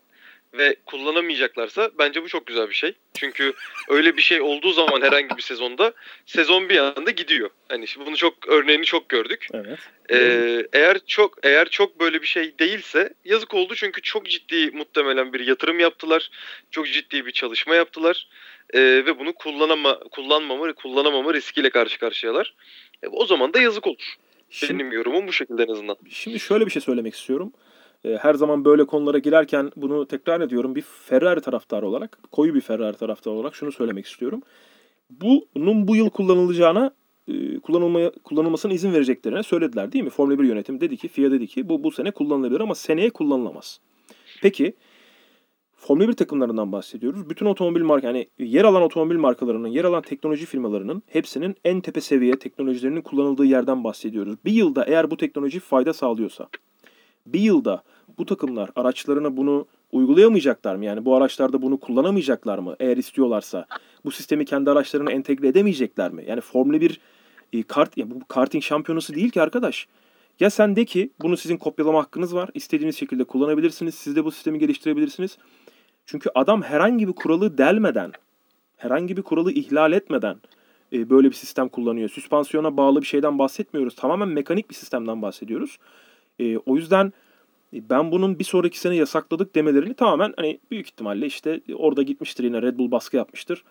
ve 0.54 0.76
kullanamayacaklarsa 0.86 1.92
bence 2.00 2.24
bu 2.24 2.28
çok 2.28 2.46
güzel 2.46 2.70
bir 2.70 2.74
şey. 2.74 2.94
Çünkü 3.14 3.54
öyle 3.90 4.18
bir 4.18 4.22
şey 4.22 4.42
olduğu 4.42 4.72
zaman 4.72 5.02
herhangi 5.02 5.38
bir 5.38 5.42
sezonda 5.42 5.94
sezon 6.26 6.70
bir 6.70 6.78
anda 6.78 7.12
gidiyor. 7.12 7.50
Hani 7.70 7.86
bunu 8.06 8.16
çok 8.16 8.48
örneğini 8.48 8.86
çok 8.86 9.10
gördük. 9.10 9.48
Evet. 9.54 9.80
Ee, 10.12 10.68
eğer 10.74 11.00
çok 11.08 11.38
eğer 11.44 11.70
çok 11.70 12.00
böyle 12.00 12.22
bir 12.22 12.28
şey 12.28 12.60
değilse 12.60 13.14
yazık 13.26 13.54
oldu 13.54 13.76
çünkü 13.76 14.02
çok 14.02 14.26
ciddi 14.26 14.72
muhtemelen 14.72 15.34
bir 15.34 15.48
yatırım 15.48 15.80
yaptılar. 15.80 16.30
Çok 16.72 16.88
ciddi 16.88 17.26
bir 17.26 17.32
çalışma 17.32 17.76
yaptılar. 17.76 18.28
Ee, 18.74 18.80
ve 18.80 19.20
bunu 19.20 19.34
kullanama 19.34 20.00
kullanmama 20.00 20.74
kullanamama 20.74 21.34
riskiyle 21.34 21.70
karşı 21.70 22.00
karşıyalar. 22.00 22.56
E, 23.04 23.08
o 23.08 23.26
zaman 23.26 23.54
da 23.54 23.62
yazık 23.62 23.88
olur. 23.88 24.16
Şimdi, 24.50 24.74
Benim 24.74 24.92
yorumum 24.92 25.28
bu 25.28 25.34
şekilde 25.34 25.64
en 25.64 25.68
azından. 25.68 25.98
Şimdi 26.10 26.40
şöyle 26.40 26.66
bir 26.66 26.72
şey 26.72 26.82
söylemek 26.82 27.16
istiyorum. 27.16 27.54
Ee, 28.06 28.18
her 28.22 28.34
zaman 28.34 28.66
böyle 28.66 28.86
konulara 28.86 29.18
girerken 29.18 29.72
bunu 29.76 30.06
tekrar 30.06 30.42
ediyorum. 30.42 30.76
Bir 30.76 30.82
Ferrari 30.82 31.42
taraftarı 31.42 31.88
olarak, 31.88 32.20
koyu 32.32 32.56
bir 32.56 32.62
Ferrari 32.62 32.98
taraftarı 32.98 33.36
olarak 33.36 33.56
şunu 33.56 33.72
söylemek 33.72 34.06
istiyorum. 34.06 34.42
Bunun 35.10 35.88
bu 35.88 35.96
yıl 35.96 36.10
kullanılacağına 36.10 36.92
e, 37.28 37.60
kullanılmaya 37.60 38.12
kullanılmasına 38.24 38.74
izin 38.74 38.94
vereceklerine 38.94 39.44
söylediler 39.44 39.92
değil 39.92 40.04
mi? 40.04 40.10
Formula 40.10 40.40
1 40.40 40.44
yönetim 40.44 40.82
dedi 40.82 40.98
ki, 40.98 41.08
FIA 41.08 41.32
dedi 41.32 41.48
ki 41.48 41.70
bu 41.70 41.84
bu 41.84 41.92
sene 41.92 42.12
kullanılabilir 42.12 42.60
ama 42.60 42.76
seneye 42.76 43.10
kullanılamaz. 43.10 43.80
Peki 44.42 44.74
Formula 45.76 46.08
1 46.08 46.14
takımlarından 46.14 46.72
bahsediyoruz. 46.72 47.30
Bütün 47.30 47.46
otomobil 47.46 47.82
marka 47.82 48.08
yani 48.08 48.28
yer 48.40 48.64
alan 48.64 48.82
otomobil 48.82 49.16
markalarının, 49.16 49.68
yer 49.68 49.84
alan 49.84 50.02
teknoloji 50.02 50.46
firmalarının 50.46 51.04
hepsinin 51.08 51.56
en 51.64 51.82
tepe 51.82 52.02
seviye 52.02 52.40
teknolojilerinin 52.40 53.02
kullanıldığı 53.02 53.46
yerden 53.46 53.84
bahsediyoruz. 53.84 54.36
Bir 54.46 54.52
yılda 54.52 54.84
eğer 54.84 55.12
bu 55.12 55.18
teknoloji 55.18 55.60
fayda 55.60 55.94
sağlıyorsa, 55.94 56.50
bir 57.26 57.40
yılda 57.40 57.84
bu 58.18 58.26
takımlar 58.26 58.70
araçlarına 58.76 59.38
bunu 59.38 59.66
uygulayamayacaklar 59.92 60.76
mı? 60.76 60.86
Yani 60.86 61.06
bu 61.06 61.16
araçlarda 61.16 61.62
bunu 61.62 61.80
kullanamayacaklar 61.80 62.60
mı 62.60 62.76
eğer 62.80 62.98
istiyorlarsa? 62.98 63.66
Bu 64.06 64.12
sistemi 64.12 64.46
kendi 64.46 64.72
araçlarına 64.72 65.12
entegre 65.12 65.48
edemeyecekler 65.48 66.12
mi? 66.12 66.24
Yani 66.28 66.42
Formula 66.42 66.82
1 66.82 67.00
e, 67.54 67.64
kart, 67.64 67.98
ya 67.98 68.12
bu 68.12 68.20
karting 68.28 68.64
şampiyonası 68.64 69.16
değil 69.16 69.30
ki 69.30 69.42
arkadaş. 69.42 69.88
Ya 70.40 70.50
sen 70.50 70.76
de 70.76 70.86
ki 70.86 71.10
bunu 71.22 71.38
sizin 71.38 71.58
kopyalama 71.58 72.00
hakkınız 72.00 72.36
var. 72.36 72.50
İstediğiniz 72.54 72.98
şekilde 72.98 73.24
kullanabilirsiniz. 73.24 73.96
Siz 73.96 74.16
de 74.16 74.26
bu 74.26 74.32
sistemi 74.32 74.60
geliştirebilirsiniz. 74.60 75.38
Çünkü 76.06 76.30
adam 76.36 76.62
herhangi 76.62 77.08
bir 77.08 77.14
kuralı 77.14 77.58
delmeden, 77.58 78.12
herhangi 78.78 79.18
bir 79.18 79.22
kuralı 79.22 79.52
ihlal 79.52 79.94
etmeden 79.94 80.38
e, 80.94 81.10
böyle 81.10 81.30
bir 81.30 81.36
sistem 81.36 81.70
kullanıyor. 81.70 82.10
Süspansiyona 82.10 82.78
bağlı 82.78 83.02
bir 83.02 83.08
şeyden 83.08 83.40
bahsetmiyoruz. 83.40 83.96
Tamamen 83.96 84.28
mekanik 84.28 84.70
bir 84.70 84.76
sistemden 84.76 85.22
bahsediyoruz. 85.22 85.78
E, 86.40 86.58
o 86.58 86.76
yüzden 86.76 87.14
e, 87.74 87.90
ben 87.90 88.12
bunun 88.12 88.40
bir 88.40 88.44
sonraki 88.44 88.80
sene 88.80 88.96
yasakladık 88.96 89.56
demelerini 89.56 89.94
tamamen 89.94 90.34
hani 90.38 90.60
büyük 90.72 90.88
ihtimalle 90.88 91.26
işte 91.26 91.62
orada 91.76 92.02
gitmiştir 92.02 92.44
yine 92.44 92.62
Red 92.62 92.78
Bull 92.78 92.92
baskı 92.92 93.18
yapmıştır. 93.18 93.64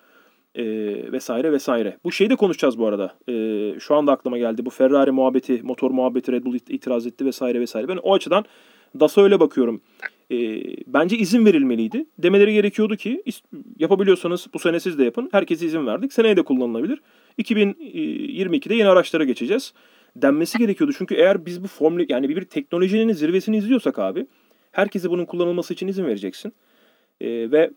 E, 0.55 0.65
vesaire 1.13 1.53
vesaire. 1.53 1.97
Bu 2.05 2.13
şeyi 2.13 2.31
de 2.31 2.37
konuşacağız 2.37 2.79
bu 2.79 2.87
arada. 2.87 3.15
E, 3.29 3.75
şu 3.81 3.95
anda 3.95 4.13
aklıma 4.13 4.39
geldi. 4.39 4.65
Bu 4.67 4.71
Ferrari 4.71 5.11
muhabbeti, 5.11 5.63
motor 5.63 5.91
muhabbeti 5.91 6.33
Red 6.33 6.45
Bull 6.45 6.55
itiraz 6.55 7.07
etti 7.07 7.27
vesaire 7.27 7.61
vesaire. 7.61 7.89
Ben 7.89 7.97
o 7.97 8.15
açıdan 8.15 8.45
DAS'a 9.01 9.23
öyle 9.23 9.41
bakıyorum. 9.41 9.81
E, 10.31 10.37
bence 10.87 11.17
izin 11.17 11.47
verilmeliydi. 11.47 12.07
Demeleri 12.19 12.53
gerekiyordu 12.53 12.97
ki 12.97 13.23
yapabiliyorsanız 13.79 14.47
bu 14.55 14.59
sene 14.59 14.81
siz 14.81 14.99
de 14.99 15.05
yapın. 15.05 15.29
Herkese 15.33 15.67
izin 15.67 15.87
verdik. 15.87 16.13
Seneye 16.13 16.37
de 16.37 16.43
kullanılabilir. 16.43 17.01
2022'de 17.39 18.75
yeni 18.75 18.89
araçlara 18.89 19.25
geçeceğiz 19.25 19.75
denmesi 20.17 20.59
gerekiyordu. 20.59 20.95
Çünkü 20.99 21.15
eğer 21.15 21.47
biz 21.47 21.65
bu 21.65 21.69
formül 21.69 22.07
yani 22.09 22.29
bir, 22.29 22.45
teknolojinin 22.45 23.13
zirvesini 23.13 23.57
izliyorsak 23.57 23.99
abi 23.99 24.27
herkese 24.73 25.11
bunun 25.11 25.25
kullanılması 25.25 25.75
için 25.75 25.89
izin 25.89 26.05
vereceksin. 26.05 26.53
E, 27.21 27.51
ve 27.51 27.71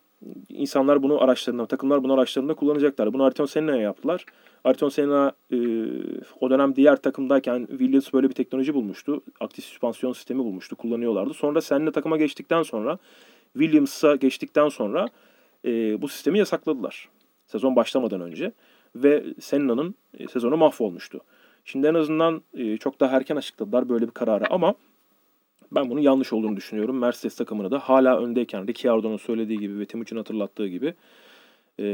insanlar 0.48 1.02
bunu 1.02 1.22
araçlarında, 1.22 1.66
takımlar 1.66 2.02
bunu 2.04 2.14
araçlarında 2.14 2.54
kullanacaklar. 2.54 3.12
Bunu 3.12 3.24
Ayrton 3.24 3.46
Senna'ya 3.46 3.82
yaptılar. 3.82 4.24
Ayrton 4.64 4.88
Senna 4.88 5.32
e, 5.52 5.56
o 6.40 6.50
dönem 6.50 6.76
diğer 6.76 6.96
takımdayken 6.96 7.66
Williams 7.66 8.12
böyle 8.12 8.28
bir 8.28 8.34
teknoloji 8.34 8.74
bulmuştu. 8.74 9.22
Aktif 9.40 9.64
süspansiyon 9.64 10.12
sistemi 10.12 10.38
bulmuştu. 10.38 10.76
Kullanıyorlardı. 10.76 11.34
Sonra 11.34 11.60
Senna 11.60 11.92
takıma 11.92 12.16
geçtikten 12.16 12.62
sonra 12.62 12.98
Williams'a 13.52 14.16
geçtikten 14.16 14.68
sonra 14.68 15.08
e, 15.64 16.02
bu 16.02 16.08
sistemi 16.08 16.38
yasakladılar. 16.38 17.08
Sezon 17.46 17.76
başlamadan 17.76 18.20
önce. 18.20 18.52
Ve 18.96 19.24
Senna'nın 19.40 19.94
e, 20.18 20.28
sezonu 20.28 20.56
mahvolmuştu. 20.56 21.20
Şimdi 21.64 21.86
en 21.86 21.94
azından 21.94 22.42
e, 22.54 22.76
çok 22.76 23.00
daha 23.00 23.16
erken 23.16 23.36
açıkladılar 23.36 23.88
böyle 23.88 24.06
bir 24.06 24.10
kararı 24.10 24.50
ama 24.50 24.74
ben 25.72 25.90
bunun 25.90 26.00
yanlış 26.00 26.32
olduğunu 26.32 26.56
düşünüyorum. 26.56 26.98
Mercedes 26.98 27.36
takımını 27.36 27.70
da 27.70 27.78
hala 27.78 28.18
öndeyken 28.18 28.66
Ricciardo'nun 28.66 29.16
söylediği 29.16 29.58
gibi 29.58 29.78
ve 29.78 29.86
Timuçin 29.86 30.16
hatırlattığı 30.16 30.66
gibi 30.66 30.94
e, 31.78 31.84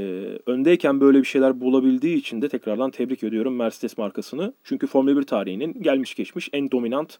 öndeyken 0.46 1.00
böyle 1.00 1.18
bir 1.18 1.24
şeyler 1.24 1.60
bulabildiği 1.60 2.16
için 2.16 2.42
de 2.42 2.48
tekrardan 2.48 2.90
tebrik 2.90 3.22
ediyorum 3.22 3.56
Mercedes 3.56 3.98
markasını. 3.98 4.52
Çünkü 4.64 4.86
Formula 4.86 5.16
1 5.16 5.22
tarihinin 5.22 5.82
gelmiş 5.82 6.14
geçmiş 6.14 6.48
en 6.52 6.70
dominant 6.70 7.18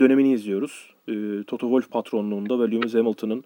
dönemini 0.00 0.32
izliyoruz. 0.32 0.94
E, 1.08 1.14
Toto 1.46 1.66
Wolff 1.66 1.90
patronluğunda 1.90 2.60
ve 2.60 2.70
Lewis 2.70 2.94
Hamilton'ın 2.94 3.44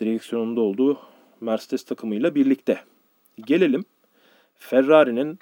direksiyonunda 0.00 0.60
olduğu 0.60 0.98
Mercedes 1.40 1.84
takımıyla 1.84 2.34
birlikte. 2.34 2.80
Gelelim 3.46 3.84
Ferrari'nin 4.56 5.38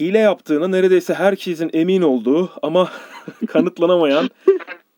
hile 0.00 0.18
yaptığını 0.18 0.72
neredeyse 0.72 1.14
herkesin 1.14 1.70
emin 1.72 2.02
olduğu 2.02 2.50
ama 2.62 2.90
kanıtlanamayan 3.46 4.30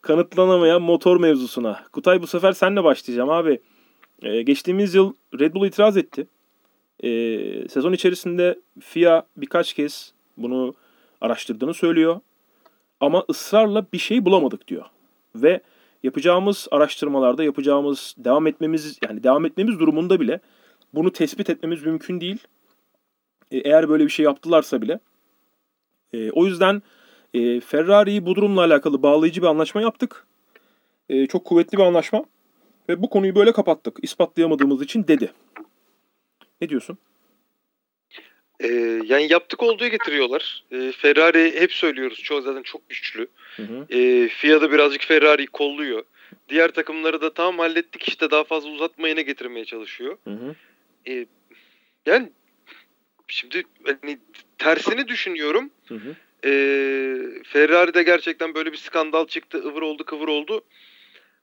kanıtlanamayan 0.00 0.82
motor 0.82 1.20
mevzusuna. 1.20 1.84
Kutay 1.92 2.22
bu 2.22 2.26
sefer 2.26 2.52
senle 2.52 2.84
başlayacağım 2.84 3.30
abi. 3.30 3.60
Ee, 4.22 4.42
geçtiğimiz 4.42 4.94
yıl 4.94 5.12
Red 5.40 5.54
Bull 5.54 5.66
itiraz 5.66 5.96
etti. 5.96 6.26
Ee, 7.02 7.68
sezon 7.68 7.92
içerisinde 7.92 8.58
FIA 8.80 9.22
birkaç 9.36 9.74
kez 9.74 10.12
bunu 10.36 10.74
araştırdığını 11.20 11.74
söylüyor. 11.74 12.20
Ama 13.00 13.24
ısrarla 13.30 13.86
bir 13.92 13.98
şey 13.98 14.24
bulamadık 14.24 14.68
diyor. 14.68 14.84
Ve 15.34 15.60
yapacağımız 16.02 16.68
araştırmalarda 16.70 17.44
yapacağımız 17.44 18.14
devam 18.18 18.46
etmemiz 18.46 18.98
yani 19.08 19.22
devam 19.22 19.44
etmemiz 19.44 19.78
durumunda 19.78 20.20
bile 20.20 20.40
bunu 20.94 21.12
tespit 21.12 21.50
etmemiz 21.50 21.86
mümkün 21.86 22.20
değil. 22.20 22.38
E, 23.52 23.58
eğer 23.58 23.88
böyle 23.88 24.04
bir 24.04 24.10
şey 24.10 24.24
yaptılarsa 24.24 24.82
bile. 24.82 25.00
E, 26.12 26.30
o 26.30 26.46
yüzden 26.46 26.82
e, 27.34 27.60
Ferrari'yi 27.60 28.26
bu 28.26 28.34
durumla 28.34 28.60
alakalı 28.60 29.02
bağlayıcı 29.02 29.42
bir 29.42 29.46
anlaşma 29.46 29.82
yaptık. 29.82 30.26
E, 31.08 31.26
çok 31.26 31.44
kuvvetli 31.44 31.78
bir 31.78 31.82
anlaşma. 31.82 32.24
Ve 32.88 33.02
bu 33.02 33.10
konuyu 33.10 33.34
böyle 33.34 33.52
kapattık. 33.52 33.98
İspatlayamadığımız 34.02 34.82
için 34.82 35.08
dedi. 35.08 35.32
Ne 36.60 36.68
diyorsun? 36.68 36.98
Ee, 38.60 39.02
yani 39.04 39.32
yaptık 39.32 39.62
olduğu 39.62 39.88
getiriyorlar. 39.88 40.64
Ee, 40.72 40.92
Ferrari 40.92 41.60
hep 41.60 41.72
söylüyoruz. 41.72 42.22
Çoğu 42.22 42.42
zaten 42.42 42.62
çok 42.62 42.88
güçlü. 42.88 43.26
Hı 43.56 43.62
hı. 43.62 44.60
Da 44.60 44.72
birazcık 44.72 45.02
Ferrari'yi 45.02 45.46
kolluyor. 45.46 46.02
Diğer 46.48 46.68
takımları 46.68 47.20
da 47.20 47.34
tamam 47.34 47.58
hallettik 47.58 48.08
işte 48.08 48.30
daha 48.30 48.44
fazla 48.44 48.70
uzatmayına 48.70 49.20
getirmeye 49.20 49.64
çalışıyor. 49.64 50.16
Hı 50.24 50.30
hı. 50.30 50.54
Ee, 51.08 51.26
yani 52.06 52.32
Şimdi 53.28 53.62
hani 53.84 54.18
tersini 54.58 55.08
düşünüyorum. 55.08 55.70
Hı 55.88 55.94
hı. 55.94 56.14
E, 56.44 56.52
Ferrari'de 57.44 58.02
gerçekten 58.02 58.54
böyle 58.54 58.72
bir 58.72 58.76
skandal 58.76 59.26
çıktı. 59.26 59.58
ıvır 59.58 59.82
oldu 59.82 60.04
kıvır 60.04 60.28
oldu. 60.28 60.60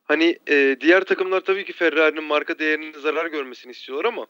Hani 0.03 0.37
e, 0.49 0.77
diğer 0.81 1.03
takımlar 1.03 1.41
tabii 1.41 1.65
ki 1.65 1.73
Ferrari'nin 1.73 2.23
marka 2.23 2.59
değerinin 2.59 2.93
zarar 2.93 3.25
görmesini 3.25 3.71
istiyorlar 3.71 4.05
ama 4.05 4.25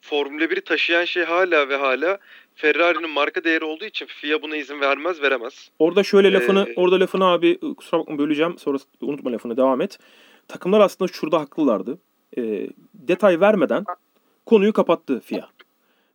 Formula 0.00 0.44
1'i 0.44 0.60
taşıyan 0.60 1.04
şey 1.04 1.24
hala 1.24 1.68
ve 1.68 1.76
hala 1.76 2.18
Ferrari'nin 2.54 3.10
marka 3.10 3.44
değeri 3.44 3.64
olduğu 3.64 3.84
için 3.84 4.06
FIA 4.06 4.42
buna 4.42 4.56
izin 4.56 4.80
vermez, 4.80 5.22
veremez. 5.22 5.70
Orada 5.78 6.02
şöyle 6.02 6.32
lafını, 6.32 6.66
ee, 6.68 6.72
orada 6.76 7.00
lafını 7.00 7.24
abi 7.24 7.58
kusura 7.76 8.00
bakma 8.00 8.18
böleceğim. 8.18 8.58
Sonra 8.58 8.78
unutma 9.00 9.32
lafını 9.32 9.56
devam 9.56 9.80
et. 9.80 9.98
Takımlar 10.48 10.80
aslında 10.80 11.12
şurada 11.12 11.40
haklılardı. 11.40 11.98
E, 12.36 12.68
detay 12.94 13.40
vermeden 13.40 13.84
konuyu 14.46 14.72
kapattı 14.72 15.20
FIA. 15.20 15.48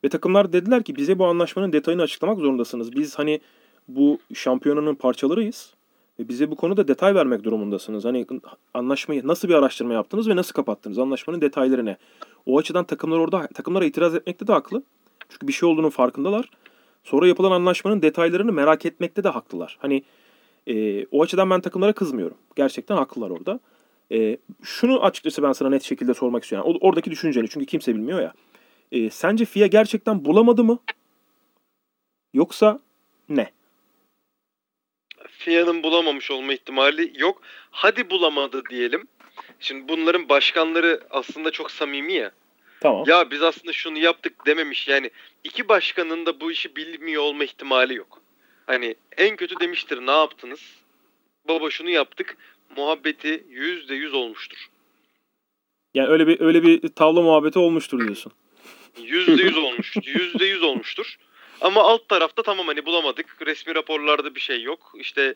Ve 0.04 0.10
takımlar 0.10 0.54
dediler 0.54 0.84
ki 0.84 0.96
bize 0.96 1.20
bu 1.20 1.26
anlaşmanın 1.26 1.74
detayını 1.74 2.02
açıklamak 2.02 2.40
zorundasınız. 2.40 2.96
Biz 2.96 3.20
hani 3.20 3.40
bu 3.88 4.20
şampiyonanın 4.34 4.96
parçalarıyız. 4.96 5.74
Ve 6.20 6.28
bize 6.28 6.52
bu 6.52 6.56
konuda 6.56 6.88
detay 6.88 7.16
vermek 7.16 7.44
durumundasınız. 7.44 8.06
Hani 8.06 8.26
anlaşmayı 8.74 9.28
nasıl 9.28 9.48
bir 9.48 9.54
araştırma 9.54 9.94
yaptınız 9.94 10.30
ve 10.30 10.36
nasıl 10.36 10.54
kapattınız? 10.54 11.00
Anlaşmanın 11.00 11.42
detayları 11.42 11.86
ne? 11.86 11.98
O 12.46 12.58
açıdan 12.58 12.86
takımlar 12.86 13.18
orada 13.18 13.48
takımlara 13.48 13.86
itiraz 13.86 14.16
etmekte 14.16 14.48
de 14.48 14.52
haklı. 14.52 14.84
Çünkü 15.30 15.48
bir 15.48 15.54
şey 15.54 15.70
olduğunun 15.70 15.90
farkındalar. 15.90 16.50
Sonra 17.04 17.28
yapılan 17.28 17.52
anlaşmanın 17.52 18.02
detaylarını 18.02 18.52
merak 18.52 18.86
etmekte 18.86 19.24
de 19.24 19.30
haklılar. 19.30 19.78
Hani 19.82 20.04
e, 20.68 21.06
o 21.06 21.24
açıdan 21.24 21.50
ben 21.50 21.62
takımlara 21.62 21.94
kızmıyorum. 21.94 22.38
Gerçekten 22.56 22.96
haklılar 22.96 23.30
orada. 23.30 23.60
E, 24.12 24.38
şunu 24.64 25.04
açıkçası 25.04 25.44
ben 25.44 25.52
sana 25.52 25.70
net 25.70 25.84
şekilde 25.84 26.14
sormak 26.14 26.44
istiyorum. 26.44 26.70
Yani 26.70 26.80
oradaki 26.82 27.12
düşünceni 27.12 27.50
çünkü 27.50 27.66
kimse 27.66 27.96
bilmiyor 27.96 28.22
ya. 28.22 28.34
E, 28.92 29.10
sence 29.10 29.46
FIA 29.46 29.68
gerçekten 29.68 30.26
bulamadı 30.26 30.64
mı? 30.64 30.80
Yoksa 32.34 32.80
ne? 33.30 33.52
FIA'nın 35.28 35.84
bulamamış 35.84 36.32
olma 36.32 36.54
ihtimali 36.54 37.14
yok. 37.16 37.42
Hadi 37.72 38.10
bulamadı 38.10 38.64
diyelim. 38.70 39.08
Şimdi 39.60 39.88
bunların 39.88 40.30
başkanları 40.30 41.02
aslında 41.10 41.52
çok 41.52 41.72
samimi 41.72 42.14
ya. 42.14 42.32
Tamam. 42.82 43.04
Ya 43.08 43.32
biz 43.32 43.44
aslında 43.44 43.74
şunu 43.74 43.98
yaptık 43.98 44.46
dememiş. 44.46 44.88
Yani 44.88 45.12
iki 45.44 45.70
başkanın 45.70 46.26
da 46.26 46.40
bu 46.42 46.52
işi 46.52 46.76
bilmiyor 46.76 47.24
olma 47.24 47.44
ihtimali 47.44 47.96
yok. 47.96 48.22
Hani 48.66 48.96
en 49.18 49.36
kötü 49.36 49.60
demiştir 49.60 50.06
ne 50.06 50.12
yaptınız? 50.12 50.76
Baba 51.48 51.70
şunu 51.70 51.90
yaptık. 51.90 52.38
Muhabbeti 52.78 53.44
yüzde 53.50 53.96
yüz 53.96 54.14
olmuştur. 54.14 54.70
Yani 55.94 56.10
öyle 56.10 56.28
bir 56.28 56.40
öyle 56.40 56.64
bir 56.64 56.88
tavla 56.88 57.22
muhabbeti 57.22 57.60
olmuştur 57.60 58.00
diyorsun. 58.00 58.32
Yüzde 59.04 59.44
yüz 59.44 59.58
olmuştur. 59.58 60.02
Yüzde 60.06 60.46
yüz 60.46 60.64
olmuştur. 60.64 61.18
Ama 61.62 61.84
alt 61.84 62.10
tarafta 62.10 62.44
tamam 62.44 62.68
hani 62.68 62.86
bulamadık. 62.86 63.38
Resmi 63.46 63.76
raporlarda 63.76 64.36
bir 64.36 64.40
şey 64.40 64.62
yok. 64.64 64.94
İşte 64.98 65.36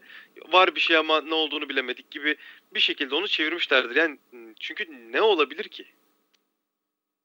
var 0.52 0.76
bir 0.76 0.80
şey 0.80 0.98
ama 0.98 1.22
ne 1.22 1.34
olduğunu 1.34 1.70
bilemedik 1.70 2.12
gibi 2.12 2.36
bir 2.74 2.80
şekilde 2.80 3.16
onu 3.16 3.28
çevirmişlerdir. 3.28 3.96
Yani 3.96 4.18
çünkü 4.60 5.12
ne 5.12 5.22
olabilir 5.22 5.64
ki? 5.64 5.86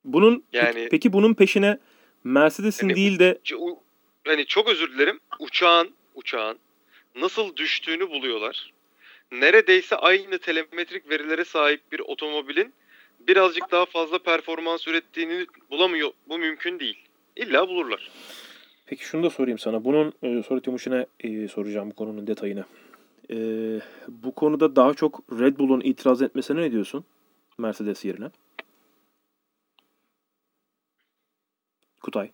Bunun 0.05 0.45
yani 0.53 0.75
peki, 0.75 0.89
peki 0.91 1.13
bunun 1.13 1.35
peşine 1.35 1.79
Mercedes'in 2.25 2.89
yani, 2.89 2.97
değil 2.97 3.19
de 3.19 3.39
hani 4.27 4.47
çok 4.47 4.69
özür 4.69 4.93
dilerim. 4.93 5.21
Uçağın 5.39 5.95
uçağın 6.15 6.59
nasıl 7.17 7.57
düştüğünü 7.57 8.11
buluyorlar. 8.11 8.73
Neredeyse 9.33 9.97
aynı 9.97 10.39
telemetrik 10.39 11.11
verilere 11.11 11.45
sahip 11.45 11.93
bir 11.93 12.01
otomobilin 12.01 12.75
birazcık 13.21 13.71
daha 13.71 13.87
fazla 13.87 14.19
performans 14.19 14.89
ürettiğini 14.89 15.47
bulamıyor. 15.71 16.11
Bu 16.29 16.39
mümkün 16.39 16.81
değil. 16.81 17.05
İlla 17.37 17.69
bulurlar. 17.69 18.11
Peki 18.87 19.05
şunu 19.05 19.23
da 19.23 19.31
sorayım 19.31 19.59
sana. 19.59 19.85
Bunun 19.85 20.13
e, 20.23 20.43
soru 20.43 20.63
Timuçin'e 20.63 21.07
e, 21.21 21.49
soracağım 21.49 21.91
bu 21.91 21.95
konunun 21.95 22.27
detayını. 22.27 22.65
E, 23.31 23.37
bu 24.09 24.35
konuda 24.35 24.77
daha 24.77 24.95
çok 24.95 25.21
Red 25.41 25.59
Bull'un 25.59 25.81
itiraz 25.81 26.23
etmesine 26.23 26.61
ne 26.61 26.73
diyorsun? 26.73 27.05
Mercedes 27.59 28.05
yerine. 28.05 28.31
Kutay. 32.01 32.31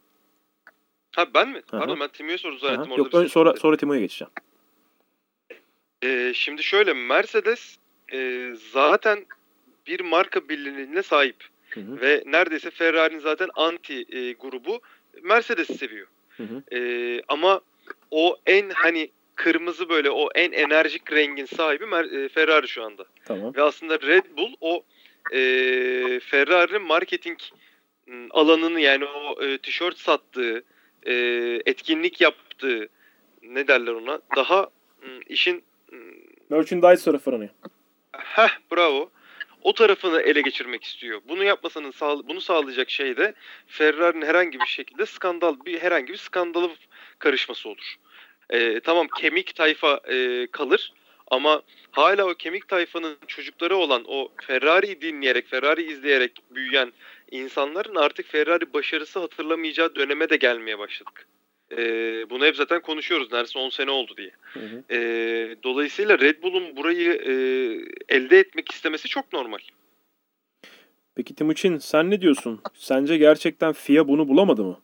Ha 1.17 1.27
ben 1.35 1.49
mi? 1.49 1.63
Aha. 1.73 1.79
Pardon 1.79 2.01
ben 2.01 2.09
Timo'ya 2.09 2.39
soru 2.39 2.59
zannettim. 2.59 2.93
Orada 2.93 3.03
Yok 3.03 3.13
şey 3.13 3.29
sonra, 3.29 3.57
sonra 3.57 3.77
Timo'ya 3.77 4.01
geçeceğim. 4.01 4.33
Ee, 6.05 6.33
şimdi 6.35 6.63
şöyle 6.63 6.93
Mercedes 6.93 7.77
e, 8.13 8.51
zaten 8.73 9.27
bir 9.87 10.01
marka 10.01 10.49
birliğine 10.49 11.03
sahip. 11.03 11.37
Hı 11.71 11.81
hı. 11.81 12.01
Ve 12.01 12.23
neredeyse 12.27 12.71
Ferrari'nin 12.71 13.19
zaten 13.19 13.49
anti 13.55 14.05
e, 14.17 14.33
grubu 14.33 14.81
Mercedes'i 15.23 15.75
seviyor. 15.75 16.07
Hı 16.37 16.43
hı. 16.43 16.77
E, 16.77 17.23
ama 17.29 17.61
o 18.11 18.37
en 18.47 18.71
hani 18.71 19.11
kırmızı 19.35 19.89
böyle 19.89 20.11
o 20.11 20.29
en 20.35 20.53
enerjik 20.53 21.13
rengin 21.13 21.47
sahibi 21.47 21.85
Mer- 21.85 22.25
e, 22.25 22.29
Ferrari 22.29 22.69
şu 22.69 22.83
anda. 22.83 23.05
Tamam. 23.25 23.55
Ve 23.55 23.63
aslında 23.63 24.01
Red 24.01 24.25
Bull 24.37 24.55
o 24.61 24.85
e, 25.33 25.41
Ferrari'nin 26.21 26.83
marketing 26.83 27.39
alanını 28.31 28.81
yani 28.81 29.05
o 29.05 29.43
e, 29.45 29.59
tişört 29.59 29.99
sattığı, 29.99 30.65
e, 31.07 31.13
etkinlik 31.67 32.21
yaptığı 32.21 32.89
ne 33.43 33.69
derler 33.69 33.93
ona 33.93 34.21
daha 34.37 34.71
işin 35.29 35.65
merchandise 36.51 37.05
tarafını. 37.05 37.51
Heh 38.13 38.59
bravo 38.73 39.11
o 39.65 39.73
tarafını 39.73 40.21
ele 40.21 40.41
geçirmek 40.41 40.85
istiyor. 40.85 41.21
Bunu 41.29 41.45
yapmasının 41.45 41.91
sağ, 41.91 42.29
bunu 42.29 42.41
sağlayacak 42.41 42.91
şey 42.91 43.17
de 43.17 43.35
Ferrari'nin 43.67 44.27
herhangi 44.27 44.61
bir 44.61 44.67
şekilde 44.67 45.07
skandal 45.07 45.57
bir 45.65 45.83
herhangi 45.83 46.13
bir 46.13 46.19
skandalı 46.19 46.71
karışması 47.19 47.69
olur. 47.69 47.97
Ee, 48.51 48.81
tamam 48.81 49.07
kemik 49.17 49.55
tayfa 49.55 50.01
e, 50.09 50.47
kalır 50.53 50.93
ama 51.27 51.63
hala 51.91 52.25
o 52.25 52.35
kemik 52.35 52.69
tayfanın 52.69 53.17
çocukları 53.27 53.77
olan 53.77 54.05
o 54.07 54.29
Ferrari'yi 54.43 55.01
dinleyerek, 55.01 55.49
Ferrari 55.49 55.83
izleyerek 55.83 56.33
büyüyen 56.51 56.93
insanların 57.31 57.95
artık 57.95 58.27
Ferrari 58.27 58.73
başarısı 58.73 59.19
hatırlamayacağı 59.19 59.95
döneme 59.95 60.31
de 60.31 60.37
gelmeye 60.37 60.79
başladık. 60.79 61.27
E, 61.73 61.77
bunu 62.31 62.45
hep 62.45 62.57
zaten 62.57 62.83
konuşuyoruz. 62.83 63.33
Neredeyse 63.33 63.59
10 63.59 63.69
sene 63.69 63.91
oldu 63.91 64.15
diye. 64.17 64.31
Hı 64.53 64.61
hı. 64.61 64.95
E, 64.95 64.99
dolayısıyla 65.63 66.19
Red 66.19 66.43
Bull'un 66.43 66.77
burayı 66.77 67.13
e, 67.13 67.35
elde 68.17 68.39
etmek 68.39 68.73
istemesi 68.73 69.09
çok 69.09 69.33
normal. 69.33 69.59
Peki 71.15 71.35
Timuçin 71.35 71.79
sen 71.79 72.11
ne 72.11 72.21
diyorsun? 72.21 72.61
Sence 72.75 73.17
gerçekten 73.17 73.73
FIA 73.73 74.09
bunu 74.09 74.29
bulamadı 74.29 74.65
mı? 74.65 74.81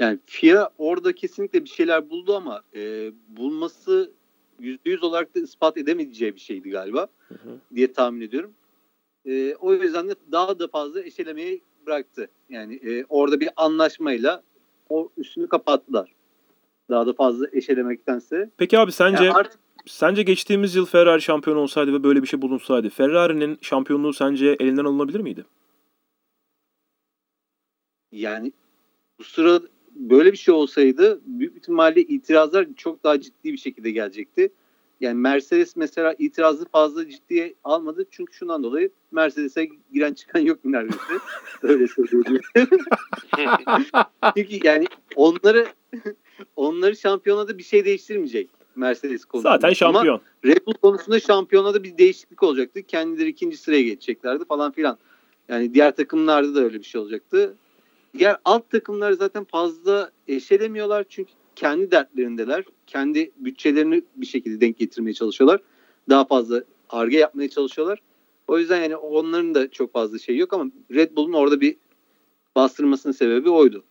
Yani 0.00 0.18
FIA 0.26 0.70
orada 0.78 1.14
kesinlikle 1.14 1.64
bir 1.64 1.68
şeyler 1.68 2.10
buldu 2.10 2.36
ama 2.36 2.62
e, 2.74 3.12
bulması 3.28 4.12
%100 4.60 5.00
olarak 5.00 5.34
da 5.34 5.40
ispat 5.40 5.76
edemeyeceği 5.76 6.34
bir 6.34 6.40
şeydi 6.40 6.70
galiba 6.70 7.08
hı 7.28 7.34
hı. 7.34 7.60
diye 7.74 7.92
tahmin 7.92 8.20
ediyorum. 8.20 8.54
E, 9.26 9.54
o 9.54 9.74
yüzden 9.74 10.08
de 10.08 10.14
daha 10.32 10.58
da 10.58 10.68
fazla 10.68 11.02
eşelemeyi 11.02 11.62
bıraktı. 11.86 12.28
Yani 12.48 12.74
e, 12.74 13.04
orada 13.08 13.40
bir 13.40 13.48
anlaşmayla 13.56 14.42
o 14.88 15.10
üstünü 15.16 15.48
kapattılar. 15.48 16.14
Daha 16.90 17.06
da 17.06 17.12
fazla 17.12 17.46
eşelemektense. 17.52 18.50
Peki 18.56 18.78
abi 18.78 18.92
sence 18.92 19.24
yani 19.24 19.34
artık, 19.34 19.60
sence 19.86 20.22
geçtiğimiz 20.22 20.74
yıl 20.74 20.86
Ferrari 20.86 21.22
şampiyon 21.22 21.56
olsaydı 21.56 21.92
ve 21.92 22.02
böyle 22.02 22.22
bir 22.22 22.26
şey 22.26 22.42
bulunsaydı 22.42 22.90
Ferrari'nin 22.90 23.58
şampiyonluğu 23.60 24.12
sence 24.12 24.56
elinden 24.60 24.84
alınabilir 24.84 25.20
miydi? 25.20 25.44
Yani 28.12 28.52
bu 29.18 29.24
sırada 29.24 29.66
böyle 29.90 30.32
bir 30.32 30.36
şey 30.36 30.54
olsaydı 30.54 31.20
büyük 31.24 31.56
ihtimalle 31.56 32.00
itirazlar 32.00 32.66
çok 32.76 33.04
daha 33.04 33.20
ciddi 33.20 33.52
bir 33.52 33.58
şekilde 33.58 33.90
gelecekti. 33.90 34.52
Yani 35.00 35.14
Mercedes 35.14 35.76
mesela 35.76 36.14
itirazı 36.18 36.64
fazla 36.64 37.08
ciddiye 37.08 37.54
almadı. 37.64 38.06
Çünkü 38.10 38.34
şundan 38.34 38.62
dolayı 38.62 38.90
Mercedes'e 39.10 39.68
giren 39.92 40.14
çıkan 40.14 40.40
yok 40.40 40.58
neredeyse. 40.64 40.98
Öyle 41.62 41.86
söyleyeyim. 41.88 42.40
çünkü 44.36 44.66
yani 44.66 44.86
onları 45.16 45.66
onları 46.56 46.96
şampiyonada 46.96 47.58
bir 47.58 47.62
şey 47.62 47.84
değiştirmeyecek 47.84 48.50
Mercedes 48.76 49.24
konusunda. 49.24 49.54
Zaten 49.54 49.72
şampiyon. 49.72 50.14
Ama 50.14 50.20
Red 50.44 50.66
Bull 50.66 50.74
konusunda 50.74 51.20
şampiyonada 51.20 51.82
bir 51.82 51.98
değişiklik 51.98 52.42
olacaktı. 52.42 52.82
Kendileri 52.82 53.28
ikinci 53.28 53.56
sıraya 53.56 53.82
geçeceklerdi 53.82 54.44
falan 54.44 54.72
filan. 54.72 54.98
Yani 55.48 55.74
diğer 55.74 55.96
takımlarda 55.96 56.54
da 56.54 56.60
öyle 56.60 56.78
bir 56.78 56.84
şey 56.84 57.00
olacaktı. 57.00 57.54
Diğer 58.18 58.36
alt 58.44 58.70
takımları 58.70 59.16
zaten 59.16 59.44
fazla 59.44 60.10
eşelemiyorlar 60.28 61.04
çünkü 61.08 61.32
kendi 61.56 61.90
dertlerindeler. 61.90 62.64
Kendi 62.86 63.32
bütçelerini 63.36 64.02
bir 64.16 64.26
şekilde 64.26 64.60
denk 64.60 64.78
getirmeye 64.78 65.14
çalışıyorlar. 65.14 65.60
Daha 66.08 66.24
fazla 66.24 66.64
arge 66.90 67.18
yapmaya 67.18 67.48
çalışıyorlar. 67.48 67.98
O 68.48 68.58
yüzden 68.58 68.82
yani 68.82 68.96
onların 68.96 69.54
da 69.54 69.70
çok 69.70 69.92
fazla 69.92 70.18
şey 70.18 70.36
yok 70.36 70.52
ama 70.52 70.70
Red 70.94 71.16
Bull'un 71.16 71.32
orada 71.32 71.60
bir 71.60 71.76
bastırmasının 72.56 73.12
sebebi 73.12 73.50
oydu. 73.50 73.84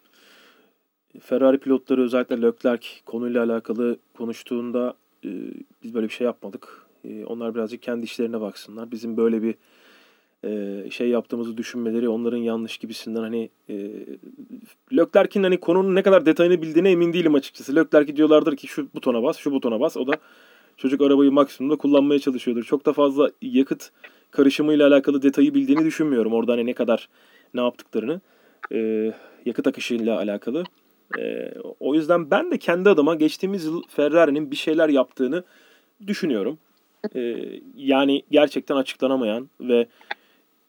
Ferrari 1.19 1.57
pilotları 1.57 2.03
özellikle 2.03 2.41
Leclerc 2.41 2.87
konuyla 3.05 3.43
alakalı 3.43 3.97
konuştuğunda 4.17 4.93
e, 5.25 5.29
biz 5.83 5.93
böyle 5.93 6.07
bir 6.07 6.13
şey 6.13 6.25
yapmadık. 6.25 6.85
E, 7.03 7.25
onlar 7.25 7.55
birazcık 7.55 7.81
kendi 7.81 8.05
işlerine 8.05 8.41
baksınlar. 8.41 8.91
Bizim 8.91 9.17
böyle 9.17 9.43
bir 9.43 9.55
e, 10.43 10.83
şey 10.91 11.09
yaptığımızı 11.09 11.57
düşünmeleri 11.57 12.09
onların 12.09 12.37
yanlış 12.37 12.77
gibisinden 12.77 13.21
hani 13.21 13.49
e, 13.69 13.91
Leclerc'in 14.93 15.43
hani 15.43 15.59
konunun 15.59 15.95
ne 15.95 16.03
kadar 16.03 16.25
detayını 16.25 16.61
bildiğine 16.61 16.91
emin 16.91 17.13
değilim 17.13 17.35
açıkçası. 17.35 17.75
Leclerc 17.75 18.15
diyorlardır 18.15 18.57
ki 18.57 18.67
şu 18.67 18.87
butona 18.95 19.23
bas, 19.23 19.37
şu 19.37 19.51
butona 19.51 19.79
bas. 19.79 19.97
O 19.97 20.07
da 20.07 20.13
çocuk 20.77 21.01
arabayı 21.01 21.31
maksimumda 21.31 21.75
kullanmaya 21.75 22.19
çalışıyordur. 22.19 22.63
Çok 22.63 22.85
da 22.85 22.93
fazla 22.93 23.31
yakıt 23.41 23.91
karışımıyla 24.31 24.87
alakalı 24.87 25.21
detayı 25.21 25.53
bildiğini 25.53 25.85
düşünmüyorum. 25.85 26.33
Orada 26.33 26.51
hani 26.51 26.65
ne 26.65 26.73
kadar 26.73 27.09
ne 27.53 27.61
yaptıklarını. 27.61 28.21
E, 28.71 29.11
yakıt 29.45 29.67
akışıyla 29.67 30.17
alakalı. 30.17 30.63
E, 31.19 31.53
o 31.79 31.95
yüzden 31.95 32.31
ben 32.31 32.51
de 32.51 32.57
kendi 32.57 32.89
adıma 32.89 33.15
geçtiğimiz 33.15 33.65
yıl 33.65 33.81
Ferrari'nin 33.89 34.51
bir 34.51 34.55
şeyler 34.55 34.89
yaptığını 34.89 35.43
düşünüyorum. 36.07 36.57
E, 37.15 37.35
yani 37.75 38.23
gerçekten 38.31 38.75
açıklanamayan 38.75 39.49
ve 39.61 39.87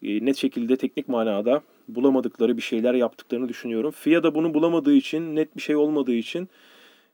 net 0.05 0.37
şekilde 0.37 0.77
teknik 0.77 1.09
manada 1.09 1.63
bulamadıkları 1.89 2.57
bir 2.57 2.63
şeyler 2.63 2.95
yaptıklarını 2.95 3.49
düşünüyorum. 3.49 3.91
FIA 3.91 4.23
da 4.23 4.35
bunu 4.35 4.55
bulamadığı 4.55 4.95
için, 4.95 5.37
net 5.37 5.57
bir 5.57 5.63
şey 5.63 5.77
olmadığı 5.77 6.15
için 6.15 6.49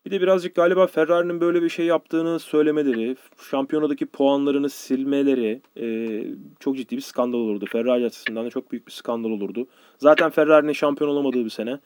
Bir 0.06 0.10
de 0.10 0.20
birazcık 0.20 0.54
galiba 0.54 0.86
Ferrari'nin 0.86 1.40
böyle 1.40 1.62
bir 1.62 1.68
şey 1.68 1.86
yaptığını 1.86 2.38
söylemeleri, 2.38 3.16
şampiyonadaki 3.50 4.06
puanlarını 4.06 4.70
silmeleri 4.70 5.60
e, 5.80 6.24
çok 6.60 6.76
ciddi 6.76 6.96
bir 6.96 7.02
skandal 7.02 7.38
olurdu. 7.38 7.66
Ferrari 7.66 8.04
açısından 8.06 8.46
da 8.46 8.50
çok 8.50 8.72
büyük 8.72 8.86
bir 8.86 8.92
skandal 8.92 9.30
olurdu. 9.30 9.66
Zaten 9.98 10.30
Ferrari'nin 10.30 10.72
şampiyon 10.72 11.10
olamadığı 11.10 11.44
bir 11.44 11.50
sene. 11.50 11.78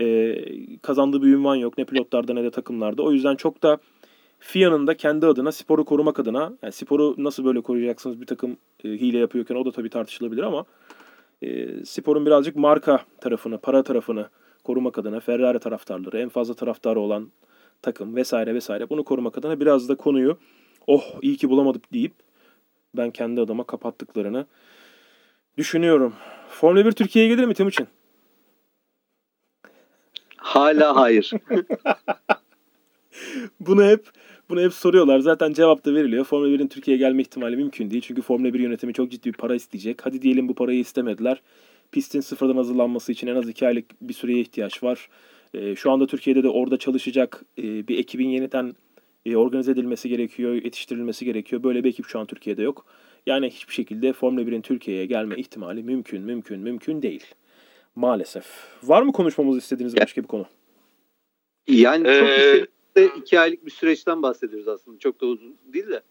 E, 0.00 0.36
kazandığı 0.82 1.22
bir 1.22 1.28
ünvan 1.28 1.56
yok 1.56 1.78
ne 1.78 1.84
pilotlarda 1.84 2.34
ne 2.34 2.44
de 2.44 2.50
takımlarda. 2.50 3.02
O 3.02 3.12
yüzden 3.12 3.36
çok 3.36 3.62
da 3.62 3.78
FIA'nın 4.46 4.86
da 4.86 4.96
kendi 4.96 5.26
adına 5.26 5.52
sporu 5.52 5.84
korumak 5.84 6.18
adına 6.18 6.52
yani 6.62 6.72
sporu 6.72 7.14
nasıl 7.18 7.44
böyle 7.44 7.60
koruyacaksınız 7.60 8.20
bir 8.20 8.26
takım 8.26 8.56
e, 8.84 8.88
hile 8.88 9.18
yapıyorken 9.18 9.54
o 9.54 9.64
da 9.64 9.72
tabii 9.72 9.90
tartışılabilir 9.90 10.42
ama 10.42 10.64
e, 11.42 11.68
sporun 11.84 12.26
birazcık 12.26 12.56
marka 12.56 13.00
tarafını, 13.20 13.58
para 13.58 13.82
tarafını 13.82 14.28
korumak 14.64 14.98
adına 14.98 15.20
Ferrari 15.20 15.58
taraftarları, 15.58 16.18
en 16.18 16.28
fazla 16.28 16.54
taraftarı 16.54 17.00
olan 17.00 17.32
takım 17.82 18.16
vesaire 18.16 18.54
vesaire 18.54 18.90
bunu 18.90 19.04
korumak 19.04 19.38
adına 19.38 19.60
biraz 19.60 19.88
da 19.88 19.94
konuyu 19.94 20.38
oh 20.86 21.04
iyi 21.22 21.36
ki 21.36 21.50
bulamadık 21.50 21.92
deyip 21.92 22.12
ben 22.96 23.10
kendi 23.10 23.40
adıma 23.40 23.64
kapattıklarını 23.64 24.46
düşünüyorum. 25.58 26.14
Formula 26.48 26.86
1 26.86 26.92
Türkiye'ye 26.92 27.34
gelir 27.34 27.44
mi 27.44 27.54
Timuçin? 27.54 27.86
Hala 30.36 30.96
hayır. 30.96 31.30
bunu 33.60 33.84
hep 33.84 34.10
bunu 34.48 34.60
hep 34.60 34.72
soruyorlar. 34.72 35.18
Zaten 35.18 35.52
cevap 35.52 35.84
da 35.84 35.94
veriliyor. 35.94 36.24
Formula 36.24 36.48
1'in 36.48 36.68
Türkiye'ye 36.68 36.98
gelme 36.98 37.22
ihtimali 37.22 37.56
mümkün 37.56 37.90
değil. 37.90 38.02
Çünkü 38.02 38.22
Formula 38.22 38.54
1 38.54 38.60
yönetimi 38.60 38.92
çok 38.92 39.10
ciddi 39.10 39.32
bir 39.32 39.38
para 39.38 39.54
isteyecek. 39.54 40.06
Hadi 40.06 40.22
diyelim 40.22 40.48
bu 40.48 40.54
parayı 40.54 40.78
istemediler. 40.78 41.42
Pistin 41.92 42.20
sıfırdan 42.20 42.56
hazırlanması 42.56 43.12
için 43.12 43.26
en 43.26 43.36
az 43.36 43.48
iki 43.48 43.66
aylık 43.66 43.84
bir 44.00 44.14
süreye 44.14 44.40
ihtiyaç 44.40 44.82
var. 44.82 45.08
E, 45.54 45.76
şu 45.76 45.90
anda 45.90 46.06
Türkiye'de 46.06 46.42
de 46.42 46.48
orada 46.48 46.76
çalışacak 46.76 47.44
e, 47.58 47.88
bir 47.88 47.98
ekibin 47.98 48.28
yeniden 48.28 48.72
e, 49.26 49.36
organize 49.36 49.72
edilmesi 49.72 50.08
gerekiyor, 50.08 50.54
yetiştirilmesi 50.54 51.24
gerekiyor. 51.24 51.62
Böyle 51.62 51.84
bir 51.84 51.88
ekip 51.88 52.06
şu 52.06 52.18
an 52.18 52.26
Türkiye'de 52.26 52.62
yok. 52.62 52.86
Yani 53.26 53.50
hiçbir 53.50 53.74
şekilde 53.74 54.12
Formula 54.12 54.42
1'in 54.42 54.62
Türkiye'ye 54.62 55.06
gelme 55.06 55.36
ihtimali 55.36 55.82
mümkün, 55.82 56.22
mümkün, 56.22 56.60
mümkün 56.60 57.02
değil. 57.02 57.24
Maalesef. 57.96 58.46
Var 58.82 59.02
mı 59.02 59.12
konuşmamızı 59.12 59.58
istediğiniz 59.58 59.96
başka 59.96 60.22
bir 60.22 60.28
konu? 60.28 60.46
Yani 61.68 62.04
çok 62.04 62.28
ee... 62.28 62.66
iki 63.04 63.40
aylık 63.40 63.66
bir 63.66 63.70
süreçten 63.70 64.22
bahsediyoruz 64.22 64.68
aslında. 64.68 64.98
Çok 64.98 65.20
da 65.20 65.26
uzun 65.26 65.56
değil 65.72 65.88
de. 65.88 66.02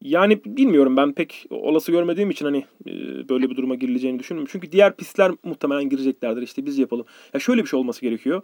Yani 0.00 0.44
bilmiyorum 0.44 0.96
ben 0.96 1.12
pek 1.12 1.46
olası 1.50 1.92
görmediğim 1.92 2.30
için 2.30 2.44
hani 2.44 2.64
e, 2.86 3.28
böyle 3.28 3.50
bir 3.50 3.56
duruma 3.56 3.74
girileceğini 3.74 4.18
düşünmüyorum. 4.18 4.50
Çünkü 4.52 4.72
diğer 4.72 4.96
pistler 4.96 5.32
muhtemelen 5.44 5.88
gireceklerdir. 5.88 6.42
İşte 6.42 6.66
biz 6.66 6.78
yapalım. 6.78 7.06
Ya 7.34 7.40
şöyle 7.40 7.62
bir 7.62 7.68
şey 7.68 7.80
olması 7.80 8.00
gerekiyor. 8.00 8.42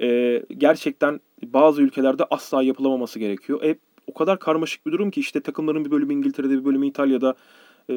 E, 0.00 0.42
gerçekten 0.58 1.20
bazı 1.42 1.82
ülkelerde 1.82 2.24
asla 2.30 2.62
yapılamaması 2.62 3.18
gerekiyor. 3.18 3.62
E, 3.62 3.76
o 4.06 4.14
kadar 4.14 4.38
karmaşık 4.38 4.86
bir 4.86 4.92
durum 4.92 5.10
ki 5.10 5.20
işte 5.20 5.40
takımların 5.40 5.84
bir 5.84 5.90
bölümü 5.90 6.14
İngiltere'de 6.14 6.58
bir 6.58 6.64
bölümü 6.64 6.86
İtalya'da 6.86 7.34
e, 7.90 7.94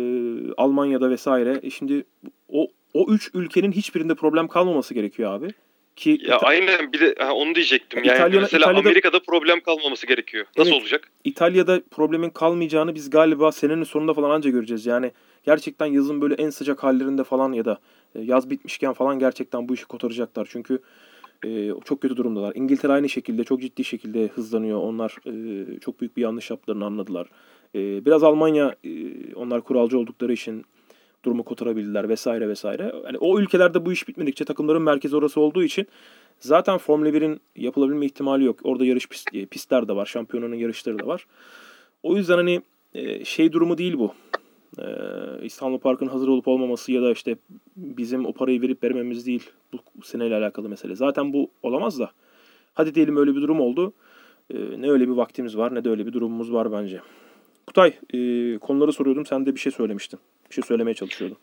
Almanya'da 0.57 1.09
vesaire. 1.09 1.59
E 1.63 1.70
şimdi 1.70 2.05
o 2.49 2.68
o 2.93 3.13
üç 3.13 3.32
ülkenin 3.34 3.72
hiçbirinde 3.72 4.16
problem 4.16 4.47
kalmaması 4.47 4.93
gerekiyor 4.93 5.32
abi. 5.32 5.47
Ki 5.95 6.09
ya 6.09 6.37
İta- 6.37 6.47
aynen 6.47 6.93
bir 6.93 6.99
de 6.99 7.15
ha, 7.17 7.33
onu 7.33 7.55
diyecektim. 7.55 8.03
Yani 8.03 8.15
İtalya'da, 8.15 8.41
mesela 8.41 8.61
İtalya'da, 8.61 8.89
Amerika'da 8.89 9.19
problem 9.19 9.59
kalmaması 9.59 10.07
gerekiyor. 10.07 10.45
Nasıl 10.57 10.71
evet, 10.71 10.81
olacak? 10.81 11.11
İtalya'da 11.23 11.81
problemin 11.91 12.29
kalmayacağını 12.29 12.95
biz 12.95 13.09
galiba 13.09 13.51
senenin 13.51 13.83
sonunda 13.83 14.13
falan 14.13 14.29
anca 14.29 14.49
göreceğiz. 14.49 14.85
Yani 14.85 15.11
gerçekten 15.45 15.85
yazın 15.85 16.21
böyle 16.21 16.33
en 16.33 16.49
sıcak 16.49 16.83
hallerinde 16.83 17.23
falan 17.23 17.53
ya 17.53 17.65
da 17.65 17.79
e, 18.15 18.21
yaz 18.21 18.49
bitmişken 18.49 18.93
falan 18.93 19.19
gerçekten 19.19 19.69
bu 19.69 19.73
işi 19.73 19.85
kotaracaklar. 19.85 20.47
Çünkü 20.51 20.79
e, 21.45 21.71
çok 21.85 22.01
kötü 22.01 22.17
durumdalar. 22.17 22.55
İngiltere 22.55 22.91
aynı 22.91 23.09
şekilde 23.09 23.43
çok 23.43 23.61
ciddi 23.61 23.83
şekilde 23.83 24.27
hızlanıyor. 24.27 24.79
Onlar 24.79 25.15
e, 25.25 25.79
çok 25.79 26.01
büyük 26.01 26.17
bir 26.17 26.21
yanlış 26.21 26.49
yaptıklarını 26.49 26.85
anladılar. 26.85 27.27
E, 27.75 28.05
biraz 28.05 28.23
Almanya 28.23 28.75
e, 28.83 28.89
onlar 29.35 29.61
kuralcı 29.61 29.99
oldukları 29.99 30.33
için 30.33 30.65
durumu 31.26 31.43
kotarabildiler 31.43 32.09
vesaire 32.09 32.49
vesaire. 32.49 32.93
Yani 33.05 33.17
o 33.17 33.39
ülkelerde 33.39 33.86
bu 33.86 33.93
iş 33.93 34.07
bitmedikçe 34.07 34.45
takımların 34.45 34.82
merkezi 34.82 35.15
orası 35.15 35.41
olduğu 35.41 35.63
için 35.63 35.88
zaten 36.39 36.78
Formula 36.78 37.09
1'in 37.09 37.39
yapılabilme 37.55 38.05
ihtimali 38.05 38.43
yok. 38.43 38.59
Orada 38.63 38.86
yarış 38.86 39.07
pist, 39.07 39.36
e, 39.36 39.45
pistler 39.45 39.88
de 39.88 39.95
var. 39.95 40.05
Şampiyonanın 40.05 40.55
yarışları 40.55 40.99
da 40.99 41.07
var. 41.07 41.28
O 42.03 42.15
yüzden 42.15 42.36
hani 42.36 42.61
e, 42.93 43.26
şey 43.26 43.51
durumu 43.51 43.78
değil 43.78 43.97
bu. 43.97 44.13
Ee, 44.80 44.86
İstanbul 45.43 45.78
Park'ın 45.78 46.07
hazır 46.07 46.28
olup 46.28 46.47
olmaması 46.47 46.91
ya 46.91 47.01
da 47.01 47.11
işte 47.11 47.36
bizim 47.76 48.26
o 48.26 48.34
parayı 48.34 48.61
verip 48.61 48.84
vermemiz 48.84 49.26
değil 49.26 49.49
bu 49.73 50.05
seneyle 50.05 50.36
alakalı 50.36 50.69
mesele. 50.69 50.95
Zaten 50.95 51.34
bu 51.34 51.49
olamaz 51.63 51.99
da. 51.99 52.11
Hadi 52.73 52.95
diyelim 52.95 53.17
öyle 53.17 53.36
bir 53.36 53.41
durum 53.41 53.59
oldu. 53.59 53.93
Ne 54.78 54.91
öyle 54.91 55.07
bir 55.07 55.13
vaktimiz 55.13 55.57
var 55.57 55.76
ne 55.76 55.84
de 55.84 55.89
öyle 55.89 56.05
bir 56.05 56.13
durumumuz 56.13 56.53
var 56.53 56.71
bence. 56.71 57.01
Kutay 57.67 57.93
e, 58.13 58.57
konuları 58.57 58.93
soruyordum 58.93 59.26
sen 59.26 59.45
de 59.45 59.55
bir 59.55 59.59
şey 59.59 59.71
söylemiştin. 59.71 60.19
Şey 60.55 60.63
söylemeye 60.63 60.93
çalışıyordum. 60.93 61.37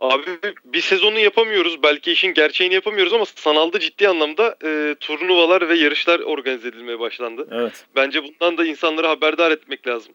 Abi 0.00 0.24
bir 0.64 0.80
sezonu 0.80 1.18
yapamıyoruz. 1.18 1.82
Belki 1.82 2.12
işin 2.12 2.34
gerçeğini 2.34 2.74
yapamıyoruz 2.74 3.12
ama 3.12 3.24
sanalda 3.24 3.80
ciddi 3.80 4.08
anlamda 4.08 4.56
e, 4.64 4.94
turnuvalar 5.00 5.68
ve 5.68 5.74
yarışlar 5.74 6.20
organize 6.20 6.68
edilmeye 6.68 7.00
başlandı. 7.00 7.48
Evet. 7.50 7.84
Bence 7.96 8.24
bundan 8.24 8.58
da 8.58 8.64
insanları 8.64 9.06
haberdar 9.06 9.50
etmek 9.50 9.86
lazım. 9.86 10.14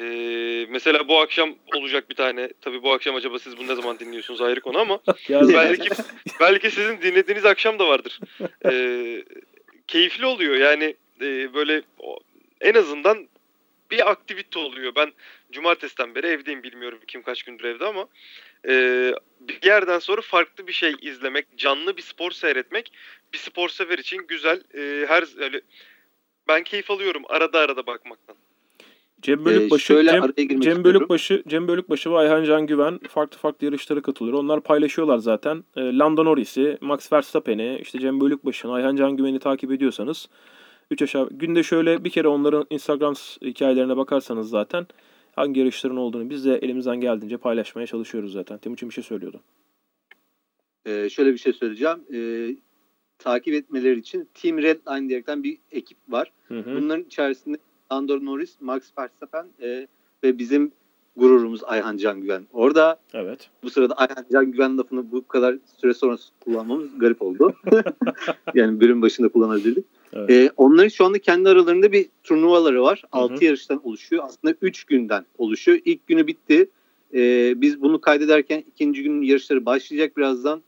E, 0.00 0.04
mesela 0.70 1.08
bu 1.08 1.20
akşam 1.20 1.54
olacak 1.76 2.10
bir 2.10 2.14
tane. 2.14 2.48
Tabii 2.60 2.82
bu 2.82 2.92
akşam 2.92 3.14
acaba 3.14 3.38
siz 3.38 3.58
bunu 3.58 3.68
ne 3.68 3.74
zaman 3.74 3.98
dinliyorsunuz 3.98 4.40
ayrı 4.40 4.60
konu 4.60 4.78
ama 4.78 5.00
belki 5.30 5.88
belki 6.40 6.70
sizin 6.70 7.02
dinlediğiniz 7.02 7.44
akşam 7.44 7.78
da 7.78 7.88
vardır. 7.88 8.20
E, 8.64 9.24
keyifli 9.86 10.26
oluyor 10.26 10.54
yani 10.54 10.94
e, 11.20 11.54
böyle 11.54 11.82
en 12.60 12.74
azından 12.74 13.28
bir 13.90 14.10
aktivite 14.10 14.58
oluyor. 14.58 14.92
Ben 14.96 15.12
cumartesiden 15.52 16.14
beri 16.14 16.26
evdeyim 16.26 16.62
bilmiyorum 16.62 16.98
kim 17.06 17.22
kaç 17.22 17.42
gündür 17.42 17.64
evde 17.64 17.86
ama 17.86 18.08
e, 18.68 18.72
bir 19.40 19.66
yerden 19.66 19.98
sonra 19.98 20.20
farklı 20.20 20.66
bir 20.66 20.72
şey 20.72 20.94
izlemek, 21.00 21.46
canlı 21.56 21.96
bir 21.96 22.02
spor 22.02 22.30
seyretmek 22.30 22.92
bir 23.32 23.38
spor 23.38 23.68
sever 23.68 23.98
için 23.98 24.26
güzel. 24.28 24.62
E, 24.74 25.06
her 25.06 25.40
öyle 25.40 25.60
ben 26.48 26.64
keyif 26.64 26.90
alıyorum 26.90 27.22
arada 27.28 27.58
arada 27.58 27.86
bakmaktan. 27.86 28.36
Cem 29.24 29.44
Bölükbaşı, 29.44 29.94
ee, 29.94 30.04
Cem, 30.46 30.60
Cem 30.60 30.84
Bölükbaşı, 30.84 31.42
Cem 31.48 31.68
Bölükbaşı 31.68 32.10
ve 32.10 32.16
Ayhan 32.16 32.44
Can 32.44 32.66
Güven 32.66 32.98
farklı 33.08 33.38
farklı 33.38 33.64
yarışlara 33.64 34.02
katılıyor. 34.02 34.38
Onlar 34.38 34.60
paylaşıyorlar 34.60 35.18
zaten. 35.18 35.64
E, 35.76 35.80
Lando 35.80 36.24
Norris'i, 36.24 36.78
Max 36.80 37.12
Verstappen'i, 37.12 37.78
işte 37.82 37.98
Cem 37.98 38.20
Bölükbaşı'nı, 38.20 38.72
Ayhan 38.72 38.96
Can 38.96 39.16
Güven'i 39.16 39.38
takip 39.38 39.72
ediyorsanız 39.72 40.28
3 40.90 41.02
aşağı 41.02 41.28
günde 41.30 41.62
şöyle 41.62 42.04
bir 42.04 42.10
kere 42.10 42.28
onların 42.28 42.66
Instagram 42.70 43.14
hikayelerine 43.42 43.96
bakarsanız 43.96 44.48
zaten 44.48 44.86
hangi 45.36 45.60
yarışların 45.60 45.96
olduğunu 45.96 46.30
biz 46.30 46.44
de 46.44 46.56
elimizden 46.56 47.00
geldiğince 47.00 47.36
paylaşmaya 47.36 47.86
çalışıyoruz 47.86 48.32
zaten. 48.32 48.58
Timuçin 48.58 48.88
bir 48.88 48.94
şey 48.94 49.04
söylüyordu. 49.04 49.40
Ee, 50.86 51.08
şöyle 51.10 51.32
bir 51.32 51.38
şey 51.38 51.52
söyleyeceğim. 51.52 51.98
Ee, 52.12 52.56
takip 53.18 53.54
etmeleri 53.54 53.98
için 53.98 54.28
Team 54.34 54.58
Redline 54.58 55.08
diyerekten 55.08 55.42
bir 55.42 55.58
ekip 55.72 55.98
var. 56.08 56.32
Hı 56.48 56.58
hı. 56.58 56.76
Bunların 56.76 57.04
içerisinde 57.04 57.58
Andor 57.90 58.24
Norris, 58.24 58.60
Max 58.60 58.82
Verstappen 58.98 59.46
e, 59.62 59.86
ve 60.24 60.38
bizim 60.38 60.72
gururumuz 61.16 61.64
Ayhan 61.64 61.96
Can 61.96 62.20
Güven. 62.20 62.46
Orada 62.52 63.00
evet. 63.14 63.50
bu 63.62 63.70
sırada 63.70 63.94
Ayhan 63.94 64.24
Can 64.32 64.52
Güven 64.52 64.78
lafını 64.78 65.12
bu 65.12 65.26
kadar 65.26 65.58
süre 65.80 65.94
sonra 65.94 66.16
kullanmamız 66.40 66.98
garip 66.98 67.22
oldu. 67.22 67.54
yani 68.54 68.80
bölüm 68.80 69.02
başında 69.02 69.28
kullanabilirdik. 69.28 69.86
Evet. 70.14 70.30
E, 70.30 70.50
onların 70.56 70.88
şu 70.88 71.04
anda 71.04 71.18
kendi 71.18 71.48
aralarında 71.48 71.92
bir 71.92 72.08
turnuvaları 72.24 72.82
var. 72.82 73.02
Hı-hı. 73.12 73.22
6 73.22 73.44
yarıştan 73.44 73.86
oluşuyor. 73.86 74.24
Aslında 74.26 74.54
3 74.62 74.84
günden 74.84 75.24
oluşuyor. 75.38 75.78
İlk 75.84 76.06
günü 76.06 76.26
bitti. 76.26 76.70
E, 77.14 77.52
biz 77.60 77.80
bunu 77.82 78.00
kaydederken 78.00 78.64
ikinci 78.74 79.02
günün 79.02 79.22
yarışları 79.22 79.66
başlayacak 79.66 80.16
birazdan. 80.16 80.62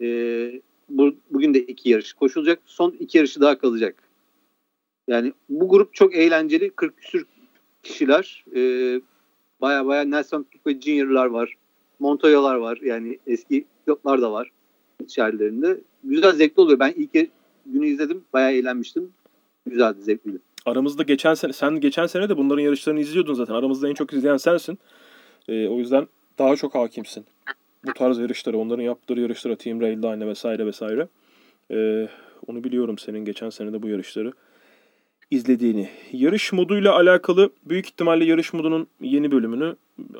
E, 0.00 0.60
bu, 0.88 1.14
bugün 1.30 1.54
de 1.54 1.60
iki 1.60 1.90
yarış 1.90 2.12
koşulacak. 2.12 2.58
Son 2.66 2.90
iki 3.00 3.18
yarışı 3.18 3.40
daha 3.40 3.58
kalacak. 3.58 4.02
Yani 5.08 5.32
bu 5.48 5.68
grup 5.68 5.94
çok 5.94 6.14
eğlenceli. 6.14 6.70
40 6.70 6.96
küsür 6.96 7.26
kişiler. 7.82 8.44
E, 8.56 8.60
baya 9.60 9.86
baya 9.86 10.04
Nelson 10.04 10.42
Piquet 10.42 10.82
Junior'lar 10.82 11.26
var. 11.26 11.56
Montoya'lar 11.98 12.54
var. 12.54 12.78
Yani 12.82 13.18
eski 13.26 13.64
pilotlar 13.84 14.22
da 14.22 14.32
var 14.32 14.50
içerilerinde. 15.04 15.80
Güzel 16.04 16.32
zevkli 16.32 16.60
oluyor. 16.60 16.78
Ben 16.78 16.94
ilk 16.96 17.14
günü 17.72 17.86
izledim. 17.86 18.24
Bayağı 18.32 18.52
eğlenmiştim. 18.52 19.12
Güzeldi, 19.66 20.02
zevkliydi. 20.02 20.38
Aramızda 20.66 21.02
geçen 21.02 21.34
sene, 21.34 21.52
sen 21.52 21.80
geçen 21.80 22.06
sene 22.06 22.28
de 22.28 22.36
bunların 22.36 22.62
yarışlarını 22.62 23.00
izliyordun 23.00 23.34
zaten. 23.34 23.54
Aramızda 23.54 23.88
en 23.88 23.94
çok 23.94 24.12
izleyen 24.12 24.36
sensin. 24.36 24.78
Ee, 25.48 25.68
o 25.68 25.78
yüzden 25.78 26.08
daha 26.38 26.56
çok 26.56 26.74
hakimsin. 26.74 27.24
Bu 27.86 27.92
tarz 27.92 28.18
yarışları, 28.18 28.58
onların 28.58 28.82
yaptığı 28.82 29.14
yarışlara, 29.14 29.56
Team 29.56 29.80
Railline 29.80 30.26
vesaire 30.26 30.66
vesaire. 30.66 31.08
Ee, 31.70 32.08
onu 32.46 32.64
biliyorum 32.64 32.98
senin 32.98 33.24
geçen 33.24 33.50
sene 33.50 33.72
de 33.72 33.82
bu 33.82 33.88
yarışları 33.88 34.32
izlediğini. 35.30 35.88
Yarış 36.12 36.52
moduyla 36.52 36.96
alakalı 36.96 37.50
büyük 37.64 37.86
ihtimalle 37.86 38.24
yarış 38.24 38.52
modunun 38.52 38.86
yeni 39.00 39.30
bölümünü 39.30 39.76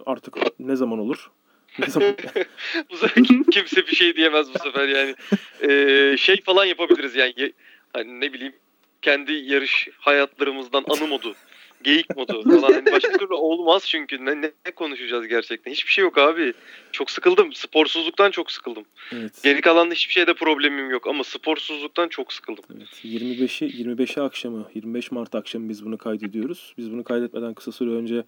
artık 0.07 0.37
ne 0.59 0.77
zaman 0.77 0.99
olur? 0.99 1.31
Bu 2.91 2.97
sefer 2.97 3.25
kimse 3.53 3.87
bir 3.87 3.97
şey 3.97 4.17
diyemez 4.17 4.55
bu 4.55 4.59
sefer 4.59 4.89
yani. 4.89 5.15
Ee, 5.63 6.17
şey 6.17 6.43
falan 6.43 6.65
yapabiliriz 6.65 7.15
yani. 7.15 7.53
hani 7.93 8.21
ne 8.21 8.33
bileyim 8.33 8.55
kendi 9.03 9.33
yarış 9.33 9.89
hayatlarımızdan 9.99 10.85
anı 10.89 11.07
modu 11.07 11.35
geyik 11.83 12.17
modu 12.17 12.43
falan. 12.43 12.73
Hani 12.73 12.93
başka 12.93 13.13
türlü 13.13 13.35
olmaz 13.35 13.85
çünkü. 13.87 14.25
Ne, 14.25 14.41
ne 14.43 14.71
konuşacağız 14.77 15.29
gerçekten? 15.29 15.73
Hiçbir 15.73 15.91
şey 15.91 16.03
yok 16.03 16.19
abi. 16.19 16.53
Çok 16.93 17.11
sıkıldım. 17.11 17.53
Sporsuzluktan 17.53 18.31
çok 18.31 18.53
sıkıldım. 18.53 18.85
Evet. 19.13 19.41
Geri 19.43 19.61
kalan 19.61 19.91
hiçbir 19.91 20.13
şeyde 20.13 20.35
problemim 20.35 20.91
yok 20.91 21.07
ama 21.07 21.25
sporsuzluktan 21.25 22.09
çok 22.09 22.33
sıkıldım. 22.33 22.65
Evet. 22.77 23.05
25'i 23.05 23.85
25'i 23.85 24.23
akşamı 24.23 24.71
25 24.75 25.11
Mart 25.11 25.35
akşamı 25.35 25.69
biz 25.69 25.85
bunu 25.85 25.99
kaydediyoruz. 25.99 26.75
Biz 26.79 26.93
bunu 26.93 27.05
kaydetmeden 27.05 27.55
kısa 27.55 27.73
süre 27.73 27.91
önce 27.91 28.25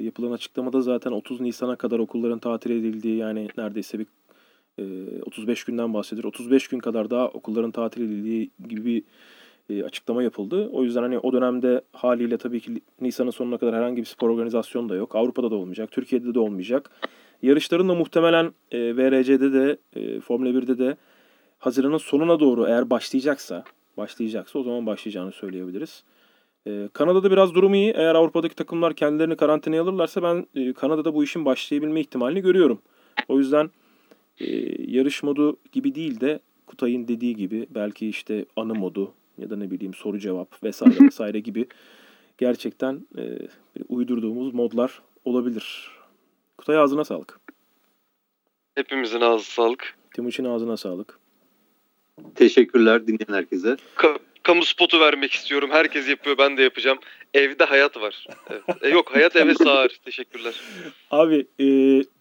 yapılan 0.00 0.32
açıklamada 0.32 0.80
zaten 0.80 1.12
30 1.12 1.40
Nisan'a 1.40 1.76
kadar 1.76 1.98
okulların 1.98 2.38
tatil 2.38 2.70
edildiği 2.70 3.16
yani 3.16 3.48
neredeyse 3.58 3.98
bir 3.98 4.06
e, 4.78 5.22
35 5.22 5.64
günden 5.64 5.94
bahsediyor. 5.94 6.24
35 6.24 6.68
gün 6.68 6.78
kadar 6.78 7.10
daha 7.10 7.28
okulların 7.28 7.70
tatil 7.70 8.02
edildiği 8.02 8.50
gibi 8.68 8.84
bir 8.84 9.02
e, 9.70 9.84
açıklama 9.84 10.22
yapıldı. 10.22 10.68
O 10.72 10.84
yüzden 10.84 11.02
hani 11.02 11.18
o 11.18 11.32
dönemde 11.32 11.80
haliyle 11.92 12.38
tabii 12.38 12.60
ki 12.60 12.82
Nisan'ın 13.00 13.30
sonuna 13.30 13.58
kadar 13.58 13.74
herhangi 13.74 13.96
bir 13.96 14.06
spor 14.06 14.30
organizasyonu 14.30 14.88
da 14.88 14.94
yok. 14.94 15.16
Avrupa'da 15.16 15.50
da 15.50 15.54
olmayacak, 15.54 15.90
Türkiye'de 15.90 16.34
de 16.34 16.38
olmayacak. 16.38 16.90
Yarışların 17.42 17.88
da 17.88 17.94
muhtemelen 17.94 18.52
e, 18.70 18.96
VRC'de 18.96 19.52
de, 19.52 19.76
e, 19.96 20.20
Formula 20.20 20.48
1'de 20.48 20.78
de 20.78 20.96
Haziran'ın 21.58 21.98
sonuna 21.98 22.40
doğru 22.40 22.66
eğer 22.66 22.90
başlayacaksa, 22.90 23.64
başlayacaksa 23.96 24.58
o 24.58 24.62
zaman 24.62 24.86
başlayacağını 24.86 25.32
söyleyebiliriz. 25.32 26.04
E, 26.66 26.88
Kanada'da 26.92 27.30
biraz 27.30 27.54
durum 27.54 27.74
iyi. 27.74 27.90
Eğer 27.96 28.14
Avrupa'daki 28.14 28.54
takımlar 28.54 28.94
kendilerini 28.94 29.36
karantinaya 29.36 29.82
alırlarsa 29.82 30.22
ben 30.22 30.46
e, 30.54 30.72
Kanada'da 30.72 31.14
bu 31.14 31.24
işin 31.24 31.44
başlayabilme 31.44 32.00
ihtimalini 32.00 32.40
görüyorum. 32.40 32.78
O 33.28 33.38
yüzden 33.38 33.70
e, 34.40 34.46
yarış 34.92 35.22
modu 35.22 35.56
gibi 35.72 35.94
değil 35.94 36.20
de 36.20 36.40
Kutay'ın 36.66 37.08
dediği 37.08 37.36
gibi 37.36 37.66
belki 37.70 38.08
işte 38.08 38.46
anı 38.56 38.74
modu 38.74 39.12
ya 39.38 39.50
da 39.50 39.56
ne 39.56 39.70
bileyim 39.70 39.94
soru 39.94 40.18
cevap 40.18 40.62
vesaire 40.64 40.94
vesaire 41.06 41.40
gibi 41.40 41.66
gerçekten 42.38 43.06
e, 43.18 43.22
uydurduğumuz 43.88 44.54
modlar 44.54 45.02
olabilir. 45.24 45.90
Kutay 46.58 46.78
ağzına 46.78 47.04
sağlık. 47.04 47.40
Hepimizin 48.74 49.20
ağzı 49.20 49.44
sağlık. 49.44 49.96
Timuçin 50.14 50.44
ağzına 50.44 50.76
sağlık. 50.76 51.18
Teşekkürler 52.34 53.06
dinleyen 53.06 53.38
herkese. 53.38 53.76
Ka- 53.96 54.18
kamu 54.46 54.64
spotu 54.64 55.00
vermek 55.00 55.32
istiyorum. 55.32 55.70
Herkes 55.72 56.08
yapıyor, 56.08 56.38
ben 56.38 56.56
de 56.56 56.62
yapacağım. 56.62 56.98
Evde 57.34 57.64
hayat 57.64 57.96
var. 57.96 58.26
Evet. 58.50 58.82
E, 58.82 58.88
yok, 58.88 59.14
hayat 59.14 59.36
eve 59.36 59.54
sığar. 59.54 59.88
Teşekkürler. 60.04 60.54
Abi 61.10 61.46
e, 61.60 61.66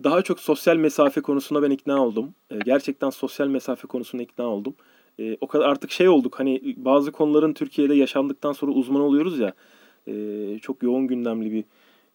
daha 0.03 0.21
çok 0.21 0.39
sosyal 0.39 0.76
mesafe 0.76 1.21
konusunda 1.21 1.61
ben 1.61 1.71
ikna 1.71 2.05
oldum. 2.05 2.36
E, 2.51 2.57
gerçekten 2.65 3.09
sosyal 3.09 3.47
mesafe 3.47 3.88
konusunda 3.88 4.23
ikna 4.23 4.45
oldum. 4.45 4.76
E, 5.19 5.38
o 5.41 5.47
kadar 5.47 5.69
artık 5.69 5.91
şey 5.91 6.09
olduk 6.09 6.39
hani 6.39 6.61
bazı 6.78 7.11
konuların 7.11 7.53
Türkiye'de 7.53 7.95
yaşandıktan 7.95 8.53
sonra 8.53 8.71
uzman 8.71 9.01
oluyoruz 9.01 9.39
ya. 9.39 9.53
E, 10.07 10.13
çok 10.61 10.84
yoğun 10.84 11.07
gündemli 11.07 11.51
bir 11.51 11.63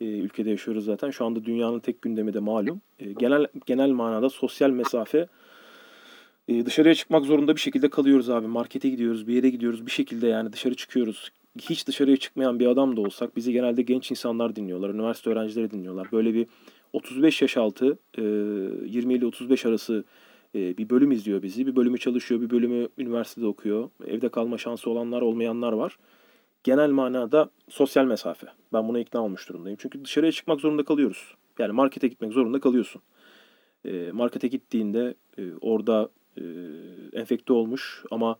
e, 0.00 0.04
ülkede 0.04 0.50
yaşıyoruz 0.50 0.84
zaten. 0.84 1.10
Şu 1.10 1.24
anda 1.24 1.44
dünyanın 1.44 1.80
tek 1.80 2.02
gündemi 2.02 2.34
de 2.34 2.38
malum. 2.40 2.80
E, 2.98 3.12
genel 3.12 3.46
genel 3.66 3.90
manada 3.90 4.28
sosyal 4.30 4.70
mesafe 4.70 5.26
e, 6.50 6.66
dışarıya 6.66 6.94
çıkmak 6.94 7.24
zorunda 7.24 7.56
bir 7.56 7.60
şekilde 7.60 7.90
kalıyoruz 7.90 8.30
abi. 8.30 8.46
Markete 8.46 8.88
gidiyoruz, 8.88 9.26
bir 9.26 9.34
yere 9.34 9.50
gidiyoruz. 9.50 9.86
Bir 9.86 9.90
şekilde 9.90 10.26
yani 10.26 10.52
dışarı 10.52 10.74
çıkıyoruz. 10.74 11.30
Hiç 11.60 11.86
dışarıya 11.86 12.16
çıkmayan 12.16 12.60
bir 12.60 12.66
adam 12.66 12.96
da 12.96 13.00
olsak 13.00 13.36
bizi 13.36 13.52
genelde 13.52 13.82
genç 13.82 14.10
insanlar 14.10 14.56
dinliyorlar. 14.56 14.90
Üniversite 14.90 15.30
öğrencileri 15.30 15.70
dinliyorlar. 15.70 16.08
Böyle 16.12 16.34
bir 16.34 16.46
35 16.92 17.42
yaş 17.42 17.56
altı, 17.56 17.98
e, 18.18 18.22
20 18.22 19.14
ile 19.14 19.26
35 19.26 19.66
arası 19.66 20.04
e, 20.54 20.76
bir 20.76 20.90
bölüm 20.90 21.12
izliyor 21.12 21.42
bizi. 21.42 21.66
Bir 21.66 21.76
bölümü 21.76 21.98
çalışıyor, 21.98 22.40
bir 22.40 22.50
bölümü 22.50 22.88
üniversitede 22.98 23.46
okuyor. 23.46 23.90
Evde 24.06 24.28
kalma 24.28 24.58
şansı 24.58 24.90
olanlar, 24.90 25.22
olmayanlar 25.22 25.72
var. 25.72 25.98
Genel 26.64 26.90
manada 26.90 27.50
sosyal 27.68 28.04
mesafe. 28.04 28.46
Ben 28.72 28.88
buna 28.88 28.98
ikna 28.98 29.24
olmuş 29.24 29.48
durumdayım. 29.48 29.78
Çünkü 29.82 30.04
dışarıya 30.04 30.32
çıkmak 30.32 30.60
zorunda 30.60 30.84
kalıyoruz. 30.84 31.34
Yani 31.58 31.72
markete 31.72 32.08
gitmek 32.08 32.32
zorunda 32.32 32.60
kalıyorsun. 32.60 33.02
E, 33.84 34.12
markete 34.12 34.48
gittiğinde 34.48 35.14
e, 35.38 35.42
orada 35.60 36.10
e, 36.36 36.42
enfekte 37.12 37.52
olmuş 37.52 38.04
ama 38.10 38.38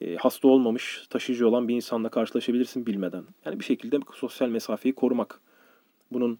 e, 0.00 0.16
hasta 0.16 0.48
olmamış, 0.48 1.02
taşıyıcı 1.10 1.48
olan 1.48 1.68
bir 1.68 1.74
insanla 1.74 2.08
karşılaşabilirsin 2.08 2.86
bilmeden. 2.86 3.24
Yani 3.44 3.60
bir 3.60 3.64
şekilde 3.64 3.98
sosyal 4.14 4.48
mesafeyi 4.48 4.94
korumak. 4.94 5.40
Bunun 6.12 6.38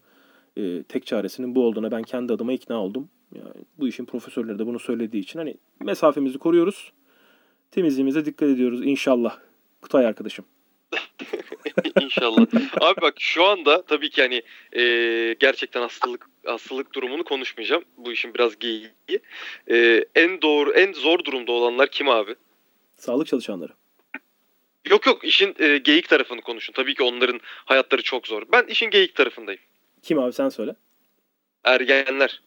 e, 0.57 0.83
tek 0.83 1.05
çaresinin 1.05 1.55
bu 1.55 1.65
olduğuna 1.65 1.91
ben 1.91 2.03
kendi 2.03 2.33
adıma 2.33 2.53
ikna 2.53 2.83
oldum. 2.83 3.09
Yani 3.35 3.65
bu 3.79 3.87
işin 3.87 4.05
profesörleri 4.05 4.59
de 4.59 4.65
bunu 4.65 4.79
söylediği 4.79 5.23
için 5.23 5.39
hani 5.39 5.57
mesafemizi 5.79 6.37
koruyoruz. 6.37 6.91
Temizliğimize 7.71 8.25
dikkat 8.25 8.49
ediyoruz 8.49 8.85
inşallah. 8.85 9.37
Kutay 9.81 10.05
arkadaşım. 10.05 10.45
İnşallah. 12.01 12.45
Abi 12.81 13.01
bak 13.01 13.13
şu 13.19 13.45
anda 13.45 13.81
tabii 13.81 14.09
ki 14.09 14.21
hani 14.21 14.41
e, 14.83 15.35
gerçekten 15.39 15.81
hastalık 15.81 16.30
hastalık 16.45 16.95
durumunu 16.95 17.23
konuşmayacağım. 17.23 17.83
Bu 17.97 18.11
işin 18.11 18.33
biraz 18.33 18.59
geyiği. 18.59 18.91
E, 19.71 20.05
en 20.15 20.41
doğru 20.41 20.71
en 20.71 20.93
zor 20.93 21.23
durumda 21.23 21.51
olanlar 21.51 21.87
kim 21.91 22.09
abi? 22.09 22.35
Sağlık 22.97 23.27
çalışanları. 23.27 23.71
Yok 24.89 25.05
yok 25.05 25.23
işin 25.23 25.55
e, 25.59 25.77
geyik 25.77 26.09
tarafını 26.09 26.41
konuşun. 26.41 26.73
Tabii 26.73 26.95
ki 26.95 27.03
onların 27.03 27.39
hayatları 27.43 28.01
çok 28.01 28.27
zor. 28.27 28.43
Ben 28.51 28.63
işin 28.63 28.89
geyik 28.89 29.15
tarafındayım. 29.15 29.61
Kim 30.01 30.19
abi 30.19 30.33
sen 30.33 30.49
söyle. 30.49 30.75
Ergenler. 31.63 32.41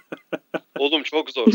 Oğlum 0.78 1.02
çok 1.02 1.30
zor. 1.30 1.46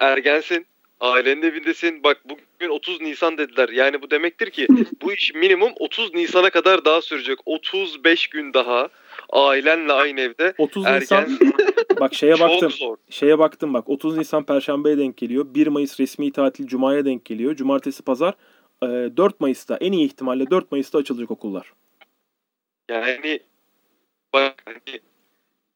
Ergensin. 0.00 0.66
Ailenin 1.00 1.42
evindesin. 1.42 2.02
Bak 2.02 2.20
bugün 2.24 2.68
30 2.68 3.00
Nisan 3.00 3.38
dediler. 3.38 3.68
Yani 3.68 4.02
bu 4.02 4.10
demektir 4.10 4.50
ki 4.50 4.66
bu 5.02 5.12
iş 5.12 5.34
minimum 5.34 5.72
30 5.78 6.14
Nisan'a 6.14 6.50
kadar 6.50 6.84
daha 6.84 7.02
sürecek. 7.02 7.38
35 7.46 8.28
gün 8.28 8.54
daha 8.54 8.88
ailenle 9.32 9.92
aynı 9.92 10.20
evde. 10.20 10.54
30 10.58 10.84
Nisan 10.84 11.22
Ergen 11.22 11.38
bak 12.00 12.14
şeye 12.14 12.40
baktım. 12.40 12.72
Şeye 13.10 13.38
baktım 13.38 13.74
bak 13.74 13.88
30 13.88 14.16
Nisan 14.18 14.44
Perşembe'ye 14.46 14.98
denk 14.98 15.16
geliyor. 15.16 15.46
1 15.54 15.66
Mayıs 15.66 16.00
resmi 16.00 16.32
tatil 16.32 16.66
Cuma'ya 16.66 17.04
denk 17.04 17.24
geliyor. 17.24 17.56
Cumartesi 17.56 18.02
Pazar. 18.02 18.34
e, 18.82 18.86
4 18.86 19.40
Mayıs'ta 19.40 19.76
en 19.80 19.92
iyi 19.92 20.06
ihtimalle 20.06 20.50
4 20.50 20.72
Mayıs'ta 20.72 20.98
açılacak 20.98 21.30
okullar. 21.30 21.72
Yani 22.90 23.40
bak 24.32 24.62
hani 24.64 25.00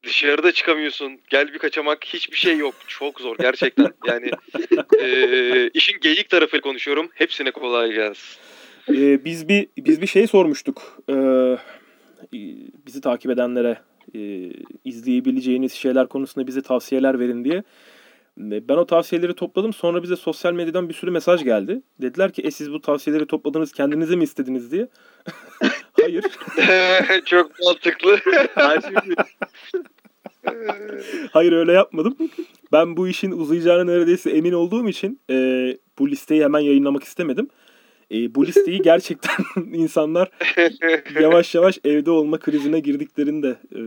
dışarıda 0.02 0.52
çıkamıyorsun. 0.52 1.18
Gel 1.30 1.54
bir 1.54 1.58
kaçamak 1.58 2.04
hiçbir 2.04 2.36
şey 2.36 2.58
yok. 2.58 2.74
Çok 2.86 3.20
zor 3.20 3.36
gerçekten. 3.40 3.94
Yani 4.06 4.30
e, 5.00 5.68
işin 5.74 6.00
geyik 6.00 6.28
tarafıyla 6.30 6.60
konuşuyorum. 6.60 7.08
Hepsine 7.14 7.50
kolay 7.50 7.92
gelsin. 7.92 8.40
Ee, 8.88 9.24
biz 9.24 9.48
bir 9.48 9.66
biz 9.76 10.00
bir 10.02 10.06
şey 10.06 10.26
sormuştuk. 10.26 10.98
Ee, 11.10 11.56
bizi 12.86 13.00
takip 13.00 13.30
edenlere 13.30 13.78
e, 14.14 14.50
izleyebileceğiniz 14.84 15.72
şeyler 15.72 16.06
konusunda 16.06 16.46
bize 16.46 16.62
tavsiyeler 16.62 17.20
verin 17.20 17.44
diye. 17.44 17.62
E, 18.40 18.68
Ben 18.68 18.76
o 18.76 18.86
tavsiyeleri 18.86 19.34
topladım. 19.34 19.72
Sonra 19.72 20.02
bize 20.02 20.16
sosyal 20.16 20.52
medyadan 20.52 20.88
bir 20.88 20.94
sürü 20.94 21.10
mesaj 21.10 21.44
geldi. 21.44 21.82
Dediler 22.00 22.32
ki 22.32 22.42
e 22.42 22.50
siz 22.50 22.72
bu 22.72 22.80
tavsiyeleri 22.80 23.26
topladınız 23.26 23.72
kendinize 23.72 24.16
mi 24.16 24.24
istediniz 24.24 24.72
diye. 24.72 24.88
Hayır. 26.02 26.24
Çok 27.24 27.50
mantıklı. 27.64 28.18
Hayır 31.32 31.52
öyle 31.52 31.72
yapmadım. 31.72 32.16
Ben 32.72 32.96
bu 32.96 33.08
işin 33.08 33.30
uzayacağına 33.30 33.84
neredeyse 33.84 34.30
emin 34.30 34.52
olduğum 34.52 34.88
için 34.88 35.20
e, 35.30 35.34
bu 35.98 36.10
listeyi 36.10 36.44
hemen 36.44 36.60
yayınlamak 36.60 37.04
istemedim. 37.04 37.48
E, 38.14 38.34
bu 38.34 38.46
listeyi 38.46 38.82
gerçekten 38.82 39.36
insanlar 39.72 40.30
yavaş 41.20 41.54
yavaş 41.54 41.78
evde 41.84 42.10
olma 42.10 42.38
krizine 42.38 42.80
girdiklerinde 42.80 43.56
e, 43.72 43.78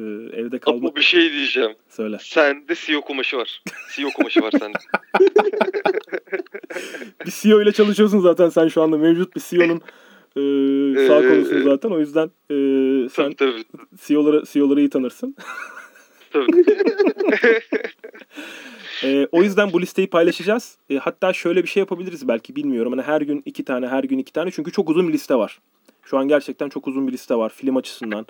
evde 0.41 0.59
kalma 0.59 0.77
Ama 0.87 0.95
bir 0.95 1.01
şey 1.01 1.31
diyeceğim. 1.31 1.71
söyle. 1.89 2.17
Sende 2.21 2.75
CEO 2.85 3.01
kumaşı 3.01 3.37
var. 3.37 3.61
CEO 3.95 4.09
kumaşı 4.09 4.41
var 4.41 4.51
sende. 4.59 4.77
Bir 7.25 7.31
CEO 7.41 7.61
ile 7.61 7.71
çalışıyorsun 7.71 8.19
zaten 8.19 8.49
sen 8.49 8.67
şu 8.67 8.81
anda 8.81 8.97
mevcut 8.97 9.35
bir 9.35 9.41
CEO'nun 9.41 9.81
e, 10.35 10.41
sağ 11.07 11.19
Ee, 11.23 11.29
kolusun 11.29 11.61
zaten. 11.63 11.89
O 11.89 11.99
yüzden 11.99 12.25
e, 12.51 12.55
sen 13.09 13.33
tabii 13.33 13.35
tabii. 13.37 13.63
CEO'ları 14.07 14.43
CEO'ları 14.51 14.79
iyi 14.79 14.89
tanırsın. 14.89 15.35
E, 19.03 19.27
o 19.31 19.43
yüzden 19.43 19.73
bu 19.73 19.81
listeyi 19.81 20.07
paylaşacağız. 20.07 20.77
E, 20.89 20.97
hatta 20.97 21.33
şöyle 21.33 21.63
bir 21.63 21.67
şey 21.67 21.81
yapabiliriz 21.81 22.27
belki 22.27 22.55
bilmiyorum. 22.55 22.93
Hani 22.93 23.01
her 23.01 23.21
gün 23.21 23.43
iki 23.45 23.65
tane, 23.65 23.87
her 23.87 24.03
gün 24.03 24.17
iki 24.17 24.33
tane. 24.33 24.51
Çünkü 24.51 24.71
çok 24.71 24.89
uzun 24.89 25.07
bir 25.07 25.13
liste 25.13 25.35
var. 25.35 25.59
Şu 26.03 26.17
an 26.17 26.27
gerçekten 26.27 26.69
çok 26.69 26.87
uzun 26.87 27.07
bir 27.07 27.13
liste 27.13 27.35
var 27.35 27.49
film 27.49 27.77
açısından. 27.77 28.25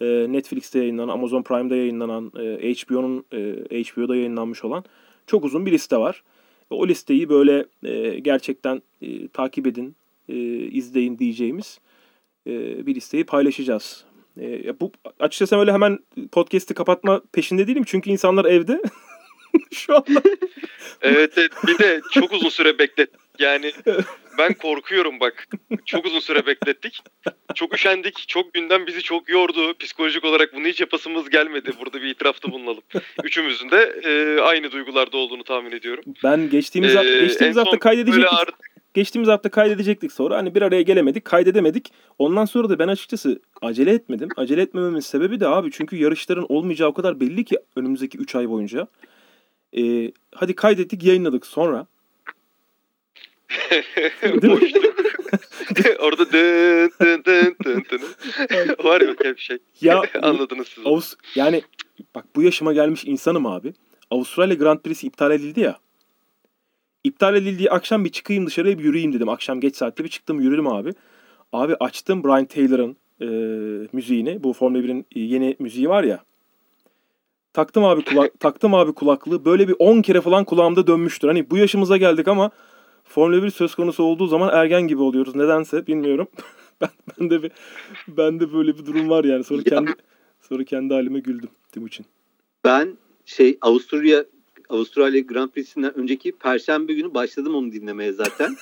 E, 0.00 0.06
Netflix'te 0.06 0.78
yayınlanan, 0.78 1.12
Amazon 1.12 1.42
Prime'da 1.42 1.76
yayınlanan, 1.76 2.32
e, 2.38 2.74
HBO'nun 2.74 3.24
e, 3.32 3.84
HBO'da 3.84 4.16
yayınlanmış 4.16 4.64
olan 4.64 4.84
çok 5.26 5.44
uzun 5.44 5.66
bir 5.66 5.72
liste 5.72 5.96
var. 5.96 6.22
O 6.70 6.88
listeyi 6.88 7.28
böyle 7.28 7.66
e, 7.84 8.18
gerçekten 8.18 8.82
e, 9.02 9.28
takip 9.28 9.66
edin, 9.66 9.96
e, 10.28 10.34
izleyin 10.66 11.18
diyeceğimiz 11.18 11.78
e, 12.46 12.86
bir 12.86 12.94
listeyi 12.94 13.24
paylaşacağız. 13.24 14.04
E, 14.40 14.80
bu 14.80 14.92
açıkçası 15.20 15.56
öyle 15.58 15.72
hemen 15.72 15.98
podcast'i 16.32 16.74
kapatma 16.74 17.22
peşinde 17.32 17.66
değilim 17.66 17.84
çünkü 17.86 18.10
insanlar 18.10 18.44
evde. 18.44 18.82
Şu 19.72 19.96
anda 19.96 20.22
Evet, 21.02 21.32
evet 21.36 21.50
bir 21.66 21.78
de 21.78 22.00
çok 22.12 22.32
uzun 22.32 22.48
süre 22.48 22.78
beklet 22.78 23.10
Yani 23.38 23.72
ben 24.38 24.52
korkuyorum 24.54 25.20
bak. 25.20 25.48
Çok 25.86 26.06
uzun 26.06 26.20
süre 26.20 26.46
beklettik. 26.46 26.98
Çok 27.54 27.74
üşendik. 27.74 28.28
Çok 28.28 28.54
günden 28.54 28.86
bizi 28.86 29.02
çok 29.02 29.28
yordu. 29.28 29.74
Psikolojik 29.78 30.24
olarak 30.24 30.54
bunu 30.54 30.66
hiç 30.66 30.80
yapasımız 30.80 31.30
gelmedi. 31.30 31.70
Burada 31.80 32.02
bir 32.02 32.08
itirafta 32.08 32.52
bulunalım. 32.52 32.82
Üçümüzün 33.24 33.70
de 33.70 34.00
e, 34.04 34.40
aynı 34.40 34.72
duygularda 34.72 35.16
olduğunu 35.16 35.44
tahmin 35.44 35.72
ediyorum. 35.72 36.04
Ben 36.24 36.50
geçtiğimiz, 36.50 36.96
Ee, 36.96 37.20
geçtiğimiz 37.20 37.56
hafta 37.56 37.78
kaydedecektik. 37.78 38.32
artık- 38.32 38.75
Geçtiğimiz 38.96 39.28
hafta 39.28 39.48
kaydedecektik 39.48 40.12
sonra. 40.12 40.36
Hani 40.36 40.54
bir 40.54 40.62
araya 40.62 40.82
gelemedik, 40.82 41.24
kaydedemedik. 41.24 41.92
Ondan 42.18 42.44
sonra 42.44 42.68
da 42.68 42.78
ben 42.78 42.88
açıkçası 42.88 43.40
acele 43.62 43.92
etmedim. 43.92 44.28
Acele 44.36 44.62
etmememin 44.62 45.00
sebebi 45.00 45.40
de 45.40 45.48
abi 45.48 45.70
çünkü 45.72 45.96
yarışların 45.96 46.46
olmayacağı 46.48 46.88
o 46.88 46.94
kadar 46.94 47.20
belli 47.20 47.44
ki 47.44 47.58
önümüzdeki 47.76 48.18
3 48.18 48.34
ay 48.34 48.48
boyunca. 48.48 48.86
Ee, 49.78 50.12
hadi 50.34 50.54
kaydettik, 50.54 51.04
yayınladık 51.04 51.46
sonra. 51.46 51.86
Orada 55.98 56.32
dın 56.32 56.92
dın 57.00 57.24
dın 57.24 57.56
dın 57.64 57.84
dın. 57.90 58.02
Var 58.84 59.00
yok 59.00 59.24
hep 59.24 59.38
şey. 59.38 59.58
Ya 59.80 60.02
Anladınız 60.22 60.68
siz. 60.68 60.86
Avus 60.86 61.14
yani 61.34 61.62
bak 62.14 62.24
bu 62.36 62.42
yaşıma 62.42 62.72
gelmiş 62.72 63.04
insanım 63.04 63.46
abi. 63.46 63.72
Avustralya 64.10 64.54
Grand 64.54 64.78
Prix'si 64.78 65.06
iptal 65.06 65.30
edildi 65.30 65.60
ya. 65.60 65.78
İptal 67.06 67.36
edildiği 67.36 67.70
akşam 67.70 68.04
bir 68.04 68.10
çıkayım 68.10 68.46
dışarıya 68.46 68.78
bir 68.78 68.84
yürüyeyim 68.84 69.12
dedim. 69.12 69.28
Akşam 69.28 69.60
geç 69.60 69.76
saatte 69.76 70.04
bir 70.04 70.08
çıktım 70.08 70.40
yürüdüm 70.40 70.66
abi. 70.66 70.94
Abi 71.52 71.74
açtım 71.80 72.24
Brian 72.24 72.44
Taylor'ın 72.44 72.96
e, 73.20 73.26
müziğini. 73.92 74.42
Bu 74.42 74.52
Formula 74.52 74.78
1'in 74.78 75.06
yeni 75.14 75.56
müziği 75.58 75.88
var 75.88 76.04
ya. 76.04 76.24
Taktım 77.52 77.84
abi 77.84 78.04
kulak 78.04 78.40
taktım 78.40 78.74
abi 78.74 78.92
kulaklığı. 78.92 79.44
Böyle 79.44 79.68
bir 79.68 79.74
10 79.78 80.02
kere 80.02 80.20
falan 80.20 80.44
kulağımda 80.44 80.86
dönmüştür. 80.86 81.28
Hani 81.28 81.50
bu 81.50 81.56
yaşımıza 81.56 81.96
geldik 81.96 82.28
ama 82.28 82.50
Formula 83.04 83.42
1 83.42 83.50
söz 83.50 83.74
konusu 83.74 84.02
olduğu 84.02 84.26
zaman 84.26 84.50
ergen 84.52 84.82
gibi 84.82 85.02
oluyoruz. 85.02 85.34
Nedense 85.34 85.86
bilmiyorum. 85.86 86.28
ben, 86.80 86.90
ben 87.20 87.30
de 87.30 87.42
bir 87.42 87.50
ben 88.08 88.40
de 88.40 88.52
böyle 88.52 88.78
bir 88.78 88.86
durum 88.86 89.08
var 89.08 89.24
yani. 89.24 89.44
Sonra 89.44 89.62
kendi 89.62 89.90
sonra 90.40 90.64
kendi 90.64 90.94
halime 90.94 91.20
güldüm 91.20 91.50
Timuçin. 91.72 92.06
Ben 92.64 92.96
şey 93.24 93.58
Avusturya 93.60 94.24
Avustralya 94.68 95.20
Grand 95.20 95.50
Prix'sinden 95.50 95.98
önceki 95.98 96.32
Perşembe 96.32 96.94
günü 96.94 97.14
başladım 97.14 97.54
onu 97.54 97.72
dinlemeye 97.72 98.12
zaten. 98.12 98.56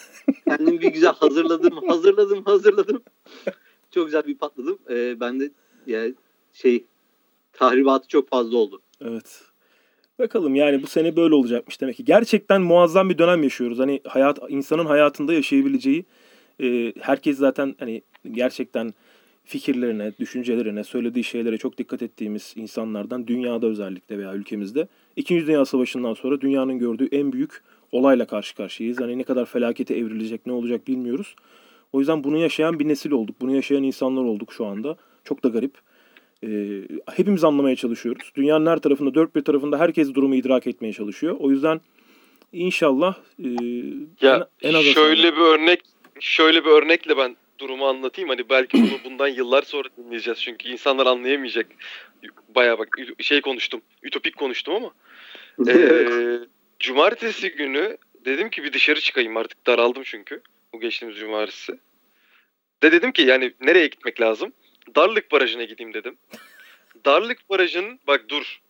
Kendim 0.48 0.80
bir 0.80 0.92
güzel 0.92 1.12
hazırladım, 1.12 1.88
hazırladım, 1.88 2.44
hazırladım. 2.44 3.02
Çok 3.90 4.06
güzel 4.06 4.26
bir 4.26 4.38
patladım. 4.38 4.78
Ee, 4.90 5.20
ben 5.20 5.40
de 5.40 5.50
yani 5.86 6.14
şey 6.52 6.84
tahribatı 7.52 8.08
çok 8.08 8.28
fazla 8.28 8.56
oldu. 8.58 8.82
Evet. 9.00 9.42
Bakalım 10.18 10.54
yani 10.54 10.82
bu 10.82 10.86
sene 10.86 11.16
böyle 11.16 11.34
olacakmış 11.34 11.80
demek 11.80 11.96
ki. 11.96 12.04
Gerçekten 12.04 12.62
muazzam 12.62 13.10
bir 13.10 13.18
dönem 13.18 13.42
yaşıyoruz. 13.42 13.78
Hani 13.78 14.00
hayat 14.04 14.38
insanın 14.48 14.86
hayatında 14.86 15.32
yaşayabileceği 15.32 16.04
e, 16.62 16.92
herkes 17.00 17.38
zaten 17.38 17.74
hani 17.78 18.02
gerçekten 18.30 18.94
fikirlerine, 19.44 20.12
düşüncelerine, 20.18 20.84
söylediği 20.84 21.24
şeylere 21.24 21.58
çok 21.58 21.78
dikkat 21.78 22.02
ettiğimiz 22.02 22.52
insanlardan 22.56 23.26
dünyada 23.26 23.66
özellikle 23.66 24.18
veya 24.18 24.34
ülkemizde 24.34 24.88
İkinci 25.16 25.46
Dünya 25.46 25.64
Savaşı'ndan 25.64 26.14
sonra 26.14 26.40
dünyanın 26.40 26.78
gördüğü 26.78 27.08
en 27.12 27.32
büyük 27.32 27.62
olayla 27.92 28.26
karşı 28.26 28.54
karşıyayız. 28.56 29.00
Hani 29.00 29.18
ne 29.18 29.22
kadar 29.22 29.44
felakete 29.44 29.94
evrilecek, 29.94 30.46
ne 30.46 30.52
olacak 30.52 30.88
bilmiyoruz. 30.88 31.36
O 31.92 31.98
yüzden 31.98 32.24
bunu 32.24 32.38
yaşayan 32.38 32.78
bir 32.78 32.88
nesil 32.88 33.10
olduk. 33.10 33.36
Bunu 33.40 33.54
yaşayan 33.54 33.82
insanlar 33.82 34.22
olduk 34.22 34.52
şu 34.52 34.66
anda. 34.66 34.96
Çok 35.24 35.44
da 35.44 35.48
garip. 35.48 35.72
Ee, 36.44 36.82
hepimiz 37.14 37.44
anlamaya 37.44 37.76
çalışıyoruz. 37.76 38.32
Dünyanın 38.34 38.66
her 38.66 38.78
tarafında, 38.78 39.14
dört 39.14 39.36
bir 39.36 39.40
tarafında 39.40 39.78
herkes 39.78 40.14
durumu 40.14 40.34
idrak 40.34 40.66
etmeye 40.66 40.92
çalışıyor. 40.92 41.36
O 41.38 41.50
yüzden 41.50 41.80
inşallah 42.52 43.14
e, 43.44 43.48
Ya 44.20 44.48
en, 44.62 44.74
en 44.74 44.80
şöyle 44.82 45.32
bir 45.32 45.40
örnek 45.40 45.80
şöyle 46.20 46.64
bir 46.64 46.70
örnekle 46.70 47.16
ben 47.16 47.36
durumu 47.58 47.86
anlatayım. 47.86 48.28
Hani 48.28 48.48
belki 48.48 48.82
bunu 48.82 48.98
bundan 49.04 49.28
yıllar 49.28 49.62
sonra 49.62 49.88
dinleyeceğiz. 49.96 50.40
Çünkü 50.40 50.68
insanlar 50.68 51.06
anlayamayacak. 51.06 51.66
Bayağı 52.48 52.78
bak 52.78 52.96
şey 53.20 53.40
konuştum. 53.40 53.82
Ütopik 54.02 54.36
konuştum 54.36 54.74
ama. 54.74 54.90
Ee, 55.68 56.38
cumartesi 56.78 57.50
günü 57.50 57.96
dedim 58.24 58.50
ki 58.50 58.64
bir 58.64 58.72
dışarı 58.72 59.00
çıkayım 59.00 59.36
artık 59.36 59.66
daraldım 59.66 60.02
çünkü. 60.02 60.42
Bu 60.72 60.80
geçtiğimiz 60.80 61.18
cumartesi. 61.18 61.78
De 62.82 62.92
dedim 62.92 63.12
ki 63.12 63.22
yani 63.22 63.52
nereye 63.60 63.86
gitmek 63.86 64.20
lazım? 64.20 64.52
Darlık 64.96 65.32
Barajı'na 65.32 65.64
gideyim 65.64 65.94
dedim. 65.94 66.16
Darlık 67.04 67.50
Barajı'nın 67.50 68.00
bak 68.06 68.24
dur. 68.28 68.60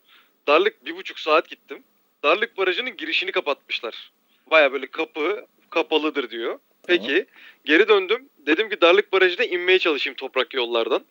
Darlık 0.47 0.85
bir 0.85 0.95
buçuk 0.95 1.19
saat 1.19 1.49
gittim. 1.49 1.83
Darlık 2.23 2.57
Barajı'nın 2.57 2.97
girişini 2.97 3.31
kapatmışlar. 3.31 4.11
Baya 4.51 4.73
böyle 4.73 4.87
kapı 4.87 5.45
kapalıdır 5.69 6.29
diyor. 6.29 6.59
Peki 6.87 7.25
geri 7.65 7.87
döndüm. 7.87 8.29
Dedim 8.45 8.69
ki 8.69 8.81
Darlık 8.81 9.13
Barajı'na 9.13 9.45
inmeye 9.45 9.79
çalışayım 9.79 10.15
toprak 10.15 10.53
yollardan. 10.53 11.05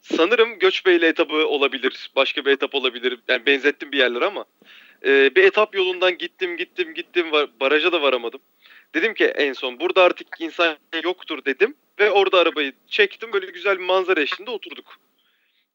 Sanırım 0.00 0.58
Göçbeyli 0.58 1.06
etabı 1.06 1.46
olabilir. 1.46 2.10
Başka 2.16 2.44
bir 2.44 2.50
etap 2.50 2.74
olabilir. 2.74 3.18
Yani 3.28 3.46
benzettim 3.46 3.92
bir 3.92 3.98
yerler 3.98 4.22
ama. 4.22 4.44
Ee, 5.04 5.34
bir 5.36 5.44
etap 5.44 5.74
yolundan 5.74 6.18
gittim 6.18 6.56
gittim 6.56 6.94
gittim. 6.94 7.32
Var, 7.32 7.50
baraja 7.60 7.92
da 7.92 8.02
varamadım. 8.02 8.40
Dedim 8.94 9.14
ki 9.14 9.24
en 9.24 9.52
son 9.52 9.80
burada 9.80 10.02
artık 10.02 10.26
insan 10.38 10.76
yoktur 11.04 11.44
dedim. 11.44 11.74
Ve 11.98 12.10
orada 12.10 12.38
arabayı 12.38 12.72
çektim. 12.86 13.32
Böyle 13.32 13.46
güzel 13.46 13.78
bir 13.78 13.84
manzara 13.84 14.20
eşliğinde 14.20 14.50
oturduk. 14.50 14.96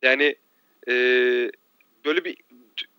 Yani 0.01 0.35
ee, 0.87 1.51
böyle 2.05 2.25
bir 2.25 2.37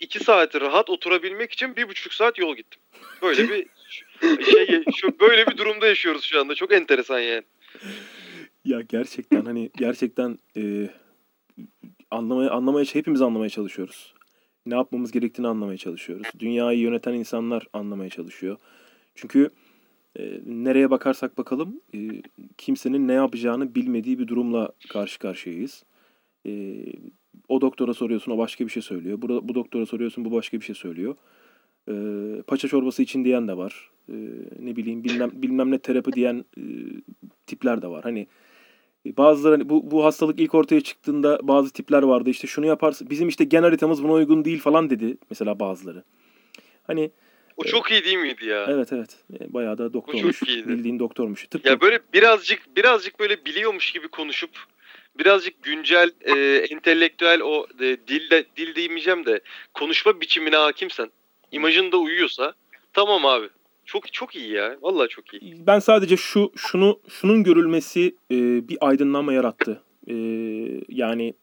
iki 0.01 0.25
saati 0.25 0.61
rahat 0.61 0.91
oturabilmek 0.91 1.53
için 1.53 1.77
bir 1.77 1.89
buçuk 1.89 2.15
saat 2.15 2.39
yol 2.39 2.57
gittim. 2.57 2.81
Böyle 3.23 3.49
bir 3.49 3.67
şey 4.21 4.85
şu 4.97 5.21
böyle 5.21 5.47
bir 5.47 5.57
durumda 5.57 5.87
yaşıyoruz 5.87 6.25
şu 6.25 6.41
anda. 6.41 6.55
Çok 6.55 6.73
enteresan 6.73 7.19
yani. 7.19 7.43
Ya 8.65 8.81
gerçekten 8.81 9.45
hani 9.45 9.71
gerçekten 9.77 10.39
e, 10.57 10.91
anlamaya 12.11 12.51
anlamaya 12.51 12.85
hepimiz 12.85 13.23
anlamaya 13.23 13.49
çalışıyoruz. 13.49 14.15
Ne 14.67 14.75
yapmamız 14.75 15.13
gerektiğini 15.13 15.49
anlamaya 15.49 15.79
çalışıyoruz. 15.79 16.27
Dünyayı 16.39 16.79
yöneten 16.79 17.15
insanlar 17.15 17.67
anlamaya 17.73 18.11
çalışıyor. 18.11 18.57
Çünkü 19.15 19.51
e, 20.19 20.41
nereye 20.47 20.91
bakarsak 20.91 21.39
bakalım 21.39 21.81
e, 21.95 21.99
kimsenin 22.59 23.09
ne 23.09 23.13
yapacağını 23.13 23.75
bilmediği 23.75 24.19
bir 24.19 24.29
durumla 24.29 24.73
karşı 24.89 25.19
karşıyayız. 25.19 25.85
E, 26.47 26.77
o 27.49 27.61
doktora 27.61 27.95
soruyorsun 27.95 28.33
o 28.33 28.39
başka 28.39 28.65
bir 28.65 28.71
şey 28.71 28.83
söylüyor. 28.83 29.23
Burada, 29.23 29.49
bu 29.49 29.55
doktora 29.55 29.87
soruyorsun 29.87 30.25
bu 30.25 30.33
başka 30.33 30.61
bir 30.61 30.65
şey 30.65 30.75
söylüyor. 30.75 31.17
E, 31.89 31.93
paça 32.47 32.69
çorbası 32.69 33.03
için 33.03 33.25
diyen 33.25 33.49
de 33.49 33.57
var. 33.57 33.91
E, 34.09 34.15
ne 34.59 34.77
bileyim 34.77 35.05
bilmem 35.05 35.31
bilmem 35.35 35.71
ne 35.71 35.79
terapi 35.79 36.13
diyen 36.13 36.45
e, 36.59 36.63
tipler 37.47 37.83
de 37.83 37.87
var. 37.87 38.03
Hani 38.03 38.27
bazıları 39.07 39.55
hani 39.55 39.69
bu, 39.69 39.91
bu 39.91 40.05
hastalık 40.05 40.41
ilk 40.41 40.55
ortaya 40.55 40.81
çıktığında 40.81 41.39
bazı 41.43 41.73
tipler 41.73 42.03
vardı. 42.03 42.31
İşte 42.31 42.47
şunu 42.47 42.67
yaparsın. 42.67 43.11
Bizim 43.11 43.29
işte 43.29 43.45
gen 43.45 43.63
haritamız 43.63 44.03
buna 44.03 44.13
uygun 44.13 44.45
değil 44.45 44.61
falan 44.61 44.91
dedi 44.91 45.17
mesela 45.31 45.61
bazıları. 45.61 46.05
Hani 46.87 47.11
O 47.57 47.65
çok 47.65 47.91
iyi 47.91 48.05
değil 48.05 48.19
miydi 48.19 48.47
ya? 48.47 48.67
evet 48.69 48.93
evet 48.93 49.17
e, 49.41 49.55
bayağı 49.55 49.79
da 49.79 49.85
çok 49.85 49.95
doktormuş. 49.95 50.43
iyiydi. 50.43 50.69
Bildiğin 50.69 50.99
doktormuş. 50.99 51.47
Tıpkı 51.47 51.69
Ya 51.69 51.81
böyle 51.81 51.99
birazcık 52.15 52.77
birazcık 52.77 53.21
böyle 53.21 53.45
biliyormuş 53.45 53.93
gibi 53.93 54.09
konuşup 54.09 54.51
birazcık 55.19 55.63
güncel 55.63 56.11
e, 56.21 56.57
entelektüel 56.71 57.41
o 57.41 57.67
e, 57.81 57.97
dilde 58.09 58.45
dil 58.57 58.75
demeyeceğim 58.75 59.27
de 59.27 59.41
konuşma 59.75 60.21
biçimine 60.21 60.57
hakimsen, 60.57 61.11
imajın 61.53 61.93
da 61.93 61.97
uyuyorsa 61.97 62.53
tamam 62.93 63.27
abi. 63.27 63.49
Çok 63.85 64.13
çok 64.13 64.37
iyi 64.37 64.53
ya. 64.53 64.77
Vallahi 64.83 65.09
çok 65.09 65.35
iyi. 65.35 65.67
ben 65.67 65.79
sadece 65.79 66.17
şu 66.17 66.53
şunu 66.57 67.01
şunun 67.09 67.43
görülmesi 67.43 68.17
e, 68.31 68.69
bir 68.69 68.79
aydınlanma 68.81 69.33
yarattı. 69.33 69.83
E, 70.09 70.15
yani 70.89 71.35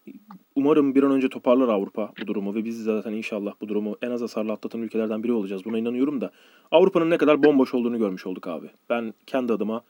umarım 0.55 0.95
bir 0.95 1.03
an 1.03 1.11
önce 1.11 1.29
toparlar 1.29 1.67
Avrupa 1.67 2.11
bu 2.21 2.27
durumu 2.27 2.55
ve 2.55 2.65
biz 2.65 2.83
zaten 2.83 3.13
inşallah 3.13 3.53
bu 3.61 3.67
durumu 3.67 3.97
en 4.01 4.11
az 4.11 4.21
hasarlı 4.21 4.51
atlatan 4.51 4.81
ülkelerden 4.81 5.23
biri 5.23 5.31
olacağız. 5.31 5.65
Buna 5.65 5.77
inanıyorum 5.77 6.21
da 6.21 6.31
Avrupa'nın 6.71 7.09
ne 7.09 7.17
kadar 7.17 7.43
bomboş 7.43 7.73
olduğunu 7.73 7.97
görmüş 7.97 8.27
olduk 8.27 8.47
abi. 8.47 8.67
Ben 8.89 9.13
kendi 9.27 9.53
adıma 9.53 9.83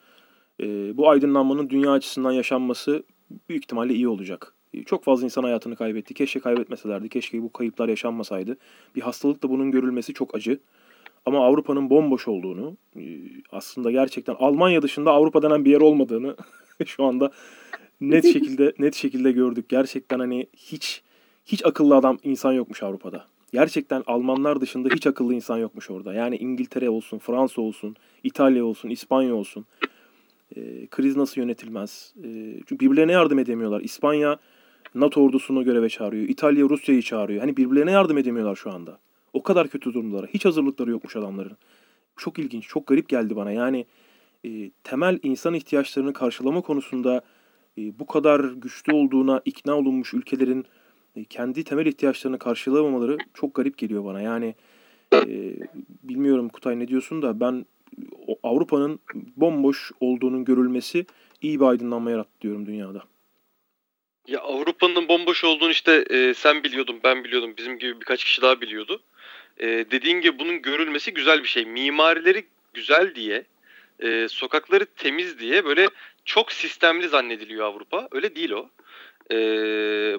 e, 0.59 0.97
bu 0.97 1.09
aydınlanmanın 1.09 1.70
dünya 1.70 1.91
açısından 1.91 2.32
yaşanması 2.32 3.03
büyük 3.49 3.64
ihtimalle 3.64 3.93
iyi 3.93 4.07
olacak. 4.07 4.53
Çok 4.86 5.03
fazla 5.03 5.26
insan 5.26 5.43
hayatını 5.43 5.76
kaybetti. 5.76 6.13
Keşke 6.13 6.39
kaybetmeselerdi. 6.39 7.09
Keşke 7.09 7.43
bu 7.43 7.53
kayıplar 7.53 7.89
yaşanmasaydı. 7.89 8.57
Bir 8.95 9.01
hastalıkla 9.01 9.49
bunun 9.49 9.71
görülmesi 9.71 10.13
çok 10.13 10.36
acı. 10.36 10.59
Ama 11.26 11.45
Avrupa'nın 11.45 11.89
bomboş 11.89 12.28
olduğunu, 12.28 12.78
e, 12.95 13.01
aslında 13.51 13.91
gerçekten 13.91 14.36
Almanya 14.39 14.82
dışında 14.82 15.11
Avrupa 15.11 15.41
denen 15.41 15.65
bir 15.65 15.71
yer 15.71 15.82
olmadığını 15.82 16.36
şu 16.86 17.03
anda 17.03 17.32
net 18.01 18.34
şekilde 18.34 18.74
net 18.80 18.95
şekilde 18.95 19.32
gördük. 19.32 19.69
Gerçekten 19.69 20.19
hani 20.19 20.47
hiç 20.57 21.01
hiç 21.45 21.65
akıllı 21.65 21.95
adam 21.95 22.17
insan 22.24 22.51
yokmuş 22.53 22.84
Avrupa'da. 22.84 23.26
Gerçekten 23.53 24.03
Almanlar 24.07 24.61
dışında 24.61 24.89
hiç 24.95 25.07
akıllı 25.07 25.34
insan 25.34 25.57
yokmuş 25.57 25.89
orada. 25.89 26.13
Yani 26.13 26.38
İngiltere 26.38 26.89
olsun, 26.89 27.17
Fransa 27.19 27.61
olsun, 27.61 27.95
İtalya 28.24 28.65
olsun, 28.65 28.89
İspanya 28.89 29.36
olsun. 29.36 29.65
E, 30.55 30.88
kriz 30.88 31.15
nasıl 31.15 31.41
yönetilmez? 31.41 32.13
E, 32.24 32.28
çünkü 32.65 32.86
birbirlerine 32.86 33.11
yardım 33.11 33.39
edemiyorlar. 33.39 33.82
İspanya 33.82 34.39
NATO 34.95 35.21
ordusunu 35.21 35.63
göreve 35.63 35.89
çağırıyor. 35.89 36.29
İtalya 36.29 36.69
Rusya'yı 36.69 37.01
çağırıyor. 37.01 37.39
Hani 37.39 37.57
birbirlerine 37.57 37.91
yardım 37.91 38.17
edemiyorlar 38.17 38.55
şu 38.55 38.71
anda. 38.71 38.99
O 39.33 39.43
kadar 39.43 39.67
kötü 39.67 39.93
durumlara. 39.93 40.27
Hiç 40.27 40.45
hazırlıkları 40.45 40.91
yokmuş 40.91 41.15
adamların. 41.15 41.57
Çok 42.17 42.39
ilginç, 42.39 42.67
çok 42.67 42.87
garip 42.87 43.09
geldi 43.09 43.35
bana. 43.35 43.51
Yani 43.51 43.85
e, 44.45 44.71
temel 44.83 45.19
insan 45.23 45.53
ihtiyaçlarını 45.53 46.13
karşılama 46.13 46.61
konusunda 46.61 47.21
e, 47.77 47.99
bu 47.99 48.05
kadar 48.05 48.39
güçlü 48.39 48.93
olduğuna 48.93 49.41
ikna 49.45 49.77
olunmuş 49.77 50.13
ülkelerin 50.13 50.65
e, 51.15 51.23
kendi 51.23 51.63
temel 51.63 51.85
ihtiyaçlarını 51.85 52.39
karşılamamaları 52.39 53.17
çok 53.33 53.55
garip 53.55 53.77
geliyor 53.77 54.05
bana. 54.05 54.21
Yani 54.21 54.55
e, 55.13 55.55
bilmiyorum 56.03 56.49
Kutay 56.49 56.79
ne 56.79 56.87
diyorsun 56.87 57.21
da 57.21 57.39
ben 57.39 57.65
Avrupa'nın 58.43 58.99
bomboş 59.37 59.91
olduğunun 59.99 60.45
görülmesi 60.45 61.05
iyi 61.41 61.59
bir 61.59 61.65
aydınlanma 61.65 62.11
yarattı 62.11 62.41
diyorum 62.41 62.65
dünyada. 62.65 63.03
Ya 64.28 64.39
Avrupa'nın 64.39 65.07
bomboş 65.07 65.43
olduğunu 65.43 65.71
işte 65.71 66.05
e, 66.09 66.34
sen 66.34 66.63
biliyordun, 66.63 66.99
ben 67.03 67.24
biliyordum, 67.24 67.53
bizim 67.57 67.80
gibi 67.80 68.01
birkaç 68.01 68.24
kişi 68.24 68.41
daha 68.41 68.61
biliyordu. 68.61 69.01
E, 69.59 69.67
dediğin 69.67 70.21
gibi 70.21 70.39
bunun 70.39 70.61
görülmesi 70.61 71.13
güzel 71.13 71.43
bir 71.43 71.47
şey. 71.47 71.65
Mimarileri 71.65 72.45
güzel 72.74 73.15
diye, 73.15 73.45
e, 73.99 74.28
sokakları 74.28 74.86
temiz 74.86 75.39
diye 75.39 75.65
böyle 75.65 75.89
çok 76.26 76.51
sistemli 76.51 77.07
zannediliyor 77.09 77.65
Avrupa. 77.65 78.07
Öyle 78.11 78.36
değil 78.36 78.51
o. 78.51 78.69
E, 79.32 79.38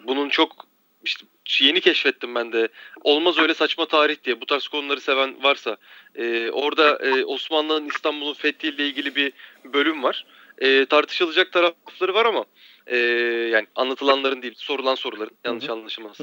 bunun 0.07 0.28
çok 0.28 0.66
işte 1.05 1.26
yeni 1.61 1.80
keşfettim 1.80 2.34
ben 2.34 2.52
de. 2.52 2.68
Olmaz 3.00 3.38
öyle 3.38 3.55
saçma 3.55 3.86
tarih 3.86 4.16
diye. 4.24 4.40
Bu 4.40 4.46
tarz 4.46 4.68
konuları 4.68 5.00
seven 5.00 5.42
varsa. 5.42 5.76
E, 6.14 6.50
orada 6.50 6.96
e, 6.96 7.24
Osmanlı'nın 7.24 7.88
İstanbul'un 7.88 8.34
fethiyle 8.34 8.86
ilgili 8.86 9.14
bir 9.14 9.32
bölüm 9.64 10.02
var. 10.02 10.26
E, 10.59 10.84
tartışılacak 10.86 11.52
tarafları 11.52 12.14
var 12.14 12.26
ama 12.26 12.44
e, 12.87 12.97
yani 13.53 13.66
anlatılanların 13.74 14.43
değil 14.43 14.55
sorulan 14.57 14.95
soruların 14.95 15.37
yanlış 15.45 15.68
anlaşılmaz. 15.68 16.20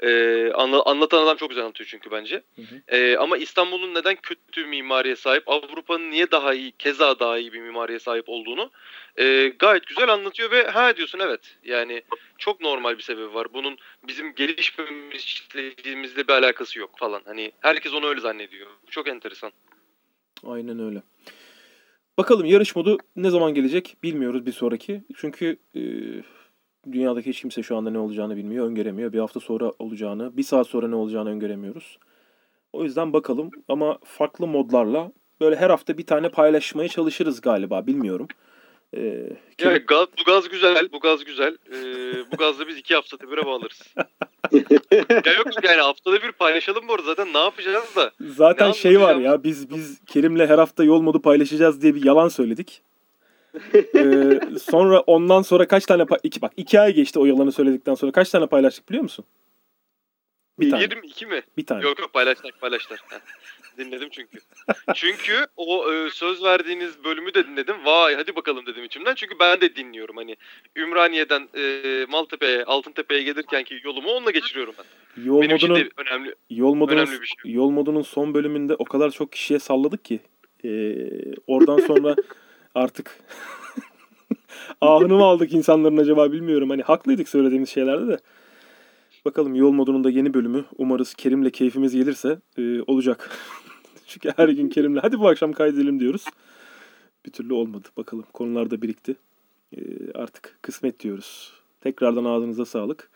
E, 0.00 0.50
anla, 0.52 0.82
anlatan 0.82 1.22
adam 1.22 1.36
çok 1.36 1.48
güzel 1.48 1.64
anlatıyor 1.64 1.88
çünkü 1.90 2.10
bence. 2.10 2.42
Hı 2.56 2.62
hı. 2.62 2.96
E, 2.96 3.16
ama 3.16 3.36
İstanbul'un 3.36 3.94
neden 3.94 4.16
kötü 4.16 4.66
mimariye 4.66 5.16
sahip, 5.16 5.48
Avrupa'nın 5.48 6.10
niye 6.10 6.30
daha 6.30 6.54
iyi, 6.54 6.72
keza 6.72 7.18
daha 7.18 7.38
iyi 7.38 7.52
bir 7.52 7.60
mimariye 7.60 7.98
sahip 7.98 8.24
olduğunu 8.28 8.70
e, 9.18 9.52
gayet 9.58 9.86
güzel 9.86 10.08
anlatıyor 10.08 10.50
ve 10.50 10.66
ha 10.66 10.96
diyorsun 10.96 11.18
evet 11.18 11.56
yani 11.64 12.02
çok 12.38 12.60
normal 12.60 12.98
bir 12.98 13.02
sebebi 13.02 13.34
var. 13.34 13.46
Bunun 13.54 13.78
bizim 14.06 14.34
gelişmemizle 14.34 16.28
bir 16.28 16.32
alakası 16.32 16.78
yok 16.78 16.90
falan. 16.98 17.22
Hani 17.24 17.52
herkes 17.60 17.94
onu 17.94 18.06
öyle 18.06 18.20
zannediyor. 18.20 18.66
Çok 18.90 19.08
enteresan. 19.08 19.52
Aynen 20.44 20.78
öyle. 20.78 21.02
Bakalım 22.18 22.46
yarış 22.46 22.76
modu 22.76 22.98
ne 23.16 23.30
zaman 23.30 23.54
gelecek 23.54 23.96
bilmiyoruz 24.02 24.46
bir 24.46 24.52
sonraki. 24.52 25.02
Çünkü 25.16 25.56
e, 25.74 25.82
dünyadaki 26.92 27.30
hiç 27.30 27.40
kimse 27.40 27.62
şu 27.62 27.76
anda 27.76 27.90
ne 27.90 27.98
olacağını 27.98 28.36
bilmiyor, 28.36 28.66
öngöremiyor. 28.66 29.12
Bir 29.12 29.18
hafta 29.18 29.40
sonra 29.40 29.72
olacağını, 29.78 30.36
bir 30.36 30.42
saat 30.42 30.66
sonra 30.66 30.88
ne 30.88 30.94
olacağını 30.94 31.30
öngöremiyoruz. 31.30 31.98
O 32.72 32.84
yüzden 32.84 33.12
bakalım 33.12 33.50
ama 33.68 33.98
farklı 34.04 34.46
modlarla 34.46 35.12
böyle 35.40 35.56
her 35.56 35.70
hafta 35.70 35.98
bir 35.98 36.06
tane 36.06 36.28
paylaşmaya 36.28 36.88
çalışırız 36.88 37.40
galiba 37.40 37.86
bilmiyorum. 37.86 38.28
Ee, 38.96 39.28
kim... 39.58 39.70
yani 39.70 39.78
gaz, 39.78 40.06
bu 40.20 40.24
gaz 40.24 40.48
güzel, 40.48 40.92
bu 40.92 41.00
gaz 41.00 41.24
güzel. 41.24 41.56
Ee, 41.72 42.32
bu 42.32 42.36
gazla 42.36 42.68
biz 42.68 42.76
iki 42.76 42.94
haftada 42.94 43.30
bire 43.30 43.46
bağlarız. 43.46 43.94
ya 45.26 45.32
yok 45.32 45.64
yani 45.64 45.80
haftada 45.80 46.22
bir 46.22 46.32
paylaşalım 46.32 46.88
bu 46.88 46.94
arada 46.94 47.06
zaten 47.06 47.32
ne 47.32 47.38
yapacağız 47.38 47.96
da. 47.96 48.10
Zaten 48.20 48.72
şey 48.72 49.00
var 49.00 49.16
ya 49.16 49.44
biz 49.44 49.70
biz 49.70 50.00
Kerim'le 50.06 50.46
her 50.46 50.58
hafta 50.58 50.84
yol 50.84 51.00
modu 51.00 51.22
paylaşacağız 51.22 51.82
diye 51.82 51.94
bir 51.94 52.04
yalan 52.04 52.28
söyledik. 52.28 52.82
ee, 53.74 54.40
sonra 54.62 55.00
ondan 55.00 55.42
sonra 55.42 55.68
kaç 55.68 55.86
tane 55.86 56.04
iki 56.22 56.42
bak 56.42 56.52
iki 56.56 56.80
ay 56.80 56.94
geçti 56.94 57.18
o 57.18 57.26
yalanı 57.26 57.52
söyledikten 57.52 57.94
sonra 57.94 58.12
kaç 58.12 58.30
tane 58.30 58.46
paylaştık 58.46 58.88
biliyor 58.88 59.02
musun? 59.02 59.24
Bir 60.60 60.70
tane. 60.70 60.82
22 60.82 61.26
mi? 61.26 61.42
Bir 61.56 61.66
tane. 61.66 61.84
Yok 61.84 61.98
yok 61.98 62.12
paylaştık 62.12 62.60
paylaştık. 62.60 62.98
Dinledim 63.78 64.08
çünkü. 64.12 64.38
çünkü 64.94 65.46
o 65.56 65.92
e, 65.92 66.10
söz 66.10 66.42
verdiğiniz 66.42 67.04
bölümü 67.04 67.34
de 67.34 67.46
dinledim. 67.46 67.76
Vay 67.84 68.14
hadi 68.14 68.36
bakalım 68.36 68.66
dedim 68.66 68.84
içimden. 68.84 69.14
Çünkü 69.14 69.38
ben 69.40 69.60
de 69.60 69.76
dinliyorum. 69.76 70.16
Hani 70.16 70.36
Ümraniye'den 70.76 71.48
e, 71.56 72.06
Maltepe'ye, 72.08 72.64
Altıntepe'ye 72.64 73.22
gelirken 73.22 73.64
ki 73.64 73.80
yolumu 73.84 74.10
onunla 74.10 74.30
geçiriyorum 74.30 74.74
ben. 74.78 74.84
Yol 75.24 75.42
Benim 75.42 75.56
modunun, 75.56 75.74
için 75.74 75.84
de 75.84 75.90
önemli, 75.96 76.34
yol 76.50 76.74
modunun, 76.74 76.98
önemli 76.98 77.20
bir 77.20 77.26
şey. 77.26 77.52
Yol 77.52 77.70
modunun 77.70 78.02
son 78.02 78.34
bölümünde 78.34 78.74
o 78.74 78.84
kadar 78.84 79.10
çok 79.10 79.32
kişiye 79.32 79.58
salladık 79.58 80.04
ki. 80.04 80.20
E, 80.64 80.70
oradan 81.46 81.78
sonra 81.78 82.16
artık 82.74 83.20
ahını 84.80 85.14
mı 85.14 85.24
aldık 85.24 85.52
insanların 85.52 85.96
acaba 85.96 86.32
bilmiyorum. 86.32 86.70
Hani 86.70 86.82
haklıydık 86.82 87.28
söylediğimiz 87.28 87.70
şeylerde 87.70 88.08
de. 88.08 88.18
Bakalım 89.26 89.54
yol 89.54 89.72
modunun 89.72 90.04
da 90.04 90.10
yeni 90.10 90.34
bölümü 90.34 90.64
umarız 90.78 91.14
Kerim'le 91.14 91.50
keyfimiz 91.50 91.94
gelirse 91.94 92.38
e, 92.58 92.82
olacak. 92.82 93.30
Çünkü 94.08 94.32
her 94.36 94.48
gün 94.48 94.68
Kerim'le 94.68 94.98
hadi 95.02 95.20
bu 95.20 95.28
akşam 95.28 95.52
kaydedelim 95.52 96.00
diyoruz. 96.00 96.24
Bir 97.26 97.32
türlü 97.32 97.54
olmadı. 97.54 97.88
Bakalım 97.96 98.24
konular 98.32 98.70
da 98.70 98.82
birikti. 98.82 99.16
E, 99.76 99.80
artık 100.14 100.58
kısmet 100.62 101.00
diyoruz. 101.00 101.52
Tekrardan 101.80 102.24
ağzınıza 102.24 102.64
sağlık. 102.64 103.10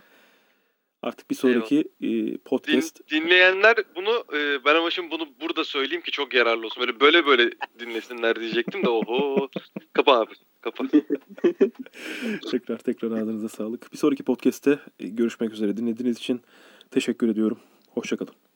Artık 1.03 1.31
bir 1.31 1.37
sonraki 1.37 1.85
e, 2.01 2.37
podcast. 2.37 3.11
Din, 3.11 3.23
dinleyenler 3.23 3.77
bunu 3.97 4.25
e, 4.37 4.65
ben 4.65 4.75
ama 4.75 4.91
şimdi 4.91 5.11
bunu 5.11 5.29
burada 5.41 5.65
söyleyeyim 5.65 6.03
ki 6.03 6.11
çok 6.11 6.35
yararlı 6.35 6.67
olsun. 6.67 6.81
Böyle 6.81 7.01
böyle 7.01 7.27
böyle 7.27 7.51
dinlesinler 7.79 8.41
diyecektim 8.41 8.85
de 8.85 8.89
oho. 8.89 9.49
Kapa 9.93 10.13
abi. 10.21 10.33
Kapa. 10.61 10.85
tekrar 12.51 12.79
tekrar 12.79 13.11
ağzınıza 13.11 13.49
sağlık. 13.49 13.93
Bir 13.93 13.99
sonraki 13.99 14.23
podcast'te 14.23 14.79
e, 15.01 15.09
görüşmek 15.09 15.53
üzere. 15.53 15.77
Dinlediğiniz 15.77 16.19
için 16.19 16.41
teşekkür 16.91 17.29
ediyorum. 17.29 17.59
Hoşçakalın. 17.91 18.50